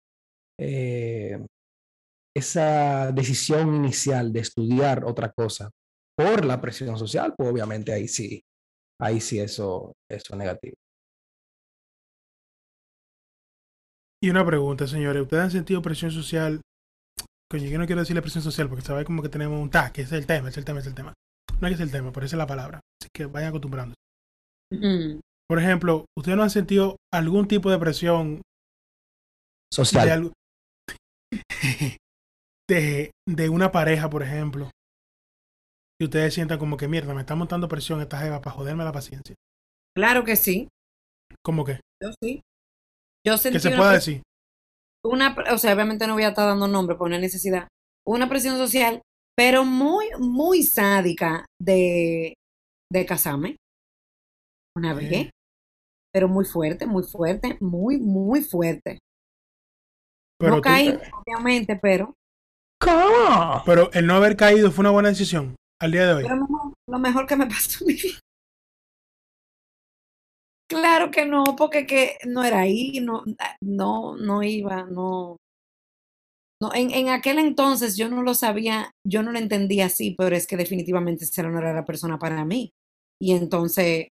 eh, 0.58 1.38
esa 2.36 3.12
decisión 3.12 3.74
inicial 3.74 4.32
de 4.32 4.40
estudiar 4.40 5.04
otra 5.04 5.32
cosa 5.32 5.70
por 6.16 6.44
la 6.44 6.60
presión 6.60 6.98
social, 6.98 7.34
pues 7.36 7.50
obviamente 7.50 7.92
ahí 7.92 8.06
sí, 8.06 8.42
ahí 9.00 9.20
sí 9.20 9.40
eso, 9.40 9.94
eso 10.08 10.32
es 10.32 10.38
negativo. 10.38 10.76
Y 14.24 14.30
una 14.30 14.42
pregunta, 14.46 14.86
señores. 14.86 15.22
¿Ustedes 15.22 15.42
han 15.42 15.50
sentido 15.50 15.82
presión 15.82 16.10
social 16.10 16.62
coño, 17.50 17.66
yo 17.66 17.78
no 17.78 17.84
quiero 17.84 18.00
decirle 18.00 18.22
presión 18.22 18.42
social 18.42 18.70
porque 18.70 18.84
sabe 18.84 19.04
como 19.04 19.22
que 19.22 19.28
tenemos 19.28 19.60
un 19.60 19.68
tag, 19.68 19.92
que 19.92 20.00
es 20.00 20.12
el 20.12 20.26
tema, 20.26 20.48
es 20.48 20.56
el 20.56 20.64
tema, 20.64 20.80
es 20.80 20.86
el 20.86 20.94
tema. 20.94 21.12
No 21.60 21.68
es 21.68 21.72
que 21.72 21.74
es 21.74 21.80
el 21.80 21.90
tema, 21.90 22.10
pero 22.10 22.24
esa 22.24 22.36
es 22.36 22.38
la 22.38 22.46
palabra. 22.46 22.80
Así 23.00 23.10
que 23.14 23.26
vayan 23.26 23.50
acostumbrándose. 23.50 23.98
Mm. 24.72 25.20
Por 25.46 25.58
ejemplo, 25.58 26.06
¿ustedes 26.16 26.38
no 26.38 26.42
han 26.42 26.48
sentido 26.48 26.96
algún 27.12 27.46
tipo 27.46 27.70
de 27.70 27.78
presión 27.78 28.36
de, 28.36 28.42
Social. 29.70 30.08
algo- 30.08 30.32
de, 32.68 33.10
de 33.28 33.48
una 33.50 33.70
pareja, 33.72 34.08
por 34.08 34.22
ejemplo? 34.22 34.70
Y 36.00 36.04
ustedes 36.04 36.32
sientan 36.32 36.58
como 36.58 36.78
que 36.78 36.88
mierda, 36.88 37.12
me 37.12 37.20
está 37.20 37.34
montando 37.34 37.68
presión 37.68 38.00
esta 38.00 38.18
jeva 38.18 38.40
para 38.40 38.56
joderme 38.56 38.84
la 38.84 38.92
paciencia. 38.92 39.34
Claro 39.94 40.24
que 40.24 40.36
sí. 40.36 40.68
¿Cómo 41.42 41.64
que? 41.66 41.78
Yo 42.02 42.10
sí. 42.22 42.40
Yo 43.26 43.36
sentí 43.38 43.56
¿Qué 43.56 43.60
se 43.60 43.68
una 43.68 43.76
pueda 43.78 43.92
decir? 43.92 44.22
una, 45.04 45.36
o 45.52 45.58
sea, 45.58 45.74
obviamente 45.74 46.06
no 46.06 46.14
voy 46.14 46.22
a 46.24 46.28
estar 46.28 46.46
dando 46.48 46.66
nombre 46.66 46.96
por 46.96 47.08
una 47.08 47.18
necesidad, 47.18 47.68
una 48.06 48.28
presión 48.28 48.56
social, 48.56 49.02
pero 49.36 49.64
muy, 49.64 50.06
muy 50.18 50.62
sádica 50.62 51.44
de, 51.60 52.34
de 52.92 53.06
casarme 53.06 53.56
una 54.76 54.94
vez, 54.94 55.30
pero 56.12 56.28
muy 56.28 56.44
fuerte, 56.44 56.86
muy 56.86 57.02
fuerte, 57.04 57.58
muy, 57.60 57.98
muy 57.98 58.42
fuerte. 58.42 58.98
Pero, 60.38 60.50
no 60.52 60.56
tú- 60.56 60.62
caí, 60.62 60.98
obviamente, 61.12 61.76
pero, 61.80 62.14
¿Cómo? 62.80 63.62
pero 63.64 63.90
el 63.92 64.06
no 64.06 64.14
haber 64.16 64.36
caído 64.36 64.70
fue 64.70 64.82
una 64.82 64.90
buena 64.90 65.08
decisión 65.10 65.54
al 65.80 65.92
día 65.92 66.06
de 66.06 66.14
hoy. 66.14 66.22
pero 66.24 66.36
no, 66.36 66.74
lo 66.88 66.98
mejor 66.98 67.26
que 67.26 67.36
me 67.36 67.46
pasó 67.46 67.84
en 67.84 67.86
mi 67.88 67.94
vida. 67.94 68.18
Claro 70.74 71.10
que 71.10 71.24
no, 71.24 71.44
porque 71.56 71.86
que 71.86 72.16
no 72.26 72.42
era 72.42 72.60
ahí, 72.60 73.00
no, 73.00 73.22
no, 73.60 74.16
no 74.16 74.42
iba, 74.42 74.84
no. 74.84 75.36
No, 76.60 76.72
en, 76.74 76.90
en 76.90 77.08
aquel 77.10 77.38
entonces 77.38 77.96
yo 77.96 78.08
no 78.08 78.22
lo 78.22 78.34
sabía, 78.34 78.90
yo 79.06 79.22
no 79.22 79.32
lo 79.32 79.38
entendía 79.38 79.86
así, 79.86 80.14
pero 80.18 80.34
es 80.34 80.46
que 80.46 80.56
definitivamente 80.56 81.24
esa 81.24 81.42
no 81.44 81.58
era 81.58 81.72
la 81.72 81.84
persona 81.84 82.18
para 82.18 82.44
mí. 82.44 82.72
Y 83.20 83.32
entonces 83.32 84.08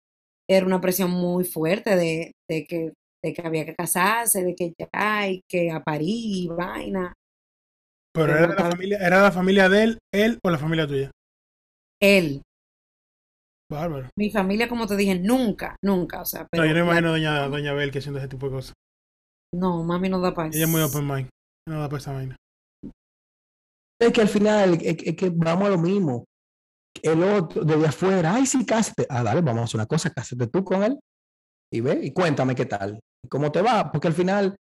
era 0.50 0.65
una 0.65 0.82
presión 0.82 1.12
muy 1.12 1.43
fuerte 1.43 1.96
de, 1.96 2.32
de 2.50 2.65
que, 2.65 2.93
de 3.24 3.34
que 3.34 3.41
había 3.46 3.65
que 3.65 3.76
casarse, 3.76 4.43
de 4.43 4.56
que 4.56 4.74
ya, 4.80 5.30
y 5.30 5.41
que 5.48 5.70
a 5.72 5.84
París, 5.84 6.46
y 6.46 6.48
vaina. 6.48 7.13
Pero 8.13 8.36
era 8.36 8.48
la 8.48 8.72
familia, 8.72 8.98
era 9.00 9.22
la 9.22 9.32
familia 9.32 9.70
de 9.70 9.84
él, 9.84 9.98
él 10.12 10.39
o 10.43 10.50
la 10.50 10.58
familia 10.58 10.88
tuya. 10.88 11.12
Él, 12.02 12.41
Bárbaro. 13.69 14.10
mi 14.17 14.30
familia, 14.30 14.69
como 14.69 14.88
te 14.88 14.95
dije, 14.95 15.19
nunca, 15.19 15.75
nunca, 15.84 16.21
o 16.21 16.25
sea, 16.25 16.47
pero 16.49 16.63
no, 16.63 16.69
yo 16.69 16.75
no 16.75 16.86
imagino 16.86 17.10
a 17.10 17.12
doña, 17.12 17.47
doña 17.49 17.73
Bel 17.73 17.91
que 17.91 17.99
haciendo 17.99 18.19
ese 18.19 18.30
tipo 18.30 18.47
de 18.47 18.53
cosas. 18.53 18.73
no, 19.53 19.84
mami 19.84 20.10
no 20.10 20.21
da 20.21 20.34
para 20.34 20.47
Ella 20.49 20.63
es 20.63 20.69
muy 20.69 20.82
open 20.82 21.06
mind. 21.06 21.30
No 21.67 21.82
da 21.82 21.89
para 21.89 21.97
esa 21.97 22.13
vaina. 22.13 22.36
Es 23.99 24.13
que 24.13 24.21
al 24.21 24.30
final, 24.30 24.75
es, 24.75 24.97
es 25.03 25.15
que 25.15 25.30
vamos 25.30 25.67
a 25.67 25.71
lo 25.71 25.77
mismo. 25.77 26.25
El 27.03 27.23
otro, 27.23 27.63
desde 27.63 27.88
afuera, 27.88 28.36
ay, 28.36 28.45
sí, 28.45 28.65
cásate. 28.65 29.06
Ah, 29.10 29.21
dale, 29.21 29.41
vamos 29.41 29.62
a 29.62 29.63
hacer 29.65 29.80
una 29.80 29.86
cosa, 29.86 30.10
cásate 30.12 30.47
tú 30.47 30.63
con 30.63 30.84
él 30.84 30.97
y 31.71 31.82
ve 31.82 31.99
y 32.03 32.13
cuéntame 32.13 32.56
qué 32.56 32.65
tal, 32.65 32.99
cómo 33.30 33.51
te 33.51 33.62
va, 33.62 33.91
porque 33.91 34.08
al 34.08 34.13
final, 34.13 34.56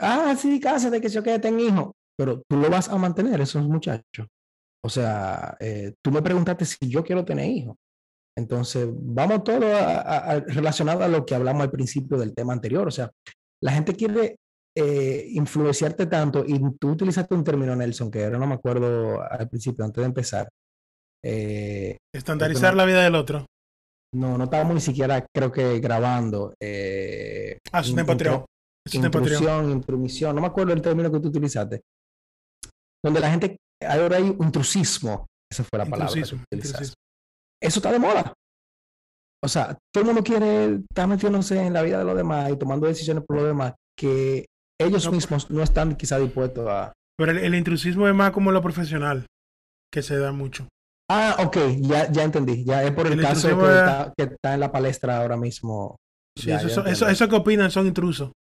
ah, 0.00 0.34
sí, 0.36 0.58
cásate, 0.58 1.00
que 1.00 1.08
se 1.08 1.22
quede, 1.22 1.38
ten 1.38 1.60
hijo, 1.60 1.92
pero 2.16 2.42
tú 2.48 2.56
lo 2.56 2.70
vas 2.70 2.88
a 2.88 2.96
mantener, 2.96 3.40
esos 3.40 3.64
muchachos. 3.64 4.26
O 4.82 4.88
sea, 4.88 5.56
eh, 5.60 5.94
tú 6.02 6.10
me 6.10 6.22
preguntaste 6.22 6.64
si 6.64 6.88
yo 6.88 7.02
quiero 7.04 7.24
tener 7.24 7.46
hijos. 7.46 7.76
Entonces, 8.36 8.88
vamos 8.90 9.44
todo 9.44 9.64
a- 9.76 10.40
relacionado 10.40 11.04
a 11.04 11.08
lo 11.08 11.24
que 11.24 11.34
hablamos 11.34 11.62
al 11.62 11.70
principio 11.70 12.18
del 12.18 12.34
tema 12.34 12.52
anterior. 12.52 12.88
O 12.88 12.90
sea, 12.90 13.10
la 13.62 13.72
gente 13.72 13.94
quiere 13.94 14.36
eh, 14.76 15.26
influenciarte 15.30 16.06
tanto 16.06 16.44
y 16.44 16.60
tú 16.80 16.90
utilizaste 16.90 17.32
un 17.34 17.44
término, 17.44 17.76
Nelson, 17.76 18.10
que 18.10 18.24
ahora 18.24 18.38
no 18.38 18.46
me 18.48 18.54
acuerdo 18.54 19.22
al 19.22 19.48
principio, 19.48 19.84
antes 19.84 20.02
de 20.02 20.06
empezar. 20.06 20.48
Eh, 21.24 21.96
Estandarizar 22.12 22.72
no- 22.74 22.78
la 22.78 22.84
vida 22.84 23.02
del 23.04 23.14
otro. 23.14 23.46
no, 24.16 24.36
no 24.36 24.44
estábamos 24.44 24.74
ni 24.74 24.80
siquiera, 24.80 25.24
creo 25.32 25.52
que 25.52 25.78
grabando. 25.80 26.54
Eh, 26.60 27.58
Ah, 27.72 27.80
eso 27.80 27.90
in- 27.90 27.98
Eso 28.00 28.06
Patreon. 28.06 28.44
intrusión, 29.38 29.70
intromisión, 29.70 30.34
no 30.34 30.40
me 30.42 30.48
acuerdo 30.48 30.72
el 30.72 30.82
término 30.82 31.10
que 31.10 31.20
tú 31.20 31.28
utilizaste. 31.28 31.80
Donde 33.02 33.20
la 33.20 33.30
gente, 33.30 33.56
ahora 33.86 34.16
hay 34.16 34.24
intrusismo, 34.26 35.26
esa 35.50 35.62
fue 35.64 35.78
la 35.78 35.84
palabra 35.86 36.12
que 36.14 36.20
utilizaste. 36.56 36.94
Eso 37.64 37.78
está 37.78 37.90
de 37.92 37.98
moda. 37.98 38.32
O 39.42 39.48
sea, 39.48 39.76
todo 39.92 40.02
el 40.02 40.06
mundo 40.06 40.22
quiere 40.22 40.80
estar 40.88 41.06
metiéndose 41.06 41.60
en 41.60 41.72
la 41.72 41.82
vida 41.82 41.98
de 41.98 42.04
los 42.04 42.16
demás 42.16 42.50
y 42.50 42.56
tomando 42.58 42.86
decisiones 42.86 43.24
por 43.26 43.36
los 43.36 43.46
demás 43.46 43.74
que 43.98 44.46
ellos 44.80 45.04
No, 45.06 45.12
mismos 45.12 45.50
no 45.50 45.62
están 45.62 45.96
quizá 45.96 46.18
dispuestos 46.18 46.66
a... 46.68 46.92
Pero 47.18 47.32
el, 47.32 47.38
el 47.38 47.54
intrusismo 47.54 48.08
es 48.08 48.14
más 48.14 48.32
como 48.32 48.50
lo 48.52 48.60
profesional, 48.62 49.26
que 49.92 50.02
se 50.02 50.18
da 50.18 50.32
mucho. 50.32 50.66
Ah, 51.10 51.36
ok, 51.40 51.56
ya, 51.80 52.10
ya 52.10 52.24
entendí. 52.24 52.64
Ya 52.64 52.82
es 52.82 52.92
por 52.92 53.06
el, 53.06 53.12
El 53.14 53.20
caso 53.22 53.48
que 53.48 53.54
está, 53.64 54.12
que 54.16 54.24
está 54.24 54.54
en 54.54 54.60
la 54.60 54.72
palestra 54.72 55.18
ahora 55.18 55.36
mismo. 55.36 55.96
Sí, 56.36 56.48
Ya, 56.48 56.56
eso, 56.56 56.82
ya 56.84 56.90
eso, 56.90 57.08
eso 57.08 57.28
que 57.28 57.36
opinan 57.36 57.70
son 57.70 57.86
intrusos, 57.86 58.32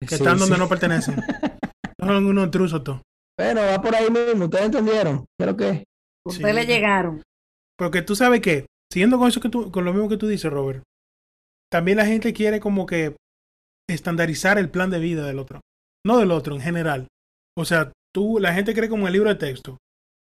que 0.00 0.08
Sí, 0.08 0.14
están 0.16 0.38
donde 0.38 0.58
no 0.58 0.68
pertenecen. 0.68 1.16
son 1.98 2.26
unos 2.26 2.44
intrusos 2.44 2.84
todos. 2.84 3.00
Bueno, 3.38 3.62
va 3.62 3.80
por 3.80 3.94
ahí 3.96 4.10
mismo, 4.10 4.44
ustedes 4.44 4.66
entendieron. 4.66 5.24
¿Qué 5.38 5.44
es 5.44 5.46
lo 5.46 5.56
que 5.56 5.68
es? 5.70 5.84
Ustedes 6.26 6.50
Sí. 6.54 6.60
le 6.60 6.66
llegaron. 6.66 7.22
Porque 7.78 8.02
tú 8.02 8.16
sabes 8.16 8.40
que, 8.40 8.66
siguiendo 8.92 9.18
con 9.18 9.28
eso 9.28 9.40
que 9.40 9.48
tú, 9.48 9.70
con 9.70 9.84
lo 9.84 9.92
mismo 9.92 10.08
que 10.08 10.16
tú 10.16 10.26
dices, 10.26 10.50
Robert, 10.50 10.82
también 11.70 11.98
la 11.98 12.06
gente 12.06 12.32
quiere 12.32 12.60
como 12.60 12.86
que 12.86 13.16
estandarizar 13.88 14.58
el 14.58 14.70
plan 14.70 14.90
de 14.90 14.98
vida 14.98 15.24
del 15.26 15.38
otro. 15.38 15.60
No 16.04 16.18
del 16.18 16.30
otro, 16.30 16.54
en 16.54 16.60
general. 16.60 17.08
O 17.56 17.64
sea, 17.64 17.92
tú, 18.14 18.38
la 18.40 18.52
gente 18.54 18.74
cree 18.74 18.88
como 18.88 19.06
el 19.06 19.12
libro 19.12 19.28
de 19.28 19.36
texto, 19.36 19.78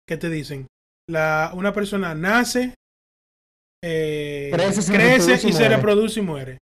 que 0.08 0.16
te 0.16 0.30
dicen, 0.30 0.66
la, 1.08 1.52
una 1.54 1.72
persona 1.72 2.14
nace, 2.14 2.74
eh, 3.84 4.50
Crece, 4.52 4.82
se 4.82 4.92
crece 4.92 5.18
reproduce 5.18 5.48
y 5.48 5.52
se 5.52 5.68
reproduce 5.68 6.20
y 6.20 6.22
muere. 6.22 6.58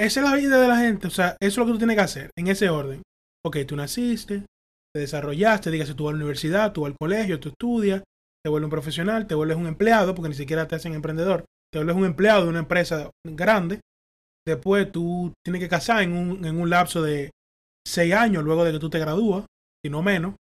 Esa 0.00 0.20
es 0.20 0.30
la 0.30 0.36
vida 0.36 0.60
de 0.60 0.68
la 0.68 0.78
gente. 0.78 1.06
O 1.06 1.10
sea, 1.10 1.36
eso 1.40 1.48
es 1.50 1.56
lo 1.58 1.66
que 1.66 1.72
tú 1.72 1.78
tienes 1.78 1.96
que 1.96 2.02
hacer, 2.02 2.30
en 2.36 2.48
ese 2.48 2.68
orden. 2.70 3.02
Ok, 3.46 3.58
tú 3.66 3.76
naciste, 3.76 4.46
te 4.94 5.00
desarrollaste, 5.00 5.70
dígase 5.70 5.94
tú 5.94 6.04
vas 6.04 6.12
a 6.12 6.16
la 6.16 6.22
universidad, 6.22 6.72
tú 6.72 6.82
vas 6.82 6.92
al 6.92 6.96
colegio, 6.98 7.38
tú 7.38 7.50
estudias, 7.50 8.02
te 8.44 8.50
vuelves 8.50 8.66
un 8.66 8.70
profesional, 8.70 9.26
te 9.26 9.34
vuelves 9.34 9.56
un 9.56 9.66
empleado, 9.66 10.14
porque 10.14 10.28
ni 10.28 10.34
siquiera 10.34 10.68
te 10.68 10.74
hacen 10.74 10.92
emprendedor, 10.92 11.44
te 11.72 11.78
vuelves 11.78 11.96
un 11.96 12.04
empleado 12.04 12.42
de 12.42 12.50
una 12.50 12.58
empresa 12.58 13.10
grande. 13.26 13.80
Después 14.46 14.92
tú 14.92 15.32
tienes 15.42 15.62
que 15.62 15.68
casar 15.68 16.02
en 16.02 16.12
un, 16.12 16.44
en 16.44 16.60
un 16.60 16.68
lapso 16.68 17.00
de 17.02 17.30
seis 17.86 18.12
años 18.12 18.44
luego 18.44 18.64
de 18.64 18.72
que 18.72 18.78
tú 18.78 18.90
te 18.90 18.98
gradúas, 18.98 19.46
si 19.82 19.90
no 19.90 20.02
menos. 20.02 20.34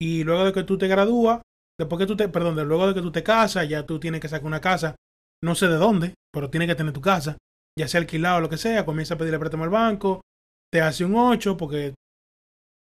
Y 0.00 0.24
luego 0.24 0.44
de 0.44 0.52
que 0.54 0.64
tú 0.64 0.78
te 0.78 0.88
gradúas, 0.88 1.42
después 1.78 1.98
que 1.98 2.06
tú 2.06 2.16
te, 2.16 2.28
perdón, 2.30 2.56
de 2.56 2.64
luego 2.64 2.88
de 2.88 2.94
que 2.94 3.02
tú 3.02 3.12
te 3.12 3.22
casas, 3.22 3.68
ya 3.68 3.84
tú 3.84 4.00
tienes 4.00 4.22
que 4.22 4.28
sacar 4.28 4.46
una 4.46 4.62
casa, 4.62 4.96
no 5.42 5.54
sé 5.54 5.68
de 5.68 5.76
dónde, 5.76 6.14
pero 6.32 6.48
tienes 6.48 6.68
que 6.68 6.74
tener 6.74 6.94
tu 6.94 7.02
casa, 7.02 7.36
ya 7.78 7.86
sea 7.88 8.00
alquilado 8.00 8.38
o 8.38 8.40
lo 8.40 8.48
que 8.48 8.56
sea, 8.56 8.86
comienza 8.86 9.14
a 9.14 9.18
pedirle 9.18 9.38
préstamo 9.38 9.64
al 9.64 9.70
banco, 9.70 10.22
te 10.72 10.80
hace 10.80 11.04
un 11.04 11.14
8 11.14 11.58
porque 11.58 11.94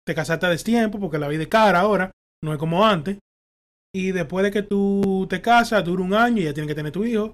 te 0.05 0.13
casaste 0.13 0.45
a 0.45 0.49
destiempo, 0.49 0.99
porque 0.99 1.17
la 1.17 1.29
vida 1.29 1.43
es 1.43 1.49
cara 1.49 1.79
ahora, 1.79 2.11
no 2.43 2.51
es 2.51 2.59
como 2.59 2.85
antes. 2.85 3.17
Y 3.93 4.11
después 4.11 4.43
de 4.43 4.51
que 4.51 4.63
tú 4.63 5.25
te 5.29 5.41
casas, 5.41 5.83
dura 5.83 6.03
un 6.03 6.13
año 6.13 6.41
y 6.41 6.45
ya 6.45 6.53
tienes 6.53 6.67
que 6.67 6.75
tener 6.75 6.91
tu 6.91 7.03
hijo, 7.03 7.33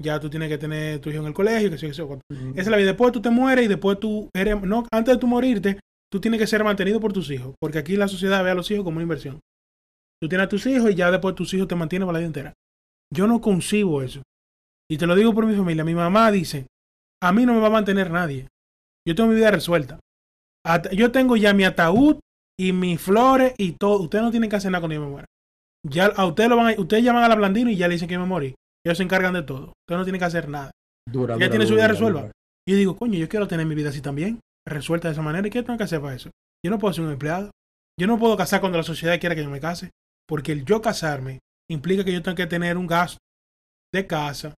ya 0.00 0.20
tú 0.20 0.30
tienes 0.30 0.48
que 0.48 0.58
tener 0.58 1.00
tu 1.00 1.10
hijo 1.10 1.20
en 1.20 1.26
el 1.26 1.34
colegio, 1.34 1.70
que 1.70 1.78
sé, 1.78 1.88
que 1.88 1.94
sé. 1.94 2.02
Esa 2.02 2.60
es 2.60 2.68
la 2.68 2.76
vida. 2.76 2.88
Después 2.88 3.12
tú 3.12 3.20
te 3.20 3.30
mueres 3.30 3.64
y 3.64 3.68
después 3.68 3.98
tú 3.98 4.28
eres, 4.34 4.62
no, 4.62 4.86
antes 4.92 5.14
de 5.14 5.20
tú 5.20 5.26
morirte, 5.26 5.80
tú 6.10 6.20
tienes 6.20 6.38
que 6.38 6.46
ser 6.46 6.62
mantenido 6.62 7.00
por 7.00 7.12
tus 7.12 7.30
hijos, 7.30 7.54
porque 7.60 7.78
aquí 7.78 7.96
la 7.96 8.06
sociedad 8.06 8.44
ve 8.44 8.50
a 8.50 8.54
los 8.54 8.70
hijos 8.70 8.84
como 8.84 8.96
una 8.96 9.02
inversión. 9.02 9.40
Tú 10.20 10.28
tienes 10.28 10.46
a 10.46 10.48
tus 10.48 10.66
hijos 10.66 10.90
y 10.90 10.94
ya 10.94 11.10
después 11.10 11.34
tus 11.34 11.52
hijos 11.54 11.68
te 11.68 11.74
mantienen 11.74 12.06
para 12.06 12.14
la 12.14 12.20
vida 12.20 12.26
entera. 12.26 12.54
Yo 13.12 13.26
no 13.26 13.40
concibo 13.40 14.02
eso. 14.02 14.22
Y 14.90 14.98
te 14.98 15.06
lo 15.06 15.14
digo 15.14 15.34
por 15.34 15.46
mi 15.46 15.54
familia. 15.54 15.84
Mi 15.84 15.94
mamá 15.94 16.30
dice, 16.30 16.66
a 17.22 17.32
mí 17.32 17.44
no 17.44 17.54
me 17.54 17.60
va 17.60 17.68
a 17.68 17.70
mantener 17.70 18.10
nadie. 18.10 18.48
Yo 19.06 19.14
tengo 19.14 19.30
mi 19.30 19.36
vida 19.36 19.50
resuelta. 19.50 20.00
Yo 20.92 21.12
tengo 21.12 21.36
ya 21.36 21.54
mi 21.54 21.64
ataúd 21.64 22.18
y 22.58 22.72
mis 22.72 23.00
flores 23.00 23.54
y 23.58 23.72
todo. 23.72 24.00
Ustedes 24.02 24.24
no 24.24 24.30
tienen 24.30 24.50
que 24.50 24.56
hacer 24.56 24.70
nada 24.70 24.80
cuando 24.80 24.94
yo 24.94 25.00
me 25.02 25.08
muera. 25.08 25.26
Ya 25.86 26.06
a 26.06 26.26
ustedes 26.26 26.50
lo 26.50 26.56
van 26.56 26.74
a, 26.74 26.80
ustedes 26.80 27.04
llaman 27.04 27.24
a 27.24 27.28
la 27.28 27.34
Blandino 27.34 27.70
y 27.70 27.76
ya 27.76 27.88
le 27.88 27.94
dicen 27.94 28.08
que 28.08 28.18
me 28.18 28.26
morí. 28.26 28.54
Ellos 28.84 28.98
se 28.98 29.04
encargan 29.04 29.34
de 29.34 29.42
todo. 29.42 29.72
Ustedes 29.82 29.98
no 29.98 30.04
tienen 30.04 30.18
que 30.18 30.24
hacer 30.24 30.48
nada. 30.48 30.70
Dura, 31.10 31.34
dura, 31.34 31.50
tiene 31.50 31.66
su 31.66 31.74
vida 31.74 31.88
resuelta. 31.88 32.30
Y 32.66 32.72
yo 32.72 32.76
digo, 32.76 32.96
coño, 32.96 33.18
yo 33.18 33.28
quiero 33.28 33.48
tener 33.48 33.66
mi 33.66 33.74
vida 33.74 33.88
así 33.88 34.00
también, 34.00 34.40
resuelta 34.66 35.08
de 35.08 35.12
esa 35.12 35.22
manera. 35.22 35.46
¿Y 35.46 35.50
qué 35.50 35.62
tengo 35.62 35.78
que 35.78 35.84
hacer 35.84 36.00
para 36.00 36.14
eso? 36.14 36.30
Yo 36.64 36.70
no 36.70 36.78
puedo 36.78 36.92
ser 36.92 37.04
un 37.04 37.12
empleado. 37.12 37.50
Yo 37.98 38.06
no 38.06 38.18
puedo 38.18 38.36
casar 38.36 38.60
cuando 38.60 38.78
la 38.78 38.84
sociedad 38.84 39.18
quiera 39.18 39.34
que 39.34 39.42
yo 39.42 39.50
me 39.50 39.60
case. 39.60 39.90
Porque 40.28 40.52
el 40.52 40.64
yo 40.64 40.82
casarme 40.82 41.40
implica 41.70 42.04
que 42.04 42.12
yo 42.12 42.22
tengo 42.22 42.36
que 42.36 42.46
tener 42.46 42.76
un 42.76 42.86
gasto 42.86 43.18
de 43.92 44.06
casa. 44.06 44.54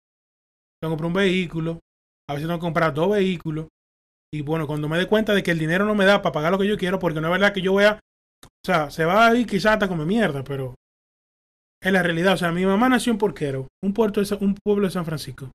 Tengo 0.81 0.91
que 0.95 0.99
comprar 0.99 1.07
un 1.09 1.12
vehículo. 1.14 1.81
A 2.29 2.35
veces 2.35 2.49
tengo 2.49 2.59
que 2.59 2.64
comprar 2.64 2.95
dos 2.95 3.11
vehículos. 3.11 3.69
Y 4.33 4.43
bueno, 4.43 4.66
cuando 4.66 4.89
me 4.89 4.99
dé 4.99 5.07
cuenta 5.07 5.35
de 5.35 5.43
que 5.43 5.51
el 5.51 5.59
dinero 5.59 5.85
no 5.85 5.95
me 5.95 6.05
da 6.05 6.21
para 6.21 6.33
pagar 6.33 6.53
lo 6.53 6.59
que 6.59 6.66
yo 6.69 6.77
quiero, 6.77 6.99
porque 6.99 7.21
no 7.21 7.29
es 7.29 7.33
verdad 7.33 7.53
que 7.53 7.62
yo 7.62 7.73
voy 7.73 7.85
a. 7.85 8.01
O 8.45 8.66
sea, 8.66 8.91
se 8.91 9.05
va 9.05 9.27
a 9.27 9.35
ir 9.35 9.47
quizás 9.47 9.75
hasta 9.75 9.89
como 9.89 10.05
mierda, 10.05 10.45
pero. 10.45 10.75
Es 11.83 11.93
la 11.93 12.03
realidad. 12.03 12.35
O 12.35 12.37
sea, 12.37 12.53
mi 12.53 12.66
mamá 12.66 12.89
nació 12.89 13.12
en 13.12 13.18
Porquero, 13.18 13.68
un, 13.83 13.93
puerto 13.93 14.20
de 14.20 14.35
un 14.41 14.55
pueblo 14.55 14.87
de 14.87 14.93
San 14.93 15.05
Francisco. 15.05 15.51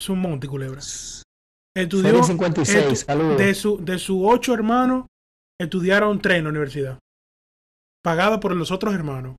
Es 0.00 0.08
un 0.08 0.20
monte, 0.20 0.46
culebra. 0.48 0.80
Estudió. 1.74 2.02
Serie 2.04 2.22
56, 2.22 2.86
estu- 2.86 2.94
saludos. 3.06 3.38
de 3.38 3.54
su 3.54 3.82
de 3.82 3.98
sus 3.98 4.18
ocho 4.22 4.52
hermanos 4.52 5.06
estudiaron 5.60 6.20
tres 6.20 6.38
en 6.38 6.44
la 6.44 6.50
universidad. 6.50 6.98
pagada 8.04 8.40
por 8.40 8.54
los 8.54 8.70
otros 8.70 8.94
hermanos. 8.94 9.36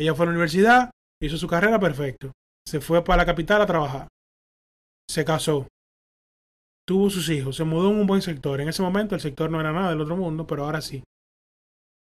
Ella 0.00 0.14
fue 0.14 0.24
a 0.24 0.26
la 0.26 0.30
universidad, 0.32 0.90
hizo 1.22 1.36
su 1.36 1.46
carrera 1.46 1.78
perfecto. 1.78 2.32
Se 2.66 2.80
fue 2.80 3.04
para 3.04 3.18
la 3.18 3.26
capital 3.26 3.60
a 3.60 3.66
trabajar. 3.66 4.08
Se 5.10 5.24
casó. 5.24 5.68
Tuvo 6.86 7.10
sus 7.10 7.28
hijos. 7.28 7.56
Se 7.56 7.64
mudó 7.64 7.90
en 7.90 7.96
un 7.96 8.06
buen 8.06 8.22
sector. 8.22 8.60
En 8.60 8.68
ese 8.68 8.82
momento 8.82 9.14
el 9.14 9.20
sector 9.20 9.50
no 9.50 9.60
era 9.60 9.72
nada 9.72 9.90
del 9.90 10.00
otro 10.00 10.16
mundo, 10.16 10.46
pero 10.46 10.64
ahora 10.64 10.80
sí. 10.80 11.02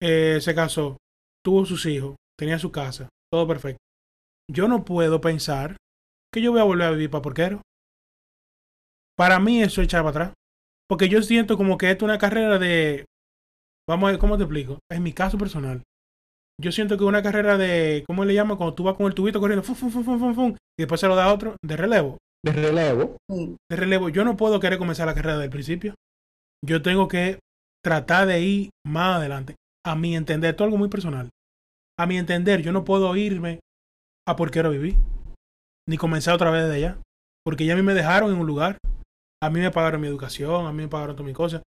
Eh, 0.01 0.38
se 0.40 0.55
casó. 0.55 0.97
Tuvo 1.44 1.66
sus 1.66 1.84
hijos. 1.86 2.16
Tenía 2.38 2.59
su 2.59 2.70
casa. 2.72 3.09
Todo 3.37 3.47
perfecto. 3.47 3.82
Yo 4.51 4.66
no 4.66 4.87
puedo 4.87 5.20
pensar 5.20 5.76
que 6.32 6.41
yo 6.41 6.53
voy 6.53 6.61
a 6.62 6.64
volver 6.64 6.87
a 6.87 6.91
vivir 6.93 7.11
para 7.11 7.20
porquero. 7.20 7.61
Para 9.14 9.39
mí 9.41 9.61
eso 9.61 9.82
es 9.82 9.89
echar 9.89 10.01
para 10.01 10.11
atrás. 10.11 10.32
Porque 10.89 11.11
yo 11.11 11.20
siento 11.20 11.59
como 11.59 11.76
que 11.76 11.91
esto 11.91 12.07
es 12.07 12.09
una 12.09 12.18
carrera 12.18 12.59
de... 12.59 13.05
Vamos 13.87 14.09
a 14.09 14.12
ver, 14.12 14.18
¿cómo 14.18 14.39
te 14.39 14.45
explico? 14.45 14.78
En 14.91 15.03
mi 15.03 15.12
caso 15.12 15.37
personal. 15.37 15.82
Yo 16.59 16.72
siento 16.72 16.97
que 16.97 17.05
es 17.05 17.09
una 17.09 17.22
carrera 17.22 17.59
de... 17.59 18.05
¿Cómo 18.07 18.24
le 18.24 18.32
llaman? 18.32 18.57
Cuando 18.57 18.74
tú 18.74 18.84
vas 18.84 18.97
con 18.97 19.05
el 19.05 19.14
tubito 19.14 19.39
corriendo. 19.39 19.62
Fum, 19.62 19.76
fum, 19.76 19.91
fum, 19.91 20.03
fum, 20.18 20.34
fum, 20.34 20.53
y 20.53 20.82
después 20.84 20.99
se 20.99 21.09
lo 21.09 21.14
da 21.14 21.26
a 21.26 21.34
otro. 21.34 21.57
De 21.62 21.76
relevo. 21.76 22.16
De 22.43 22.53
relevo. 22.53 23.18
De 23.28 23.76
relevo. 23.76 24.09
Yo 24.09 24.24
no 24.24 24.39
puedo 24.39 24.61
querer 24.61 24.78
comenzar 24.78 25.07
la 25.07 25.14
carrera 25.14 25.37
del 25.37 25.51
principio. 25.51 25.95
Yo 26.64 26.80
tengo 26.80 27.07
que 27.07 27.39
tratar 27.84 28.28
de 28.28 28.41
ir 28.41 28.70
más 28.87 29.16
adelante. 29.16 29.57
A 29.84 29.95
mi 29.95 30.16
entender, 30.16 30.53
esto 30.53 30.64
es 30.64 30.68
algo 30.68 30.78
muy 30.78 30.89
personal. 30.89 31.28
A 31.99 32.07
mi 32.07 32.18
entender, 32.18 32.62
yo 32.62 32.72
no 32.72 32.84
puedo 32.84 33.14
irme 33.16 33.61
a 34.28 34.36
porquero 34.36 34.70
vivir. 34.70 34.97
Ni 35.88 35.97
comenzar 35.97 36.34
otra 36.34 36.51
vez 36.51 36.68
de 36.68 36.76
allá. 36.76 36.99
Porque 37.44 37.64
ya 37.64 37.74
a 37.74 37.76
mí 37.76 37.82
me 37.82 37.94
dejaron 37.94 38.32
en 38.32 38.38
un 38.38 38.47
lugar. 38.47 38.78
A 39.42 39.51
mí 39.51 39.61
me 39.61 39.70
pagaron 39.70 40.01
mi 40.01 40.09
educación, 40.09 40.66
a 40.66 40.72
mí 40.72 40.82
me 40.82 40.88
pagaron 40.88 41.14
todas 41.14 41.26
mis 41.26 41.36
cosas. 41.36 41.62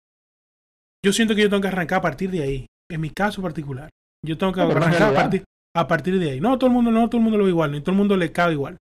Yo 1.05 1.13
siento 1.13 1.35
que 1.35 1.43
yo 1.43 1.49
tengo 1.49 1.63
que 1.63 1.69
arrancar 1.69 1.99
a 1.99 2.03
partir 2.03 2.31
de 2.31 2.43
ahí. 2.43 2.67
En 2.91 3.01
mi 3.01 3.11
caso 3.11 3.41
particular. 3.43 3.89
Yo 4.27 4.37
tengo 4.37 4.53
que 4.53 4.61
No, 4.61 4.71
arrancar 4.71 5.03
a 5.03 5.09
en 5.09 5.15
partir, 5.15 5.45
a 5.77 5.87
partir 5.87 6.19
de 6.19 6.31
ahí. 6.31 6.41
No, 6.41 6.59
todo 6.59 6.69
el 6.69 6.75
mundo, 6.75 6.91
no 6.91 7.09
todo 7.09 7.19
el 7.19 7.23
mundo 7.23 7.39
lo 7.39 7.45
ve 7.45 7.51
igual, 7.51 7.71
ni 7.73 7.81
todo 7.81 7.93
el 7.93 7.99
mundo 7.99 8.17
le 8.17 8.33
cabe 8.33 8.55
igual. 8.55 8.77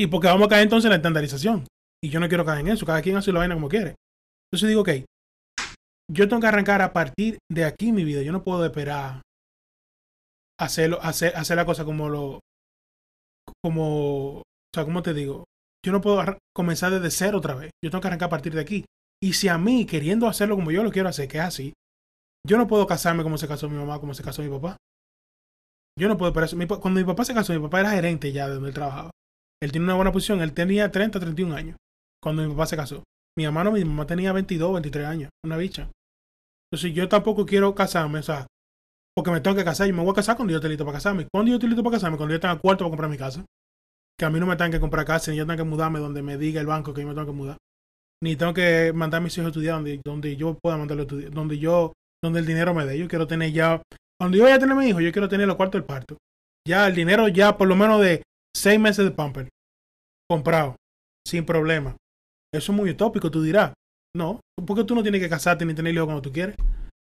Y 0.00 0.06
porque 0.06 0.28
vamos 0.28 0.46
a 0.46 0.48
caer 0.48 0.62
entonces 0.62 0.86
en 0.86 0.90
la 0.90 0.96
estandarización. 0.96 1.66
Y 2.02 2.08
yo 2.08 2.18
no 2.18 2.28
quiero 2.28 2.44
caer 2.44 2.60
en 2.60 2.68
eso. 2.68 2.86
Cada 2.86 3.02
quien 3.02 3.16
hace 3.16 3.32
la 3.32 3.40
vaina 3.40 3.54
como 3.54 3.68
quiere. 3.68 3.94
Entonces 4.50 4.68
digo, 4.68 4.80
ok, 4.80 4.90
yo 6.10 6.28
tengo 6.28 6.40
que 6.40 6.46
arrancar 6.46 6.82
a 6.82 6.92
partir 6.92 7.38
de 7.50 7.64
aquí 7.64 7.92
mi 7.92 8.04
vida. 8.04 8.22
Yo 8.22 8.32
no 8.32 8.42
puedo 8.42 8.64
esperar 8.64 9.20
hacerlo, 10.62 10.98
hacer, 11.02 11.36
hacer 11.36 11.56
la 11.56 11.66
cosa 11.66 11.84
como 11.84 12.08
lo, 12.08 12.40
como, 13.62 14.38
o 14.38 14.42
sea, 14.74 14.84
¿cómo 14.84 15.02
te 15.02 15.14
digo? 15.14 15.44
Yo 15.84 15.92
no 15.92 16.00
puedo 16.00 16.22
comenzar 16.54 16.92
desde 16.92 17.10
cero 17.10 17.38
otra 17.38 17.54
vez. 17.54 17.70
Yo 17.84 17.90
tengo 17.90 18.00
que 18.00 18.08
arrancar 18.08 18.26
a 18.26 18.30
partir 18.30 18.54
de 18.54 18.60
aquí. 18.60 18.84
Y 19.20 19.34
si 19.34 19.48
a 19.48 19.58
mí, 19.58 19.86
queriendo 19.86 20.28
hacerlo 20.28 20.56
como 20.56 20.70
yo 20.70 20.82
lo 20.82 20.90
quiero 20.90 21.08
hacer, 21.08 21.28
que 21.28 21.38
es 21.38 21.44
así, 21.44 21.72
yo 22.46 22.56
no 22.56 22.66
puedo 22.66 22.86
casarme 22.86 23.22
como 23.22 23.38
se 23.38 23.48
casó 23.48 23.68
mi 23.68 23.76
mamá, 23.76 24.00
como 24.00 24.14
se 24.14 24.22
casó 24.22 24.42
mi 24.42 24.48
papá. 24.48 24.76
Yo 25.98 26.08
no 26.08 26.16
puedo 26.16 26.40
eso. 26.42 26.56
Mi 26.56 26.66
cuando 26.66 27.00
mi 27.00 27.04
papá 27.04 27.24
se 27.24 27.34
casó, 27.34 27.52
mi 27.52 27.60
papá 27.60 27.80
era 27.80 27.90
gerente 27.90 28.32
ya 28.32 28.48
de 28.48 28.54
donde 28.54 28.70
él 28.70 28.74
trabajaba. 28.74 29.10
Él 29.62 29.70
tiene 29.70 29.84
una 29.84 29.94
buena 29.94 30.12
posición. 30.12 30.40
Él 30.40 30.52
tenía 30.52 30.90
30, 30.90 31.20
31 31.20 31.54
años 31.54 31.76
cuando 32.22 32.42
mi 32.42 32.50
papá 32.50 32.66
se 32.66 32.76
casó. 32.76 33.04
Mi 33.36 33.44
hermano, 33.44 33.72
mi 33.72 33.84
mamá 33.84 34.06
tenía 34.06 34.32
22, 34.32 34.72
23 34.72 35.06
años. 35.06 35.30
Una 35.44 35.56
bicha. 35.56 35.90
Entonces 36.70 36.94
yo 36.94 37.08
tampoco 37.08 37.44
quiero 37.44 37.74
casarme, 37.74 38.20
o 38.20 38.22
sea, 38.22 38.46
porque 39.14 39.30
me 39.30 39.40
tengo 39.40 39.56
que 39.56 39.64
casar. 39.64 39.86
Yo 39.86 39.94
me 39.94 40.02
voy 40.02 40.12
a 40.12 40.14
casar 40.14 40.36
cuando 40.36 40.52
yo 40.52 40.58
esté 40.58 40.68
listo 40.68 40.84
para 40.84 40.98
casarme. 40.98 41.26
¿Cuándo 41.32 41.50
yo 41.50 41.56
estoy 41.56 41.68
listo 41.68 41.82
para 41.82 41.96
casarme? 41.96 42.16
Cuando 42.16 42.34
yo 42.34 42.40
tenga 42.40 42.58
cuarto 42.58 42.84
para 42.84 42.90
comprar 42.90 43.10
mi 43.10 43.18
casa. 43.18 43.44
Que 44.18 44.24
a 44.24 44.30
mí 44.30 44.38
no 44.38 44.46
me 44.46 44.56
tengan 44.56 44.72
que 44.72 44.80
comprar 44.80 45.04
casa, 45.04 45.30
ni 45.30 45.36
yo 45.36 45.46
tengo 45.46 45.56
que 45.56 45.68
mudarme 45.68 45.98
donde 45.98 46.22
me 46.22 46.36
diga 46.36 46.60
el 46.60 46.66
banco 46.66 46.94
que 46.94 47.02
yo 47.02 47.08
me 47.08 47.14
tengo 47.14 47.26
que 47.26 47.32
mudar. 47.32 47.56
Ni 48.22 48.36
tengo 48.36 48.54
que 48.54 48.92
mandar 48.94 49.18
a 49.18 49.24
mis 49.24 49.36
hijos 49.36 49.46
a 49.46 49.48
estudiar 49.48 49.74
donde, 49.76 50.00
donde 50.04 50.36
yo 50.36 50.56
pueda 50.62 50.76
mandarlo 50.76 51.02
a 51.02 51.06
estudiar. 51.06 51.30
Donde 51.32 51.58
yo, 51.58 51.92
donde 52.22 52.40
el 52.40 52.46
dinero 52.46 52.74
me 52.74 52.86
dé. 52.86 52.98
Yo 52.98 53.08
quiero 53.08 53.26
tener 53.26 53.52
ya. 53.52 53.82
Cuando 54.20 54.36
yo 54.36 54.44
vaya 54.44 54.56
a 54.56 54.58
tener 54.58 54.76
mi 54.76 54.86
hijo, 54.86 55.00
yo 55.00 55.10
quiero 55.12 55.28
tener 55.28 55.46
los 55.46 55.56
cuartos 55.56 55.80
del 55.80 55.86
parto. 55.86 56.16
Ya 56.66 56.86
el 56.86 56.94
dinero, 56.94 57.26
ya 57.28 57.56
por 57.56 57.66
lo 57.66 57.74
menos 57.74 58.00
de 58.00 58.22
seis 58.56 58.78
meses 58.78 59.04
de 59.04 59.10
pamper. 59.10 59.48
Comprado. 60.28 60.76
Sin 61.26 61.44
problema. 61.44 61.96
Eso 62.54 62.72
es 62.72 62.76
muy 62.76 62.90
utópico, 62.90 63.30
tú 63.30 63.42
dirás. 63.42 63.72
No, 64.14 64.40
porque 64.66 64.84
tú 64.84 64.94
no 64.94 65.02
tienes 65.02 65.20
que 65.20 65.28
casarte 65.28 65.64
ni 65.64 65.74
tener 65.74 65.94
hijos 65.94 66.04
cuando 66.04 66.22
tú 66.22 66.30
quieres. 66.30 66.54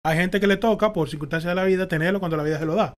Hay 0.04 0.16
gente 0.16 0.40
que 0.40 0.46
le 0.46 0.56
toca, 0.56 0.92
por 0.92 1.08
circunstancias 1.08 1.50
de 1.50 1.54
la 1.54 1.64
vida, 1.64 1.88
tenerlo 1.88 2.20
cuando 2.20 2.36
la 2.36 2.42
vida 2.42 2.58
se 2.58 2.66
lo 2.66 2.74
da. 2.74 2.94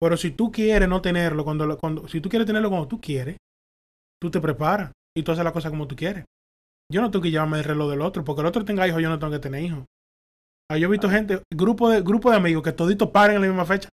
Pero 0.00 0.16
si 0.16 0.30
tú 0.30 0.50
quieres 0.50 0.88
no 0.88 1.00
tenerlo, 1.00 1.44
cuando, 1.44 1.78
cuando 1.78 2.08
si 2.08 2.20
tú 2.20 2.28
quieres 2.28 2.46
tenerlo 2.46 2.68
cuando 2.68 2.88
tú 2.88 3.00
quieres, 3.00 3.36
tú 4.20 4.30
te 4.30 4.40
preparas 4.40 4.92
y 5.16 5.22
tú 5.22 5.32
haces 5.32 5.44
las 5.44 5.52
cosas 5.52 5.70
como 5.70 5.86
tú 5.86 5.96
quieres. 5.96 6.24
Yo 6.92 7.00
no 7.00 7.10
tengo 7.10 7.22
que 7.22 7.30
llevarme 7.30 7.58
el 7.58 7.64
reloj 7.64 7.90
del 7.90 8.02
otro, 8.02 8.24
porque 8.24 8.40
el 8.40 8.46
otro 8.46 8.64
tenga 8.64 8.86
hijos, 8.86 9.02
yo 9.02 9.08
no 9.08 9.18
tengo 9.18 9.32
que 9.32 9.38
tener 9.38 9.62
hijos. 9.62 9.84
Ah, 10.70 10.78
yo 10.78 10.88
he 10.88 10.90
visto 10.90 11.08
gente, 11.08 11.42
grupo 11.54 11.88
de, 11.88 12.02
grupo 12.02 12.30
de 12.30 12.36
amigos 12.36 12.62
que 12.62 12.72
toditos 12.72 13.10
paren 13.10 13.36
en 13.36 13.42
la 13.42 13.48
misma 13.48 13.64
fecha. 13.64 13.88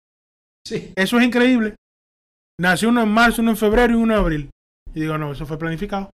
Sí. 0.66 0.94
Eso 0.96 1.20
es 1.20 1.26
increíble. 1.26 1.76
Nació 2.60 2.90
uno 2.90 3.04
en 3.04 3.10
marzo, 3.10 3.42
uno 3.42 3.52
en 3.52 3.58
febrero 3.58 3.94
y 3.94 3.98
uno 3.98 4.14
en 4.14 4.20
abril. 4.20 4.50
Y 4.94 5.02
digo, 5.02 5.18
no, 5.18 5.32
eso 5.32 5.46
fue 5.46 5.58
planificado. 5.58 6.10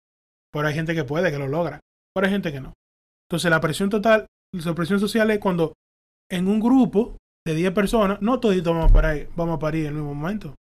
Pero 0.52 0.66
hay 0.66 0.74
gente 0.74 0.94
que 0.94 1.04
puede, 1.04 1.30
que 1.30 1.38
lo 1.38 1.48
logra. 1.48 1.80
Pero 2.14 2.26
hay 2.26 2.32
gente 2.32 2.52
que 2.52 2.60
no. 2.60 2.72
Entonces 3.28 3.50
la 3.50 3.60
presión 3.60 3.88
total, 3.88 4.26
la 4.52 4.74
presión 4.74 5.00
social 5.00 5.30
es 5.30 5.38
cuando 5.38 5.72
en 6.32 6.48
un 6.48 6.60
grupo 6.60 7.18
de 7.46 7.54
10 7.54 7.72
personas, 7.72 8.22
no 8.22 8.40
toditos 8.40 8.74
vamos 8.74 8.90
a 8.90 8.94
parir, 8.94 9.28
vamos 9.36 9.56
a 9.56 9.58
parir 9.58 9.82
en 9.82 9.88
el 9.88 9.94
mismo 9.94 10.14
momento. 10.14 10.50
O 10.50 10.54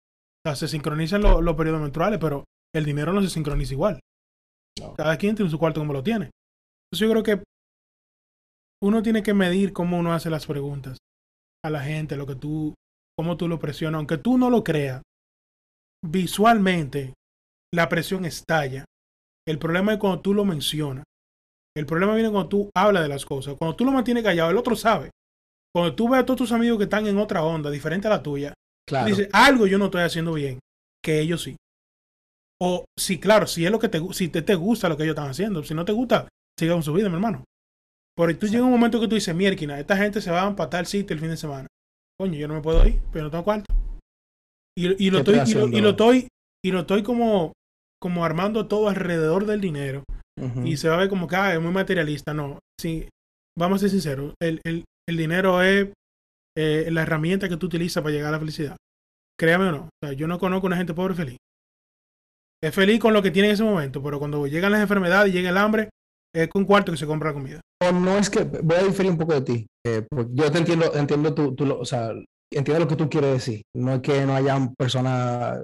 sea, 0.46 0.56
se 0.56 0.68
sincronizan 0.68 1.20
los, 1.20 1.42
los 1.42 1.56
periodos 1.56 1.80
menstruales, 1.80 2.18
pero 2.18 2.44
el 2.74 2.84
dinero 2.84 3.12
no 3.12 3.20
se 3.20 3.28
sincroniza 3.28 3.74
igual. 3.74 4.00
No. 4.80 4.94
Cada 4.94 5.16
quien 5.18 5.36
tiene 5.36 5.50
su 5.50 5.58
cuarto 5.58 5.80
como 5.80 5.92
lo 5.92 6.02
tiene. 6.02 6.30
Entonces 6.90 7.06
yo 7.06 7.10
creo 7.10 7.22
que 7.22 7.42
uno 8.82 9.02
tiene 9.02 9.22
que 9.22 9.34
medir 9.34 9.72
cómo 9.72 9.98
uno 9.98 10.14
hace 10.14 10.30
las 10.30 10.46
preguntas 10.46 10.96
a 11.64 11.70
la 11.70 11.82
gente, 11.82 12.16
lo 12.16 12.26
que 12.26 12.36
tú, 12.36 12.74
cómo 13.16 13.36
tú 13.36 13.48
lo 13.48 13.58
presionas, 13.58 13.98
aunque 13.98 14.16
tú 14.16 14.38
no 14.38 14.48
lo 14.48 14.64
creas. 14.64 15.02
Visualmente, 16.06 17.14
la 17.74 17.88
presión 17.88 18.24
estalla. 18.24 18.84
El 19.46 19.58
problema 19.58 19.92
es 19.92 19.98
cuando 19.98 20.20
tú 20.20 20.32
lo 20.32 20.44
mencionas. 20.44 21.04
El 21.76 21.84
problema 21.84 22.14
viene 22.14 22.30
cuando 22.30 22.48
tú 22.48 22.70
hablas 22.74 23.02
de 23.02 23.08
las 23.08 23.26
cosas. 23.26 23.56
Cuando 23.58 23.76
tú 23.76 23.84
lo 23.84 23.90
mantienes 23.90 24.22
callado, 24.22 24.50
el 24.50 24.56
otro 24.56 24.76
sabe. 24.76 25.10
Cuando 25.74 25.94
tú 25.94 26.08
ves 26.08 26.20
a 26.20 26.26
todos 26.26 26.38
tus 26.38 26.52
amigos 26.52 26.78
que 26.78 26.84
están 26.84 27.06
en 27.06 27.18
otra 27.18 27.42
onda, 27.44 27.70
diferente 27.70 28.06
a 28.06 28.10
la 28.10 28.22
tuya, 28.22 28.54
Claro. 28.88 29.06
dices, 29.06 29.28
algo 29.32 29.66
yo 29.66 29.78
no 29.78 29.86
estoy 29.86 30.02
haciendo 30.02 30.32
bien, 30.32 30.58
que 31.04 31.20
ellos 31.20 31.42
sí. 31.42 31.56
O 32.60 32.84
sí, 32.98 33.20
claro, 33.20 33.46
si 33.46 33.64
es 33.64 33.70
lo 33.70 33.78
que 33.78 33.88
te, 33.88 34.00
si 34.12 34.28
te, 34.28 34.42
te 34.42 34.54
gusta 34.54 34.88
lo 34.88 34.96
que 34.96 35.04
ellos 35.04 35.14
están 35.14 35.30
haciendo. 35.30 35.62
Si 35.62 35.74
no 35.74 35.84
te 35.84 35.92
gusta, 35.92 36.26
sigue 36.58 36.72
con 36.72 36.82
su 36.82 36.92
vida, 36.92 37.08
mi 37.08 37.14
hermano. 37.14 37.44
Pero 38.16 38.36
tú 38.36 38.46
llega 38.48 38.64
un 38.64 38.70
momento 38.72 38.98
que 39.00 39.06
tú 39.06 39.14
dices, 39.14 39.34
mierda, 39.34 39.78
esta 39.78 39.96
gente 39.96 40.20
se 40.20 40.30
va 40.30 40.42
a 40.44 40.48
empatar 40.48 40.80
el 40.80 40.86
sitio 40.86 41.14
el 41.14 41.20
fin 41.20 41.30
de 41.30 41.36
semana. 41.36 41.68
Coño, 42.18 42.34
yo 42.34 42.48
no 42.48 42.54
me 42.54 42.60
puedo 42.62 42.84
ir, 42.86 43.00
pero 43.12 43.26
no 43.26 43.30
tengo 43.30 43.44
cuarto. 43.44 43.66
Y, 44.76 45.06
y 45.06 45.10
lo 45.10 45.22
¿Qué 45.22 45.32
estoy, 45.32 45.34
y 45.34 45.36
lo, 45.36 45.40
y 45.40 45.42
haciendo? 45.42 45.80
lo 45.80 45.90
estoy, 45.90 46.28
y 46.64 46.70
lo 46.72 46.80
estoy 46.80 47.02
como, 47.04 47.52
como 48.00 48.24
armando 48.24 48.66
todo 48.66 48.88
alrededor 48.88 49.46
del 49.46 49.60
dinero. 49.60 50.02
Y 50.64 50.76
se 50.76 50.88
va 50.88 50.94
a 50.94 50.98
ver 50.98 51.08
como 51.08 51.26
que 51.26 51.34
ah, 51.34 51.54
es 51.54 51.60
muy 51.60 51.72
materialista. 51.72 52.32
No, 52.32 52.58
sí, 52.80 53.08
vamos 53.56 53.76
a 53.76 53.80
ser 53.80 53.90
sinceros. 53.90 54.34
El, 54.40 54.60
el, 54.64 54.84
el 55.08 55.16
dinero 55.16 55.62
es 55.62 55.88
eh, 56.56 56.88
la 56.90 57.02
herramienta 57.02 57.48
que 57.48 57.56
tú 57.56 57.66
utilizas 57.66 58.02
para 58.02 58.14
llegar 58.14 58.28
a 58.28 58.32
la 58.32 58.38
felicidad. 58.40 58.76
Créame 59.38 59.68
o 59.68 59.72
no. 59.72 60.12
Yo 60.12 60.26
no 60.26 60.38
conozco 60.38 60.66
una 60.66 60.76
gente 60.76 60.94
pobre 60.94 61.14
feliz. 61.14 61.36
Es 62.62 62.74
feliz 62.74 62.98
con 62.98 63.12
lo 63.14 63.22
que 63.22 63.30
tiene 63.30 63.48
en 63.48 63.54
ese 63.54 63.62
momento, 63.64 64.02
pero 64.02 64.18
cuando 64.18 64.46
llegan 64.46 64.72
las 64.72 64.80
enfermedades 64.80 65.30
y 65.32 65.36
llega 65.36 65.50
el 65.50 65.56
hambre, 65.56 65.88
es 66.34 66.48
con 66.48 66.64
cuarto 66.64 66.90
que 66.92 66.98
se 66.98 67.06
compra 67.06 67.32
comida. 67.32 67.60
O 67.82 67.92
no 67.92 68.18
es 68.18 68.28
que 68.28 68.42
voy 68.42 68.76
a 68.76 68.82
diferir 68.82 69.12
un 69.12 69.18
poco 69.18 69.34
de 69.34 69.42
ti. 69.42 69.66
eh, 69.86 70.04
yo 70.32 70.50
te 70.50 70.58
entiendo, 70.58 70.92
entiendo 70.94 71.32
tu, 71.34 71.54
tu 71.54 71.64
lo- 71.64 71.78
o 71.78 71.84
sea, 71.84 72.10
entiendo 72.52 72.80
lo 72.84 72.88
que 72.88 72.96
tú 72.96 73.08
quieres 73.08 73.32
decir. 73.34 73.62
No 73.76 73.94
es 73.94 74.00
que 74.00 74.26
no 74.26 74.34
hayan 74.34 74.74
personas 74.74 75.58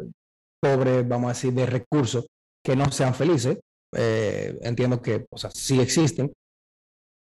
pobres, 0.63 1.07
vamos 1.07 1.27
a 1.27 1.35
decir, 1.35 1.53
de 1.53 1.67
recursos 1.67 2.27
que 2.65 2.77
no 2.77 2.91
sean 2.93 3.15
felices. 3.15 3.59
Eh, 3.97 4.57
entiendo 4.63 5.03
que, 5.03 5.27
o 5.31 5.37
sea, 5.39 5.51
sí 5.51 5.81
existen, 5.81 6.33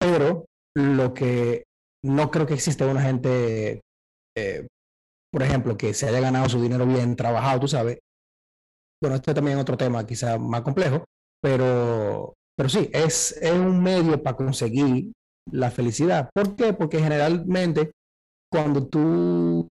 pero 0.00 0.44
lo 0.76 1.14
que 1.14 1.64
no 2.04 2.30
creo 2.30 2.46
que 2.46 2.54
exista 2.54 2.86
una 2.86 3.02
gente, 3.02 3.80
eh, 4.36 4.66
por 5.32 5.42
ejemplo, 5.42 5.76
que 5.76 5.94
se 5.94 6.08
haya 6.08 6.20
ganado 6.20 6.48
su 6.48 6.60
dinero 6.60 6.86
bien 6.86 7.16
trabajado, 7.16 7.60
tú 7.60 7.68
sabes. 7.68 7.98
Bueno, 9.02 9.20
también 9.20 9.58
es 9.58 9.62
otro 9.62 9.76
tema, 9.76 10.06
quizá 10.06 10.38
más 10.38 10.62
complejo, 10.62 11.04
pero, 11.42 12.34
pero 12.56 12.68
sí, 12.68 12.88
es, 12.92 13.32
es 13.40 13.52
un 13.52 13.82
medio 13.82 14.22
para 14.22 14.36
conseguir 14.36 15.12
la 15.50 15.70
felicidad. 15.70 16.30
¿Por 16.34 16.54
qué? 16.54 16.72
Porque 16.72 17.00
generalmente 17.00 17.90
cuando 18.50 18.86
tú 18.86 19.66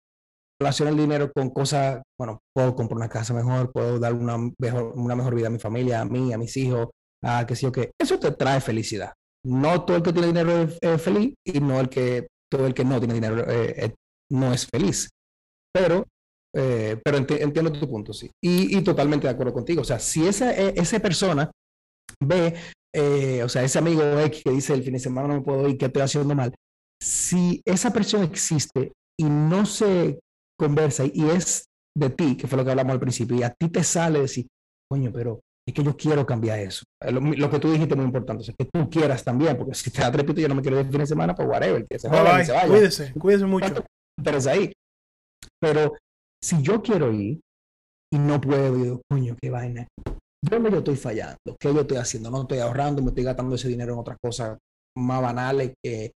relacionas 0.60 0.94
el 0.94 1.00
dinero 1.00 1.32
con 1.34 1.50
cosas, 1.50 2.02
bueno, 2.20 2.40
puedo 2.54 2.76
comprar 2.76 2.98
una 2.98 3.10
casa 3.10 3.34
mejor, 3.34 3.72
puedo 3.72 4.00
dar 4.00 4.14
una 4.14 4.38
mejor, 4.60 4.94
una 4.96 5.16
mejor 5.16 5.36
vida 5.36 5.48
a 5.48 5.52
mi 5.52 5.60
familia, 5.60 6.02
a 6.02 6.06
mí, 6.06 6.34
a 6.34 6.38
mis 6.38 6.56
hijos, 6.58 6.90
a 7.24 7.46
qué 7.46 7.56
sé 7.56 7.64
yo 7.64 7.72
qué, 7.72 7.92
eso 8.00 8.20
te 8.20 8.32
trae 8.32 8.60
felicidad. 8.60 9.14
No 9.46 9.86
todo 9.86 9.98
el 9.98 10.04
que 10.04 10.14
tiene 10.14 10.28
dinero 10.28 10.68
es, 10.82 11.02
feliz 11.02 11.34
y 11.46 11.60
no 11.60 11.80
el 11.80 11.90
que, 11.90 12.28
todo 12.52 12.68
el 12.68 12.74
que 12.74 12.86
no 12.86 13.00
tiene 13.00 13.16
dinero 13.16 13.50
eh, 13.50 13.86
eh, 13.86 13.96
no 14.32 14.54
es 14.54 14.68
feliz. 14.68 15.10
Pero, 15.74 16.06
eh, 16.56 17.00
pero 17.04 17.18
enti- 17.18 17.42
entiendo 17.42 17.72
tu 17.72 17.90
punto, 17.90 18.14
sí. 18.14 18.30
Y, 18.44 18.78
y 18.78 18.82
totalmente 18.84 19.28
de 19.28 19.34
acuerdo 19.34 19.54
contigo. 19.54 19.82
O 19.82 19.86
sea, 19.86 20.00
si 20.00 20.28
esa, 20.28 20.52
eh, 20.54 20.74
esa 20.76 21.00
persona 21.00 21.52
ve, 22.22 22.56
o 23.44 23.50
sea, 23.50 23.64
ese 23.64 23.80
amigo 23.80 24.02
X 24.20 24.44
que 24.44 24.52
dice 24.52 24.74
el 24.74 24.84
fin 24.84 24.94
de 24.94 25.00
semana 25.00 25.28
no 25.30 25.36
me 25.36 25.42
puedo 25.42 25.68
ir, 25.68 25.78
¿qué 25.78 25.86
estoy 25.86 26.02
haciendo 26.02 26.36
mal? 26.36 26.54
Si 27.02 27.62
esa 27.66 27.92
persona 27.92 28.26
existe 28.26 28.94
y 29.20 29.24
no 29.26 29.66
se 29.66 30.20
conversa 30.60 31.06
y 31.06 31.30
es 31.30 31.66
de 31.98 32.10
ti, 32.10 32.38
que 32.38 32.48
fue 32.48 32.58
lo 32.58 32.66
que 32.66 32.72
hablamos 32.72 32.94
al 32.94 33.00
principio, 33.00 33.38
y 33.38 33.44
a 33.44 33.50
ti 33.52 33.70
te 33.70 33.84
sale 33.84 34.22
decir, 34.22 34.48
coño, 34.90 35.12
pero 35.14 35.40
es 35.72 35.74
que 35.74 35.84
yo 35.84 35.96
quiero 35.96 36.26
cambiar 36.26 36.60
eso. 36.60 36.84
Lo, 37.10 37.50
que 37.50 37.60
tú 37.60 37.72
dijiste 37.72 37.94
es 37.94 37.98
muy 37.98 38.06
importante, 38.06 38.44
es 38.44 38.56
que 38.58 38.66
tú 38.66 38.90
quieras 38.90 39.24
también, 39.24 39.58
porque 39.58 39.74
si 39.74 39.90
te 39.90 40.02
da 40.02 40.12
trepito 40.12 40.40
yo 40.40 40.48
no 40.48 40.56
me 40.56 40.62
quiero 40.62 40.80
ir 40.80 40.86
el 40.86 40.92
fin 40.92 41.00
de 41.00 41.08
semana, 41.08 41.34
pues 41.34 41.48
whatever, 41.48 41.86
que 41.88 41.98
se, 41.98 42.08
vaya, 42.08 42.46
se 42.46 42.52
vaya. 42.52 42.68
Cuídese, 42.68 43.14
cuídese 43.14 43.46
mucho. 43.46 43.86
Pero 44.22 44.38
es 44.38 44.48
ahí. 44.48 44.72
Pero 45.60 45.94
si 46.44 46.62
yo 46.62 46.82
quiero 46.82 47.12
ir 47.12 47.40
y 48.14 48.20
no 48.20 48.40
puedo, 48.42 48.76
digo, 48.76 49.02
coño, 49.10 49.36
qué 49.42 49.50
vaina. 49.50 49.88
¿Dónde 50.44 50.72
yo 50.72 50.80
estoy 50.80 50.96
fallando? 50.96 51.38
¿Qué 51.60 51.74
yo 51.74 51.82
estoy 51.82 51.98
haciendo? 51.98 52.30
No 52.30 52.42
estoy 52.42 52.60
ahorrando, 52.60 53.02
me 53.02 53.10
estoy 53.10 53.24
gastando 53.24 53.56
ese 53.56 53.68
dinero 53.68 53.94
en 53.94 54.00
otras 54.00 54.18
cosas 54.22 54.58
más 54.98 55.22
banales 55.22 55.74
que 55.84 56.12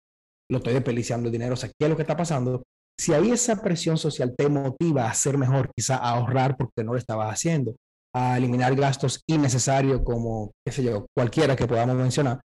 lo 0.49 0.58
estoy 0.58 0.74
desperdiciando 0.74 1.28
el 1.28 1.34
dinero. 1.34 1.54
O 1.54 1.58
sea, 1.58 1.70
¿qué 1.70 1.86
es 1.86 1.89
lo 1.89 1.95
que 1.95 2.04
está 2.04 2.18
pasando? 2.18 2.64
Si 2.99 3.14
ahí 3.14 3.32
esa 3.32 3.62
presión 3.62 3.97
social 3.97 4.34
te 4.36 4.47
motiva 4.47 5.10
a 5.10 5.14
ser 5.14 5.38
mejor, 5.38 5.70
quizá 5.76 5.97
a 5.97 6.12
ahorrar 6.12 6.56
porque 6.58 6.84
no 6.84 6.93
lo 6.93 6.97
estabas 6.97 7.32
haciendo, 7.34 7.76
a 8.16 8.38
eliminar 8.38 8.76
gastos 8.76 9.22
innecesarios 9.28 10.01
como, 10.03 10.51
qué 10.66 10.72
sé 10.72 10.84
yo, 10.84 11.07
cualquiera 11.16 11.55
que 11.55 11.68
podamos 11.68 11.95
mencionar, 11.95 12.39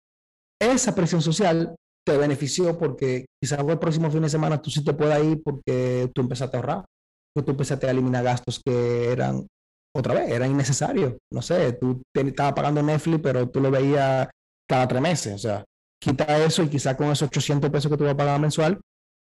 esa 0.61 0.93
presión 0.95 1.22
social 1.22 1.76
te 2.05 2.18
benefició 2.18 2.78
porque 2.78 3.26
quizás 3.41 3.59
el 3.59 3.80
próximo 3.80 4.11
fin 4.11 4.22
de 4.22 4.30
semana 4.30 4.61
tú 4.61 4.70
sí 4.70 4.84
te 4.84 4.93
puedas 4.93 5.24
ir 5.24 5.41
porque 5.43 6.09
tú 6.13 6.22
empezaste 6.22 6.55
a 6.55 6.59
ahorrar, 6.59 6.86
porque 7.34 7.45
tú 7.45 7.51
empezaste 7.51 7.88
a 7.88 7.91
eliminar 7.91 8.24
gastos 8.24 8.61
que 8.63 9.11
eran, 9.11 9.47
otra 9.95 10.13
vez, 10.13 10.30
eran 10.30 10.51
innecesarios. 10.51 11.16
No 11.34 11.41
sé, 11.41 11.74
tú 11.74 12.01
estabas 12.13 12.53
pagando 12.53 12.84
Netflix, 12.84 13.20
pero 13.24 13.49
tú 13.49 13.59
lo 13.59 13.72
veías 13.72 14.28
cada 14.70 14.88
tres 14.88 15.01
meses. 15.01 15.34
O 15.34 15.38
sea, 15.39 15.63
quita 16.01 16.43
eso 16.45 16.63
y 16.63 16.70
quizás 16.70 16.95
con 16.95 17.07
esos 17.07 17.28
800 17.28 17.72
pesos 17.72 17.91
que 17.91 17.97
tú 17.97 18.03
vas 18.03 18.13
a 18.13 18.18
pagar 18.18 18.39
mensual, 18.39 18.80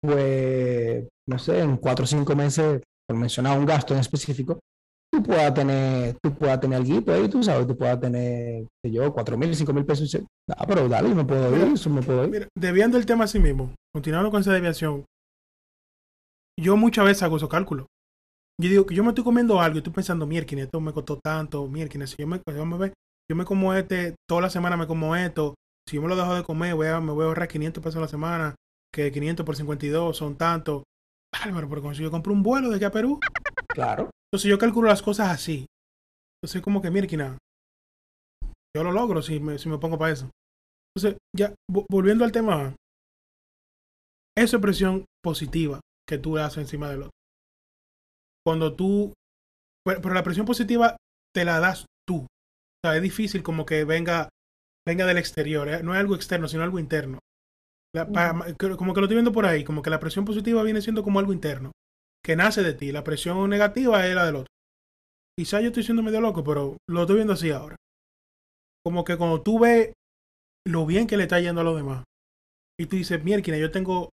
pues, 0.01 1.07
no 1.27 1.39
sé, 1.39 1.59
en 1.59 1.77
cuatro 1.77 2.05
o 2.05 2.07
cinco 2.07 2.36
meses, 2.36 2.82
por 3.07 3.17
mencionar 3.17 3.59
un 3.59 3.65
gasto 3.65 3.93
en 3.93 3.99
específico, 3.99 4.59
tú 5.12 5.22
puedas 5.24 5.53
tener, 5.53 6.16
tú 6.22 6.34
puedas 6.34 6.59
tener 6.59 6.80
algo 6.80 7.12
ahí, 7.12 7.30
tú 7.30 7.43
sabes, 7.43 7.68
tú 7.68 7.78
puedas 7.78 7.99
tener, 7.99 8.66
sé 8.84 8.91
yo, 8.91 9.12
cuatro 9.14 9.38
mil, 9.38 9.55
cinco 9.55 9.74
mil 9.74 9.86
pesos. 9.86 10.16
Ah, 10.49 10.66
pero 10.68 10.88
dale, 10.88 11.14
me 11.14 11.26
puedo 11.26 11.55
ir, 11.55 11.74
eso 11.74 11.89
me 11.89 12.01
puedo 12.01 12.24
ir. 12.24 12.30
Mira, 12.30 12.47
debiendo 12.57 12.97
el 12.97 13.05
tema 13.05 13.26
a 13.26 13.28
sí 13.28 13.39
mismo, 13.39 13.74
continuando 13.93 14.32
con 14.32 14.41
esa 14.41 14.53
desviación, 14.53 15.05
yo 16.59 16.78
muchas 16.78 17.05
veces 17.05 17.24
hago 17.24 17.38
esos 17.38 17.49
cálculos. 17.49 17.88
Yo 18.59 18.70
digo 18.70 18.86
que 18.86 18.95
yo 18.95 19.03
me 19.03 19.09
estoy 19.09 19.24
comiendo 19.24 19.59
algo 19.59 19.76
y 19.76 19.80
estoy 19.80 19.93
pensando, 19.93 20.28
mierda, 20.28 20.62
esto 20.62 20.80
me 20.80 20.93
costó 20.93 21.18
tanto, 21.18 21.68
mierda, 21.68 22.05
si 22.07 22.16
yo 22.18 22.28
me, 22.28 22.39
yo 22.45 22.66
me, 22.66 22.93
yo 23.30 23.36
me 23.36 23.45
como 23.45 23.74
este, 23.74 24.16
toda 24.30 24.41
la 24.41 24.49
semana 24.49 24.78
me 24.78 24.88
como 24.88 25.16
esto, 25.16 25.55
si 25.88 25.95
yo 25.95 26.01
me 26.01 26.07
lo 26.07 26.16
dejo 26.16 26.36
de 26.36 26.43
comer, 26.43 26.76
voy 26.76 26.88
a, 26.88 26.99
me 26.99 27.12
voy 27.12 27.24
a 27.24 27.28
ahorrar 27.28 27.47
500 27.47 27.84
pesos 27.84 27.97
a 27.97 28.01
la 28.01 28.07
semana, 28.07 28.55
que 28.93 29.12
500 29.12 29.45
por 29.45 29.55
52 29.55 30.16
son 30.16 30.36
tanto. 30.38 30.84
Álvaro, 31.43 31.70
pero 31.70 31.93
si 31.93 32.03
yo 32.03 32.12
compro 32.12 32.34
un 32.34 32.43
vuelo 32.43 32.70
de 32.70 32.76
aquí 32.76 32.86
a 32.86 32.91
Perú. 32.91 33.20
Claro. 33.74 34.11
Entonces 34.32 34.49
yo 34.49 34.57
calculo 34.57 34.88
las 34.88 35.01
cosas 35.01 35.29
así. 35.29 35.65
Entonces 36.41 36.61
como 36.61 36.82
que, 36.82 36.89
Mirkina, 36.89 37.38
yo 38.75 38.84
lo 38.84 38.91
logro 38.91 39.21
si 39.21 39.39
me, 39.39 39.59
si 39.59 39.67
me 39.67 39.77
pongo 39.77 39.97
para 39.97 40.13
eso. 40.13 40.29
Entonces, 40.95 41.19
ya, 41.36 41.53
volviendo 41.67 42.23
al 42.23 42.32
tema, 42.32 42.75
esa 44.38 44.59
presión 44.59 45.05
positiva 45.21 45.82
que 46.07 46.17
tú 46.17 46.38
haces 46.38 46.59
encima 46.59 46.89
del 46.89 47.03
otro. 47.03 47.11
Cuando 48.45 48.75
tú, 48.75 49.13
pero, 49.86 50.13
la 50.13 50.23
presión 50.23 50.45
positiva 50.45 50.95
te 51.34 51.45
la 51.45 51.59
das 51.59 51.86
tú. 52.07 52.21
O 52.23 52.27
sea, 52.84 52.95
es 52.95 53.01
difícil 53.01 53.43
como 53.43 53.65
que 53.65 53.84
venga, 53.84 54.29
venga 54.88 55.05
del 55.05 55.17
exterior, 55.17 55.67
¿eh? 55.67 55.84
no 55.84 55.93
es 55.93 55.99
algo 55.99 56.15
externo, 56.15 56.47
sino 56.47 56.63
algo 56.63 56.79
interno. 56.79 57.19
como 57.93 58.93
que 58.93 58.99
lo 59.01 59.05
estoy 59.05 59.15
viendo 59.15 59.34
por 59.34 59.45
ahí, 59.45 59.63
como 59.63 59.82
que 59.82 59.89
la 59.89 59.99
presión 59.99 60.25
positiva 60.25 60.63
viene 60.63 60.82
siendo 60.82 61.03
como 61.03 61.19
algo 61.19 61.34
interno 61.34 61.71
que 62.24 62.36
nace 62.36 62.63
de 62.63 62.74
ti. 62.74 62.91
La 62.91 63.03
presión 63.03 63.49
negativa 63.49 64.05
es 64.05 64.15
la 64.15 64.26
del 64.26 64.36
otro. 64.38 64.53
Quizá 65.38 65.61
yo 65.61 65.67
estoy 65.67 65.84
siendo 65.84 66.03
medio 66.03 66.22
loco, 66.22 66.43
pero 66.43 66.78
lo 66.89 67.01
estoy 67.01 67.17
viendo 67.17 67.34
así 67.34 67.51
ahora. 67.51 67.76
Como 68.84 69.03
que 69.03 69.17
cuando 69.17 69.41
tú 69.41 69.59
ves 69.59 69.93
lo 70.67 70.86
bien 70.86 71.07
que 71.07 71.17
le 71.17 71.24
está 71.24 71.39
yendo 71.39 71.61
a 71.61 71.63
los 71.63 71.76
demás, 71.76 72.03
y 72.80 72.86
tú 72.86 72.95
dices, 72.95 73.24
mierda, 73.24 73.57
yo 73.57 73.72
tengo 73.72 74.09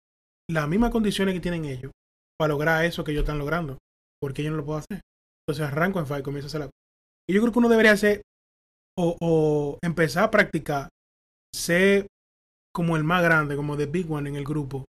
las 0.51 0.69
mismas 0.69 0.91
condiciones 0.91 1.35
que 1.35 1.41
tienen 1.41 1.65
ellos 1.65 1.93
para 2.39 2.53
lograr 2.53 2.85
eso 2.85 3.05
que 3.05 3.13
ellos 3.13 3.23
están 3.23 3.39
logrando, 3.39 3.79
porque 4.21 4.43
yo 4.43 4.51
no 4.51 4.57
lo 4.57 4.65
puedo 4.65 4.79
hacer. 4.79 5.01
Entonces 5.47 5.67
arranco 5.67 5.99
en 5.99 6.07
Fight 6.07 6.21
y 6.21 6.25
comienzo 6.25 6.47
a 6.47 6.49
hacer 6.49 6.61
la 6.61 6.71
Y 7.29 7.35
yo 7.35 7.41
creo 7.41 7.53
que 7.53 7.59
uno 7.59 7.69
debería 7.69 7.93
hacer 7.93 8.23
o, 8.99 9.17
o 9.21 9.79
empezar 9.83 10.25
a 10.25 10.31
practicar 10.31 10.89
ser 11.55 12.07
como 12.75 12.97
el 12.97 13.05
más 13.05 13.23
grande, 13.23 13.57
como 13.57 13.77
the 13.77 13.87
big 13.87 14.11
one 14.11 14.29
en 14.29 14.37
el 14.37 14.45
grupo. 14.45 14.85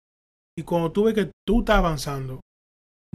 Y 0.59 0.63
cuando 0.63 0.91
tú 0.91 1.05
ves 1.05 1.15
que 1.15 1.31
tú 1.47 1.61
estás 1.61 1.77
avanzando, 1.77 2.41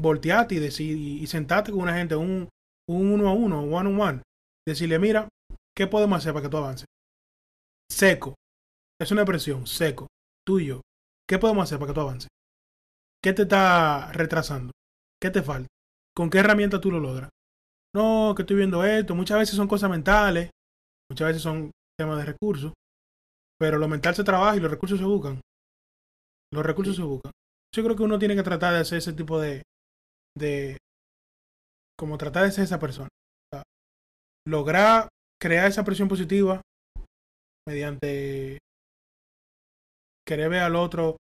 voltearte 0.01 0.55
y 0.55 0.59
decir 0.59 0.97
y 0.97 1.25
sentarte 1.27 1.71
con 1.71 1.81
una 1.81 1.95
gente, 1.95 2.15
un, 2.15 2.49
un 2.89 3.11
uno 3.11 3.29
a 3.29 3.33
uno, 3.33 3.61
one 3.61 3.89
on 3.89 4.01
one, 4.01 4.21
decirle, 4.67 4.99
mira, 4.99 5.29
¿qué 5.75 5.87
podemos 5.87 6.17
hacer 6.17 6.33
para 6.33 6.43
que 6.43 6.49
tú 6.49 6.57
avances? 6.57 6.85
Seco. 7.89 8.35
Es 8.99 9.11
una 9.11 9.21
expresión, 9.21 9.67
seco. 9.67 10.07
Tuyo. 10.45 10.81
¿Qué 11.27 11.39
podemos 11.39 11.63
hacer 11.63 11.79
para 11.79 11.91
que 11.91 11.95
tú 11.95 12.01
avances? 12.01 12.29
¿Qué 13.23 13.33
te 13.33 13.43
está 13.43 14.11
retrasando? 14.11 14.71
¿Qué 15.21 15.29
te 15.29 15.41
falta? 15.41 15.67
¿Con 16.15 16.29
qué 16.29 16.39
herramienta 16.39 16.81
tú 16.81 16.91
lo 16.91 16.99
logras? 16.99 17.29
No, 17.95 18.33
que 18.35 18.43
estoy 18.43 18.57
viendo 18.57 18.83
esto. 18.83 19.15
Muchas 19.15 19.37
veces 19.37 19.55
son 19.55 19.67
cosas 19.67 19.89
mentales. 19.89 20.49
Muchas 21.09 21.27
veces 21.27 21.41
son 21.41 21.71
temas 21.97 22.17
de 22.17 22.25
recursos. 22.25 22.73
Pero 23.59 23.77
lo 23.77 23.87
mental 23.87 24.15
se 24.15 24.23
trabaja 24.23 24.57
y 24.57 24.59
los 24.59 24.71
recursos 24.71 24.97
se 24.97 25.05
buscan. 25.05 25.39
Los 26.51 26.65
recursos 26.65 26.95
se 26.95 27.03
buscan. 27.03 27.31
Yo 27.73 27.83
creo 27.83 27.95
que 27.95 28.03
uno 28.03 28.19
tiene 28.19 28.35
que 28.35 28.43
tratar 28.43 28.73
de 28.73 28.79
hacer 28.79 28.97
ese 28.97 29.13
tipo 29.13 29.39
de, 29.39 29.61
de 30.37 30.77
como 31.97 32.17
tratar 32.17 32.45
de 32.45 32.51
ser 32.51 32.63
esa 32.63 32.79
persona. 32.79 33.09
lograr 34.47 35.07
crear 35.39 35.67
esa 35.67 35.83
presión 35.83 36.07
positiva 36.07 36.61
mediante 37.67 38.57
querer 40.27 40.49
ver 40.49 40.63
al 40.63 40.75
otro 40.75 41.17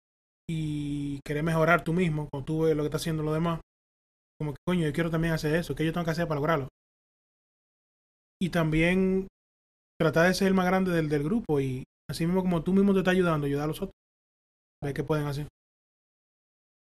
y 0.49 1.19
querer 1.25 1.43
mejorar 1.43 1.83
tú 1.83 1.93
mismo 1.93 2.27
cuando 2.31 2.45
tú 2.45 2.61
ves 2.63 2.75
lo 2.75 2.83
que 2.83 2.87
está 2.87 2.97
haciendo 2.97 3.23
los 3.23 3.33
demás. 3.33 3.61
Como 4.39 4.51
que 4.51 4.57
coño, 4.67 4.85
yo 4.85 4.93
quiero 4.93 5.09
también 5.09 5.33
hacer 5.33 5.55
eso, 5.55 5.75
que 5.75 5.85
yo 5.85 5.93
tengo 5.93 6.05
que 6.05 6.11
hacer 6.11 6.27
para 6.27 6.39
lograrlo. 6.39 6.67
Y 8.41 8.49
también 8.49 9.27
tratar 9.99 10.27
de 10.27 10.33
ser 10.33 10.49
el 10.49 10.53
más 10.53 10.65
grande 10.65 10.91
del, 10.91 11.09
del 11.09 11.23
grupo 11.23 11.59
y 11.61 11.83
así 12.09 12.25
mismo 12.25 12.41
como 12.41 12.63
tú 12.63 12.73
mismo 12.73 12.93
te 12.93 12.99
estás 12.99 13.13
ayudando, 13.13 13.47
ayudar 13.47 13.65
a 13.65 13.67
los 13.67 13.81
otros. 13.81 13.95
A 14.81 14.87
ver 14.87 14.93
qué 14.93 15.03
pueden 15.03 15.27
hacer. 15.27 15.47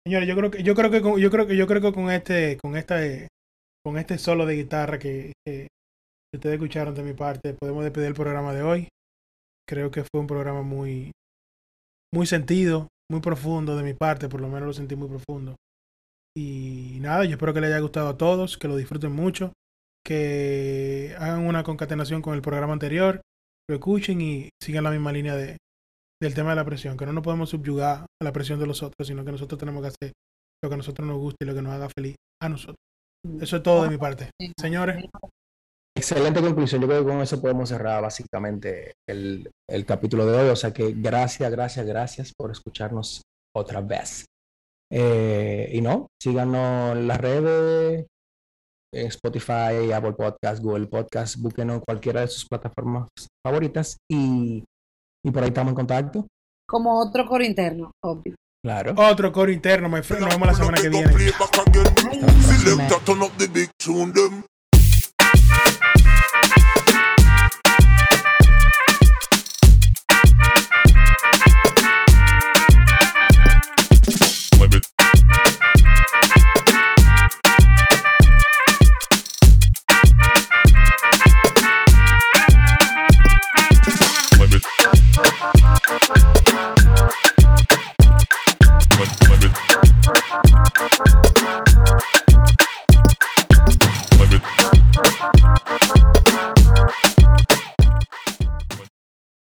Señores, 0.06 0.28
yo 0.28 0.36
creo 0.36 0.52
que 0.52 0.64
yo 0.64 0.76
creo 0.76 0.92
que 0.92 1.02
con, 1.02 1.20
yo 1.20 1.30
creo 1.30 1.48
que 1.48 1.56
yo 1.56 1.68
creo 1.68 1.82
que 1.82 1.94
con 1.94 2.10
este 2.10 2.58
con 2.58 2.76
esta 2.76 2.98
con 3.84 3.98
este 3.98 4.18
solo 4.18 4.46
de 4.46 4.56
guitarra 4.56 5.00
que, 5.00 5.34
ustedes 6.34 6.56
escucharon 6.56 6.94
de 6.96 7.04
mi 7.04 7.14
parte, 7.14 7.54
podemos 7.54 7.84
despedir 7.84 8.08
el 8.08 8.14
programa 8.14 8.54
de 8.54 8.62
hoy. 8.62 8.88
Creo 9.68 9.92
que 9.92 10.04
fue 10.04 10.22
un 10.22 10.28
programa 10.28 10.62
muy 10.62 11.12
muy 12.14 12.26
sentido, 12.26 12.88
muy 13.12 13.22
profundo 13.22 13.76
de 13.76 13.84
mi 13.84 13.94
parte, 13.94 14.30
por 14.30 14.42
lo 14.42 14.48
menos 14.48 14.68
lo 14.68 14.74
sentí 14.74 14.96
muy 14.96 15.10
profundo. 15.10 15.56
Y 16.36 16.98
nada, 17.02 17.26
yo 17.26 17.32
espero 17.32 17.54
que 17.54 17.62
les 17.62 17.72
haya 17.72 17.80
gustado 17.80 18.10
a 18.10 18.18
todos, 18.18 18.58
que 18.58 18.68
lo 18.68 18.78
disfruten 18.78 19.12
mucho, 19.12 19.54
que 20.06 21.16
hagan 21.18 21.46
una 21.46 21.64
concatenación 21.64 22.22
con 22.22 22.36
el 22.36 22.42
programa 22.42 22.74
anterior, 22.74 23.22
lo 23.68 23.76
escuchen 23.76 24.22
y 24.22 24.50
sigan 24.62 24.84
la 24.84 24.92
misma 24.92 25.12
línea 25.12 25.36
de, 25.36 25.58
del 26.22 26.34
tema 26.34 26.52
de 26.52 26.58
la 26.58 26.66
presión, 26.66 26.98
que 26.98 27.06
no 27.06 27.14
nos 27.14 27.24
podemos 27.24 27.50
subyugar 27.50 28.06
a 28.22 28.24
la 28.24 28.34
presión 28.34 28.60
de 28.60 28.68
los 28.68 28.84
otros, 28.84 29.08
sino 29.08 29.24
que 29.24 29.32
nosotros 29.32 29.60
tenemos 29.60 29.82
que 29.82 29.88
hacer 29.88 30.14
lo 30.62 30.70
que 30.70 30.74
a 30.74 30.78
nosotros 30.78 31.08
nos 31.08 31.18
guste 31.18 31.46
y 31.46 31.48
lo 31.48 31.56
que 31.56 31.62
nos 31.62 31.74
haga 31.74 31.88
feliz 31.90 32.16
a 32.42 32.50
nosotros. 32.50 32.78
Eso 33.42 33.58
es 33.58 33.64
todo 33.64 33.84
de 33.84 33.90
mi 33.90 33.98
parte. 33.98 34.30
Señores. 34.60 35.06
Excelente 35.98 36.42
conclusión. 36.42 36.82
Yo 36.82 36.88
creo 36.88 37.02
que 37.04 37.12
con 37.12 37.22
eso 37.22 37.42
podemos 37.42 37.70
cerrar 37.70 38.02
básicamente 38.02 38.94
el, 39.08 39.50
el 39.70 39.86
capítulo 39.86 40.26
de 40.26 40.38
hoy. 40.38 40.50
O 40.50 40.56
sea 40.56 40.72
que 40.72 40.94
gracias, 40.94 41.52
gracias, 41.52 41.86
gracias 41.86 42.34
por 42.38 42.52
escucharnos 42.52 43.22
otra 43.56 43.82
vez. 43.82 44.26
Eh, 44.92 45.70
y 45.74 45.82
no, 45.82 46.08
síganos 46.22 46.98
en 46.98 47.08
las 47.08 47.20
redes, 47.20 48.08
Spotify, 48.94 49.92
Apple 49.94 50.14
Podcast, 50.14 50.64
Google 50.64 50.88
Podcast, 50.88 51.38
búsquenos 51.38 51.82
cualquiera 51.86 52.22
de 52.22 52.28
sus 52.28 52.48
plataformas 52.48 53.08
favoritas 53.46 53.98
y 54.10 54.64
y 55.24 55.32
por 55.32 55.44
ahí 55.44 55.50
estamos 55.50 55.72
en 55.72 55.76
contacto. 55.76 56.28
Como 56.68 57.00
otro 57.00 57.26
coro 57.26 57.44
interno, 57.44 57.92
obvio. 58.04 58.36
Claro. 58.64 58.94
Otro 58.98 59.32
coro 59.32 59.52
interno, 59.52 59.88
my 59.90 60.02
friend. 60.02 60.24
Nos 60.24 60.34
vemos 60.34 60.48
la 60.48 60.54
semana 60.54 60.82
que 60.82 60.90
viene. 60.90 61.12